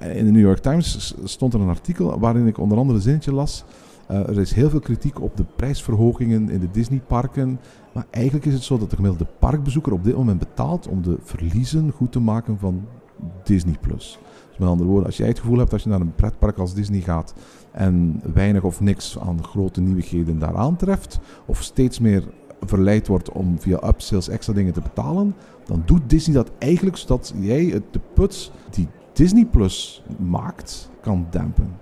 In 0.00 0.24
de 0.24 0.30
New 0.30 0.42
York 0.42 0.58
Times 0.58 1.14
stond 1.24 1.54
er 1.54 1.60
een 1.60 1.68
artikel 1.68 2.18
waarin 2.18 2.46
ik 2.46 2.58
onder 2.58 2.78
andere 2.78 2.96
een 2.96 3.04
zinnetje 3.04 3.32
las. 3.32 3.64
Uh, 4.10 4.28
er 4.28 4.38
is 4.38 4.52
heel 4.52 4.70
veel 4.70 4.80
kritiek 4.80 5.20
op 5.20 5.36
de 5.36 5.44
prijsverhogingen 5.56 6.50
in 6.50 6.60
de 6.60 6.70
Disneyparken. 6.70 7.60
Maar 7.92 8.06
eigenlijk 8.10 8.46
is 8.46 8.52
het 8.52 8.62
zo 8.62 8.78
dat 8.78 8.90
de 8.90 8.96
gemiddelde 8.96 9.26
parkbezoeker 9.38 9.92
op 9.92 10.04
dit 10.04 10.16
moment 10.16 10.38
betaalt 10.38 10.88
om 10.88 11.02
de 11.02 11.16
verliezen 11.22 11.90
goed 11.90 12.12
te 12.12 12.20
maken 12.20 12.58
van 12.58 12.86
Disney 13.42 13.76
Plus. 13.80 14.18
Met 14.58 14.68
andere 14.68 14.88
woorden, 14.88 15.06
als 15.06 15.16
jij 15.16 15.28
het 15.28 15.38
gevoel 15.38 15.58
hebt 15.58 15.70
dat 15.70 15.82
je 15.82 15.88
naar 15.88 16.00
een 16.00 16.14
pretpark 16.14 16.58
als 16.58 16.74
Disney 16.74 17.00
gaat 17.00 17.34
en 17.72 18.20
weinig 18.34 18.62
of 18.62 18.80
niks 18.80 19.18
aan 19.18 19.44
grote 19.44 19.80
nieuwigheden 19.80 20.38
daar 20.38 20.56
aantreft, 20.56 21.18
of 21.46 21.62
steeds 21.62 21.98
meer 21.98 22.24
verleid 22.60 23.06
wordt 23.06 23.32
om 23.32 23.60
via 23.60 23.88
upsales 23.88 24.28
extra 24.28 24.52
dingen 24.52 24.72
te 24.72 24.80
betalen, 24.80 25.34
dan 25.66 25.82
doet 25.86 26.10
Disney 26.10 26.36
dat 26.36 26.50
eigenlijk 26.58 26.96
zodat 26.96 27.34
jij 27.40 27.82
de 27.90 28.00
put 28.14 28.52
die 28.70 28.88
Disney 29.12 29.44
Plus 29.44 30.02
maakt, 30.18 30.90
kan 31.00 31.26
dempen. 31.30 31.76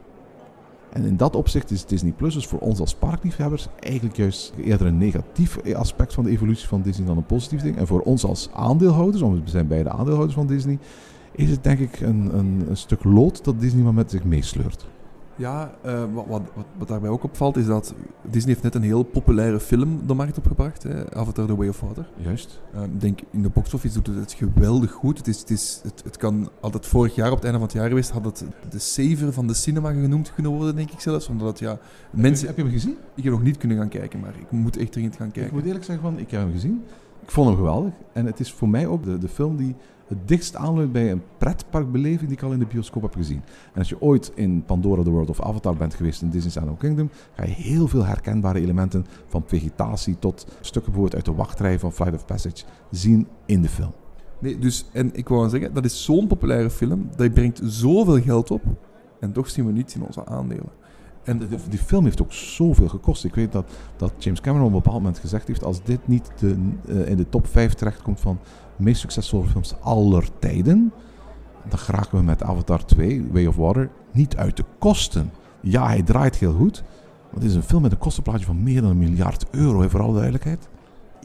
En 0.93 1.05
in 1.05 1.17
dat 1.17 1.37
opzicht 1.37 1.71
is 1.71 1.85
Disney 1.85 2.13
Plus 2.13 2.35
dus 2.35 2.47
voor 2.47 2.59
ons 2.59 2.81
als 2.81 2.95
parkliefhebbers 2.95 3.69
eigenlijk 3.81 4.17
juist 4.17 4.53
eerder 4.57 4.87
een 4.87 4.99
negatief 4.99 5.75
aspect 5.75 6.15
van 6.15 6.25
de 6.25 6.31
evolutie 6.31 6.69
van 6.69 6.83
Disney 6.83 7.07
dan 7.07 7.17
een 7.17 7.27
positief 7.27 7.61
ding. 7.61 7.77
En 7.77 7.87
voor 7.87 8.01
ons 8.01 8.25
als 8.25 8.49
aandeelhouders, 8.53 9.23
want 9.23 9.45
we 9.45 9.51
zijn 9.51 9.67
beide 9.67 9.91
aandeelhouders 9.91 10.35
van 10.35 10.47
Disney, 10.47 10.79
is 11.37 11.51
het 11.51 11.65
denk 11.65 11.79
ik 11.79 12.01
een, 12.01 12.39
een, 12.39 12.65
een 12.69 12.77
stuk 12.77 13.05
lood 13.05 13.45
dat 13.45 13.61
Disney 13.61 13.83
maar 13.83 13.95
met 13.95 14.11
zich 14.11 14.25
meesleurt. 14.25 14.87
Ja, 15.39 15.75
uh, 15.87 16.05
wat, 16.13 16.27
wat, 16.29 16.43
wat, 16.79 16.89
daarbij 16.89 17.11
ook 17.11 17.23
opvalt 17.25 17.57
is 17.57 17.67
dat 17.67 17.95
Disney 18.23 18.53
heeft 18.53 18.63
net 18.63 18.75
een 18.75 18.83
heel 18.83 19.03
populaire 19.03 19.61
film 19.61 20.07
de 20.07 20.15
markt 20.15 20.39
opgebracht. 20.39 20.83
Hè, 20.83 21.15
Avatar 21.15 21.47
The 21.47 21.57
Way 21.57 21.69
of 21.69 21.81
Water. 21.81 22.09
Juist. 22.17 22.61
Uh, 22.75 22.83
ik 22.83 23.01
denk, 23.01 23.21
in 23.31 23.43
de 23.43 23.49
box 23.49 23.75
office 23.75 23.95
doet 23.95 24.07
het 24.07 24.17
het 24.17 24.33
geweldig 24.33 24.93
goed. 24.93 25.19
Het, 25.19 25.27
is, 25.27 25.41
het, 25.41 25.51
is, 25.51 25.81
het, 25.83 26.03
het 26.05 26.17
kan 26.17 26.49
altijd 26.61 26.87
vorig 26.87 27.15
jaar, 27.15 27.31
op 27.31 27.35
het 27.35 27.45
einde 27.45 27.59
van 27.59 27.69
het 27.69 27.77
jaar 27.77 27.89
geweest, 27.89 28.11
had 28.11 28.25
het 28.25 28.45
de 28.71 28.79
saver 28.79 29.33
van 29.33 29.47
de 29.47 29.55
cinema 29.55 29.93
genoemd 29.93 30.35
kunnen 30.35 30.53
worden, 30.53 30.77
denk 30.77 30.91
ik 30.91 31.01
zelfs. 31.01 31.29
Omdat 31.29 31.49
het, 31.49 31.59
ja, 31.59 31.71
heb 31.71 31.81
mensen... 32.11 32.41
Je, 32.41 32.47
heb 32.47 32.57
je 32.57 32.63
hem 32.63 32.73
gezien? 32.73 32.97
Ik 33.15 33.25
heb 33.25 33.33
nog 33.33 33.43
niet 33.43 33.57
kunnen 33.57 33.77
gaan 33.77 33.89
kijken, 33.89 34.21
maar 34.21 34.35
ik 34.39 34.51
moet 34.51 34.77
echt 34.77 34.97
erin 34.97 35.13
gaan 35.13 35.31
kijken. 35.31 35.47
Ik 35.47 35.53
moet 35.53 35.67
eerlijk 35.67 35.85
zeggen, 35.85 36.05
van, 36.05 36.19
ik 36.19 36.31
heb 36.31 36.41
hem 36.41 36.53
gezien. 36.53 36.83
Ik 37.23 37.31
vond 37.31 37.49
hem 37.49 37.57
geweldig. 37.57 37.93
En 38.13 38.27
het 38.27 38.41
is 38.41 38.53
voor 38.53 38.69
mij 38.69 38.87
ook 38.87 39.05
de, 39.05 39.19
de 39.19 39.29
film 39.29 39.57
die 39.57 39.75
het 40.09 40.29
dichtst 40.29 40.57
aanleunt 40.57 40.93
bij 40.93 41.11
een 41.11 41.23
pretparkbeleving 41.39 42.29
die 42.29 42.37
ik 42.39 42.43
al 42.43 42.53
in 42.53 42.59
de 42.59 42.67
bioscoop 42.67 43.03
heb 43.03 43.15
gezien. 43.15 43.43
En 43.73 43.79
als 43.79 43.89
je 43.89 44.01
ooit 44.01 44.33
in 44.35 44.65
Pandora 44.65 45.03
The 45.03 45.11
World 45.11 45.31
of 45.31 45.41
Avatar 45.41 45.77
bent 45.77 45.95
geweest 45.95 46.23
in 46.23 46.31
Disney's 46.31 46.57
Animal 46.57 46.77
Kingdom, 46.77 47.11
ga 47.35 47.45
je 47.45 47.53
heel 47.53 47.89
veel 47.89 48.05
herkenbare 48.05 48.61
elementen 48.61 49.07
van 49.27 49.43
vegetatie 49.47 50.19
tot 50.19 50.47
stukken 50.61 50.93
bijvoorbeeld 50.93 51.15
uit 51.15 51.25
de 51.25 51.43
wachtrij 51.43 51.79
van 51.79 51.93
Flight 51.93 52.15
of 52.15 52.25
Passage 52.25 52.65
zien 52.91 53.29
in 53.47 53.63
de 53.63 53.69
film. 53.69 53.93
Nee, 54.39 54.59
dus, 54.59 54.87
en 54.93 55.11
ik 55.15 55.29
wou 55.29 55.49
zeggen, 55.49 55.75
dat 55.75 55.85
is 55.85 56.05
zo'n 56.05 56.27
populaire 56.27 56.71
film, 56.71 57.09
dat 57.17 57.35
brengt 57.35 57.61
zoveel 57.65 58.21
geld 58.21 58.51
op 58.51 58.63
en 59.21 59.33
toch 59.33 59.51
zien 59.51 59.67
we 59.67 59.73
niets 59.73 59.95
in 59.95 60.03
onze 60.03 60.27
aandelen. 60.27 60.73
En 61.27 61.41
die 61.69 61.79
film 61.79 62.05
heeft 62.05 62.23
ook 62.23 62.33
zoveel 62.33 62.89
gekost. 62.89 63.25
Ik 63.25 63.35
weet 63.35 63.53
dat, 63.53 63.73
dat 63.97 64.13
James 64.19 64.41
Cameron 64.41 64.67
op 64.67 64.73
een 64.73 64.83
bepaald 64.83 65.03
moment 65.03 65.19
gezegd 65.19 65.49
heeft: 65.49 65.65
als 65.65 65.83
dit 65.83 66.09
niet 66.09 66.31
de, 66.39 66.57
uh, 66.89 67.09
in 67.09 67.17
de 67.17 67.29
top 67.29 67.47
5 67.47 67.75
terechtkomt 67.75 68.21
van 68.21 68.39
meest 68.79 69.01
succesvolle 69.01 69.47
films 69.47 69.75
aller 69.81 70.29
tijden, 70.39 70.93
dan 71.69 71.79
geraken 71.79 72.19
we 72.19 72.25
met 72.25 72.43
Avatar 72.43 72.85
2, 72.85 73.27
Way 73.33 73.47
of 73.47 73.57
Water, 73.57 73.91
niet 74.13 74.37
uit 74.37 74.57
de 74.57 74.65
kosten. 74.79 75.31
Ja, 75.61 75.87
hij 75.87 76.03
draait 76.03 76.37
heel 76.37 76.53
goed, 76.53 76.83
maar 77.25 77.41
het 77.41 77.51
is 77.51 77.55
een 77.55 77.63
film 77.63 77.83
met 77.83 77.93
een 77.93 77.99
kostenplaatje 77.99 78.47
van 78.47 78.63
meer 78.63 78.81
dan 78.81 78.91
een 78.91 78.99
miljard 78.99 79.47
euro, 79.51 79.81
hè, 79.81 79.91
voor 79.91 80.01
alle 80.03 80.15
duidelijkheid. 80.15 80.69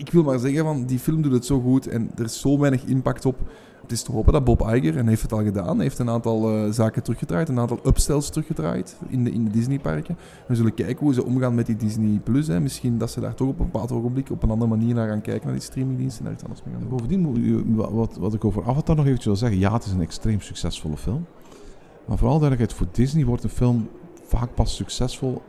Ik 0.01 0.11
wil 0.11 0.23
maar 0.23 0.39
zeggen, 0.39 0.63
van, 0.63 0.85
die 0.85 0.99
film 0.99 1.21
doet 1.21 1.31
het 1.31 1.45
zo 1.45 1.61
goed 1.61 1.87
en 1.87 2.11
er 2.15 2.23
is 2.23 2.39
zo 2.39 2.59
weinig 2.59 2.83
impact 2.83 3.25
op. 3.25 3.39
Het 3.81 3.91
is 3.91 4.01
te 4.01 4.11
hopen 4.11 4.33
dat 4.33 4.43
Bob 4.43 4.61
Iger, 4.61 4.97
en 4.97 5.07
heeft 5.07 5.21
het 5.21 5.33
al 5.33 5.43
gedaan, 5.43 5.79
heeft 5.79 5.99
een 5.99 6.09
aantal 6.09 6.55
uh, 6.55 6.71
zaken 6.71 7.03
teruggedraaid, 7.03 7.49
een 7.49 7.59
aantal 7.59 7.79
upsells 7.85 8.29
teruggedraaid 8.29 8.97
in 9.07 9.23
de, 9.23 9.31
in 9.31 9.43
de 9.43 9.51
Disneyparken. 9.51 10.17
We 10.47 10.55
zullen 10.55 10.73
kijken 10.73 11.05
hoe 11.05 11.13
ze 11.13 11.25
omgaan 11.25 11.55
met 11.55 11.65
die 11.65 11.75
Disney 11.75 12.19
Plus. 12.23 12.47
Hè. 12.47 12.59
Misschien 12.59 12.97
dat 12.97 13.11
ze 13.11 13.19
daar 13.19 13.33
toch 13.35 13.47
op 13.47 13.59
een 13.59 13.65
bepaald 13.65 13.91
ogenblik 13.91 14.29
op 14.29 14.43
een 14.43 14.49
andere 14.49 14.69
manier 14.69 14.95
naar 14.95 15.07
gaan 15.07 15.21
kijken, 15.21 15.45
naar 15.45 15.55
die 15.55 15.63
streamingdiensten, 15.63 16.23
naar 16.23 16.33
iets 16.33 16.43
anders 16.43 16.63
mee 16.63 16.75
gaan. 16.75 16.89
Bovendien, 16.89 17.75
wat, 17.75 18.17
wat 18.19 18.33
ik 18.33 18.45
over 18.45 18.63
Avatar 18.63 18.95
nog 18.95 19.05
eventjes 19.05 19.27
wil 19.27 19.35
zeggen, 19.35 19.59
ja, 19.59 19.73
het 19.73 19.85
is 19.85 19.91
een 19.91 20.01
extreem 20.01 20.41
succesvolle 20.41 20.97
film. 20.97 21.25
Maar 22.05 22.17
vooral 22.17 22.39
duidelijkheid, 22.39 22.79
voor 22.79 22.87
Disney 22.91 23.25
wordt 23.25 23.43
een 23.43 23.49
film 23.49 23.89
vaak 24.23 24.53
pas 24.53 24.75
succesvol 24.75 25.41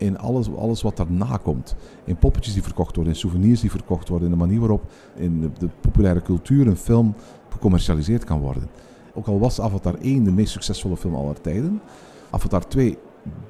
in 0.00 0.18
alles, 0.18 0.54
alles 0.56 0.82
wat 0.82 0.96
daarna 0.96 1.36
komt. 1.36 1.74
In 2.04 2.16
poppetjes 2.16 2.52
die 2.54 2.62
verkocht 2.62 2.94
worden, 2.94 3.12
in 3.12 3.18
souvenirs 3.18 3.60
die 3.60 3.70
verkocht 3.70 4.08
worden, 4.08 4.26
in 4.26 4.32
de 4.32 4.40
manier 4.40 4.58
waarop 4.58 4.90
in 5.14 5.40
de, 5.40 5.50
de 5.58 5.68
populaire 5.80 6.22
cultuur 6.22 6.66
een 6.66 6.76
film 6.76 7.14
gecommercialiseerd 7.48 8.24
kan 8.24 8.40
worden. 8.40 8.68
Ook 9.14 9.26
al 9.26 9.38
was 9.38 9.60
Avatar 9.60 9.94
1 9.94 10.24
de 10.24 10.32
meest 10.32 10.52
succesvolle 10.52 10.96
film 10.96 11.14
aller 11.14 11.40
tijden, 11.40 11.80
Avatar 12.30 12.66
2 12.66 12.98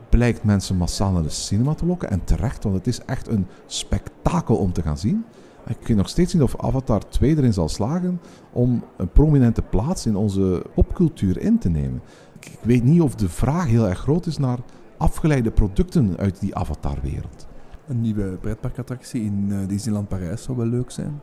blijkt 0.09 0.45
mensen 0.45 0.77
massaal 0.77 1.13
naar 1.13 1.23
de 1.23 1.29
cinema 1.29 1.75
te 1.75 1.87
lokken. 1.87 2.11
En 2.11 2.25
terecht, 2.25 2.63
want 2.63 2.77
het 2.77 2.87
is 2.87 3.01
echt 3.05 3.29
een 3.29 3.47
spektakel 3.67 4.57
om 4.57 4.73
te 4.73 4.83
gaan 4.83 4.99
zien. 4.99 5.25
Ik 5.67 5.87
weet 5.87 5.97
nog 5.97 6.09
steeds 6.09 6.33
niet 6.35 6.43
of 6.43 6.57
Avatar 6.57 7.09
2 7.09 7.37
erin 7.37 7.53
zal 7.53 7.69
slagen 7.69 8.21
om 8.53 8.85
een 8.97 9.09
prominente 9.09 9.63
plaats 9.63 10.07
in 10.07 10.17
onze 10.17 10.63
popcultuur 10.75 11.41
in 11.41 11.59
te 11.59 11.69
nemen. 11.69 12.03
Ik 12.41 12.59
weet 12.63 12.85
niet 12.85 13.01
of 13.01 13.15
de 13.15 13.29
vraag 13.29 13.67
heel 13.67 13.89
erg 13.89 13.99
groot 13.99 14.27
is 14.27 14.39
naar 14.39 14.59
afgeleide 15.01 15.51
producten 15.51 16.17
uit 16.17 16.41
die 16.41 16.55
Avatar-wereld. 16.55 17.47
Een 17.87 18.01
nieuwe 18.01 18.39
pretparkattractie 18.41 19.23
in 19.23 19.47
uh, 19.49 19.59
Disneyland 19.69 20.09
Parijs 20.09 20.43
zou 20.43 20.57
wel 20.57 20.67
leuk 20.67 20.91
zijn. 20.91 21.21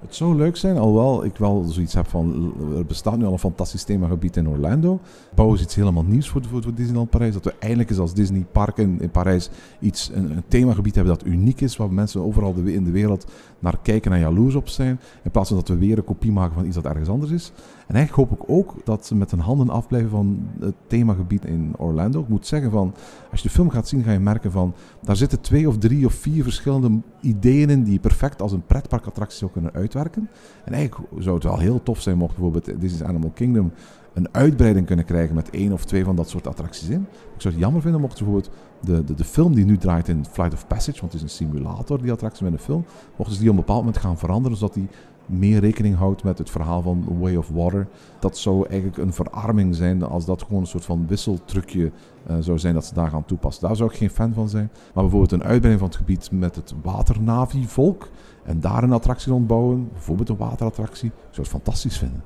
Het 0.00 0.14
zou 0.14 0.36
leuk 0.36 0.56
zijn, 0.56 0.78
alhoewel 0.78 1.24
ik 1.24 1.36
wel 1.36 1.64
zoiets 1.68 1.94
heb 1.94 2.06
van... 2.06 2.54
Er 2.76 2.86
bestaat 2.86 3.18
nu 3.18 3.24
al 3.24 3.32
een 3.32 3.38
fantastisch 3.38 3.82
themagebied 3.82 4.36
in 4.36 4.48
Orlando. 4.48 5.00
Bouwen 5.34 5.58
ze 5.58 5.64
iets 5.64 5.74
helemaal 5.74 6.02
nieuws 6.02 6.28
voor, 6.28 6.44
voor, 6.44 6.62
voor 6.62 6.74
Disneyland 6.74 7.10
Parijs. 7.10 7.34
Dat 7.34 7.44
we 7.44 7.54
eindelijk 7.58 7.90
eens 7.90 7.98
als 7.98 8.14
Disney 8.14 8.46
Park 8.52 8.76
in, 8.78 9.00
in 9.00 9.10
Parijs 9.10 9.50
iets, 9.80 10.10
een, 10.14 10.30
een, 10.30 10.42
themagebied 10.48 10.94
hebben 10.94 11.14
dat 11.14 11.26
uniek 11.26 11.60
is. 11.60 11.76
Waar 11.76 11.92
mensen 11.92 12.20
overal 12.20 12.54
de, 12.54 12.72
in 12.72 12.84
de 12.84 12.90
wereld 12.90 13.32
naar 13.60 13.78
kijken 13.82 14.12
en 14.12 14.18
jaloers 14.18 14.54
op 14.54 14.68
zijn. 14.68 15.00
In 15.22 15.30
plaats 15.30 15.48
van 15.48 15.56
dat 15.58 15.68
we 15.68 15.76
weer 15.76 15.98
een 15.98 16.04
kopie 16.04 16.32
maken 16.32 16.54
van 16.54 16.66
iets 16.66 16.74
dat 16.74 16.84
ergens 16.84 17.08
anders 17.08 17.32
is. 17.32 17.52
En 17.86 17.94
eigenlijk 17.94 18.30
hoop 18.30 18.40
ik 18.40 18.50
ook 18.50 18.74
dat 18.84 19.06
ze 19.06 19.14
met 19.14 19.30
hun 19.30 19.40
handen 19.40 19.70
afblijven 19.70 20.10
van 20.10 20.48
het 20.60 20.74
themagebied 20.86 21.44
in 21.44 21.74
Orlando. 21.78 22.20
Ik 22.20 22.28
moet 22.28 22.46
zeggen 22.46 22.70
van, 22.70 22.94
als 23.30 23.42
je 23.42 23.48
de 23.48 23.54
film 23.54 23.70
gaat 23.70 23.88
zien, 23.88 24.02
ga 24.02 24.12
je 24.12 24.18
merken 24.18 24.52
van, 24.52 24.74
daar 25.02 25.16
zitten 25.16 25.40
twee 25.40 25.68
of 25.68 25.78
drie 25.78 26.06
of 26.06 26.14
vier 26.14 26.42
verschillende 26.42 27.00
ideeën 27.20 27.70
in 27.70 27.82
die 27.82 27.92
je 27.92 28.00
perfect 28.00 28.42
als 28.42 28.52
een 28.52 28.66
pretparkattractie 28.66 29.38
zou 29.38 29.50
kunnen 29.50 29.72
uitwerken. 29.72 30.28
En 30.64 30.72
eigenlijk 30.72 31.08
zou 31.18 31.34
het 31.34 31.44
wel 31.44 31.58
heel 31.58 31.82
tof 31.82 32.00
zijn 32.00 32.18
mocht 32.18 32.34
bijvoorbeeld 32.34 32.80
Disney's 32.80 33.08
Animal 33.08 33.30
Kingdom 33.30 33.72
een 34.20 34.34
uitbreiding 34.34 34.86
kunnen 34.86 35.04
krijgen 35.04 35.34
met 35.34 35.50
één 35.50 35.72
of 35.72 35.84
twee 35.84 36.04
van 36.04 36.16
dat 36.16 36.28
soort 36.28 36.46
attracties 36.46 36.88
in. 36.88 37.06
Ik 37.34 37.40
zou 37.40 37.54
het 37.54 37.62
jammer 37.62 37.82
vinden 37.82 38.00
mocht 38.00 38.18
bijvoorbeeld 38.18 38.50
de, 38.80 39.04
de, 39.04 39.14
de 39.14 39.24
film 39.24 39.54
die 39.54 39.64
nu 39.64 39.76
draait 39.76 40.08
in 40.08 40.24
Flight 40.30 40.52
of 40.52 40.66
Passage, 40.66 41.00
want 41.00 41.12
het 41.12 41.22
is 41.22 41.22
een 41.22 41.46
simulator, 41.46 42.02
die 42.02 42.12
attractie 42.12 42.44
met 42.44 42.52
een 42.52 42.58
film, 42.58 42.84
mochten 43.16 43.34
ze 43.34 43.40
die 43.40 43.50
op 43.50 43.56
een 43.56 43.60
bepaald 43.60 43.84
moment 43.84 43.98
gaan 43.98 44.18
veranderen, 44.18 44.58
zodat 44.58 44.74
die 44.74 44.88
meer 45.26 45.60
rekening 45.60 45.96
houdt 45.96 46.24
met 46.24 46.38
het 46.38 46.50
verhaal 46.50 46.82
van 46.82 47.04
Way 47.18 47.36
of 47.36 47.48
Water. 47.48 47.86
Dat 48.18 48.38
zou 48.38 48.66
eigenlijk 48.68 48.98
een 48.98 49.12
verarming 49.12 49.74
zijn 49.74 50.02
als 50.02 50.24
dat 50.24 50.42
gewoon 50.42 50.60
een 50.60 50.66
soort 50.66 50.84
van 50.84 51.06
wisseltrucje 51.06 51.90
uh, 52.30 52.36
zou 52.40 52.58
zijn 52.58 52.74
dat 52.74 52.84
ze 52.84 52.94
daar 52.94 53.10
gaan 53.10 53.24
toepassen. 53.24 53.66
Daar 53.66 53.76
zou 53.76 53.90
ik 53.90 53.96
geen 53.96 54.10
fan 54.10 54.32
van 54.32 54.48
zijn. 54.48 54.70
Maar 54.94 55.02
bijvoorbeeld 55.02 55.32
een 55.32 55.42
uitbreiding 55.42 55.78
van 55.78 55.88
het 55.88 55.96
gebied 55.96 56.30
met 56.30 56.56
het 56.56 56.74
waternavi-volk 56.82 58.08
en 58.44 58.60
daar 58.60 58.82
een 58.82 58.92
attractie 58.92 59.32
rondbouwen, 59.32 59.88
bijvoorbeeld 59.92 60.28
een 60.28 60.36
waterattractie, 60.36 61.08
ik 61.08 61.14
zou 61.30 61.46
het 61.46 61.48
fantastisch 61.48 61.98
vinden. 61.98 62.22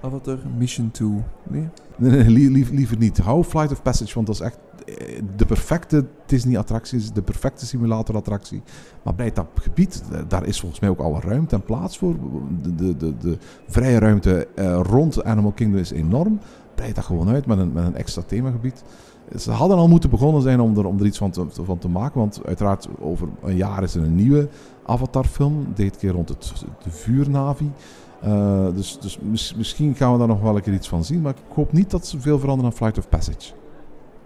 Avatar 0.00 0.38
Mission 0.58 0.90
2, 0.90 1.08
nee? 1.48 1.68
Nee, 1.96 2.24
nee 2.24 2.50
liever 2.70 2.98
niet. 2.98 3.18
Hou 3.18 3.44
Flight 3.44 3.72
of 3.72 3.82
Passage, 3.82 4.14
want 4.14 4.26
dat 4.26 4.34
is 4.36 4.42
echt 4.42 4.58
eh, 4.86 5.22
de 5.36 5.46
perfecte 5.46 6.04
Disney-attractie, 6.26 7.12
de 7.12 7.22
perfecte 7.22 7.66
simulator-attractie. 7.66 8.62
Maar 9.02 9.14
bij 9.14 9.32
dat 9.32 9.46
gebied, 9.54 10.02
eh, 10.12 10.18
daar 10.28 10.46
is 10.46 10.60
volgens 10.60 10.80
mij 10.80 10.90
ook 10.90 11.00
alle 11.00 11.20
ruimte 11.20 11.54
en 11.54 11.62
plaats 11.62 11.98
voor. 11.98 12.14
De, 12.62 12.74
de, 12.74 12.96
de, 12.96 13.16
de 13.18 13.38
vrije 13.66 13.98
ruimte 13.98 14.48
uh, 14.54 14.80
rond 14.82 15.24
Animal 15.24 15.52
Kingdom 15.52 15.80
is 15.80 15.90
enorm. 15.90 16.40
Breid 16.74 16.94
dat 16.94 17.04
gewoon 17.04 17.28
uit 17.28 17.46
met 17.46 17.58
een, 17.58 17.72
met 17.72 17.84
een 17.84 17.96
extra 17.96 18.22
themagebied. 18.22 18.82
Ze 19.36 19.50
hadden 19.50 19.76
al 19.76 19.88
moeten 19.88 20.10
begonnen 20.10 20.42
zijn 20.42 20.60
om 20.60 20.78
er, 20.78 20.86
om 20.86 20.98
er 20.98 21.06
iets 21.06 21.18
van 21.18 21.30
te, 21.30 21.46
van 21.50 21.78
te 21.78 21.88
maken. 21.88 22.20
Want 22.20 22.40
uiteraard 22.46 22.88
over 23.00 23.28
een 23.42 23.56
jaar 23.56 23.82
is 23.82 23.94
er 23.94 24.02
een 24.02 24.14
nieuwe 24.14 24.48
Avatar-film. 24.86 25.66
Dit 25.74 25.96
keer 25.96 26.12
rond 26.12 26.28
het, 26.28 26.52
de 26.82 26.90
vuurnavi. 26.90 27.70
Uh, 28.24 28.66
dus 28.74 28.98
dus 29.00 29.54
misschien 29.56 29.94
gaan 29.94 30.12
we 30.12 30.18
daar 30.18 30.28
nog 30.28 30.40
wel 30.40 30.56
een 30.56 30.62
keer 30.62 30.74
iets 30.74 30.88
van 30.88 31.04
zien. 31.04 31.20
Maar 31.20 31.32
ik 31.32 31.54
hoop 31.54 31.72
niet 31.72 31.90
dat 31.90 32.06
ze 32.06 32.20
veel 32.20 32.38
veranderen 32.38 32.70
aan 32.70 32.76
Flight 32.76 32.98
of 32.98 33.08
Passage. 33.08 33.52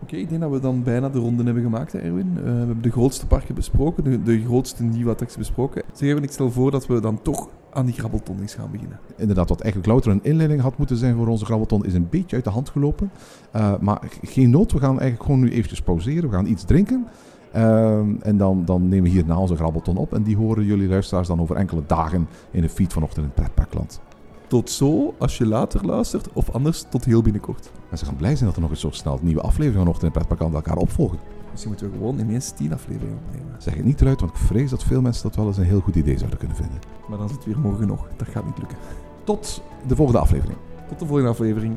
Oké, 0.03 0.17
ik 0.17 0.29
denk 0.29 0.41
dat 0.41 0.51
we 0.51 0.61
dan 0.61 0.83
bijna 0.83 1.09
de 1.09 1.19
ronde 1.19 1.45
hebben 1.45 1.63
gemaakt, 1.63 1.93
hè, 1.93 1.99
Erwin. 1.99 2.33
Uh, 2.37 2.43
we 2.43 2.49
hebben 2.51 2.83
de 2.83 2.91
grootste 2.91 3.27
parken 3.27 3.55
besproken, 3.55 4.05
de, 4.05 4.23
de 4.23 4.45
grootste 4.45 4.83
nieuwe 4.83 5.11
attracties 5.11 5.39
besproken. 5.39 5.83
Zeg 5.93 6.09
even, 6.09 6.23
ik 6.23 6.31
stel 6.31 6.51
voor 6.51 6.71
dat 6.71 6.87
we 6.87 7.01
dan 7.01 7.23
toch 7.23 7.49
aan 7.73 7.87
die 7.87 7.95
grabbelton 7.95 8.41
eens 8.41 8.55
gaan 8.55 8.71
beginnen. 8.71 8.99
Inderdaad, 9.17 9.49
wat 9.49 9.61
eigenlijk 9.61 9.93
louter 9.93 10.11
een 10.11 10.21
inleiding 10.23 10.61
had 10.61 10.79
moeten 10.79 10.97
zijn 10.97 11.17
voor 11.17 11.27
onze 11.27 11.45
grabbelton, 11.45 11.85
is 11.85 11.95
een 11.95 12.09
beetje 12.11 12.37
uit 12.37 12.45
de 12.45 12.51
hand 12.51 12.69
gelopen. 12.69 13.11
Uh, 13.57 13.73
maar 13.81 14.01
geen 14.23 14.51
nood, 14.51 14.73
we 14.73 14.79
gaan 14.79 15.01
eigenlijk 15.01 15.23
gewoon 15.23 15.41
nu 15.41 15.51
eventjes 15.51 15.83
pauzeren. 15.83 16.31
We 16.31 16.35
gaan 16.35 16.47
iets 16.47 16.65
drinken. 16.65 17.07
Uh, 17.57 17.99
en 18.27 18.37
dan, 18.37 18.65
dan 18.65 18.89
nemen 18.89 19.03
we 19.03 19.09
hierna 19.09 19.39
onze 19.39 19.57
grabbelton 19.57 19.97
op. 19.97 20.15
En 20.15 20.23
die 20.23 20.37
horen 20.37 20.65
jullie 20.65 20.89
luisteraars 20.89 21.29
dan 21.29 21.41
over 21.41 21.57
enkele 21.57 21.83
dagen 21.87 22.29
in 22.51 22.61
de 22.61 22.69
feed 22.69 22.93
vanochtend 22.93 23.19
in 23.19 23.25
het 23.25 23.35
pretparkland. 23.35 24.01
Tot 24.47 24.71
zo, 24.71 25.15
als 25.19 25.39
je 25.39 25.47
later 25.47 25.87
luistert, 25.87 26.33
of 26.33 26.51
anders 26.51 26.85
tot 26.89 27.05
heel 27.05 27.23
binnenkort. 27.23 27.71
En 27.91 27.99
ze 27.99 28.05
gaan 28.05 28.17
blij 28.17 28.35
zijn 28.35 28.47
dat 28.47 28.55
er 28.55 28.61
nog 28.61 28.71
eens 28.71 28.81
zo 28.81 28.91
snel 28.91 29.19
nieuwe 29.23 29.41
afleveringen 29.41 29.79
vanochtend 29.79 30.03
in 30.03 30.19
het 30.19 30.19
pretparkland 30.19 30.55
elkaar 30.55 30.83
opvolgen. 30.83 31.19
Misschien 31.51 31.73
moeten 31.73 31.91
we 31.91 31.97
gewoon 31.97 32.19
ineens 32.19 32.51
tien 32.51 32.73
afleveringen 32.73 33.19
opnemen. 33.27 33.55
Zeg 33.59 33.75
het 33.75 33.85
niet 33.85 34.01
eruit, 34.01 34.21
want 34.21 34.33
ik 34.33 34.39
vrees 34.39 34.71
dat 34.71 34.85
veel 34.85 35.01
mensen 35.01 35.23
dat 35.23 35.37
wel 35.37 35.47
eens 35.47 35.57
een 35.57 35.65
heel 35.65 35.81
goed 35.81 35.97
idee 35.97 36.19
zouden 36.19 36.39
kunnen 36.39 36.57
vinden. 36.57 36.79
Maar 37.09 37.19
dan 37.19 37.27
is 37.27 37.33
het 37.33 37.45
weer 37.45 37.59
morgen 37.59 37.87
nog. 37.87 38.09
Dat 38.17 38.29
gaat 38.29 38.45
niet 38.45 38.59
lukken. 38.59 38.79
Tot 39.25 39.63
de 39.87 39.97
volgende 39.97 40.21
aflevering. 40.21 40.59
Tot 40.89 40.99
de 40.99 41.07
volgende 41.07 41.31
aflevering. 41.31 41.77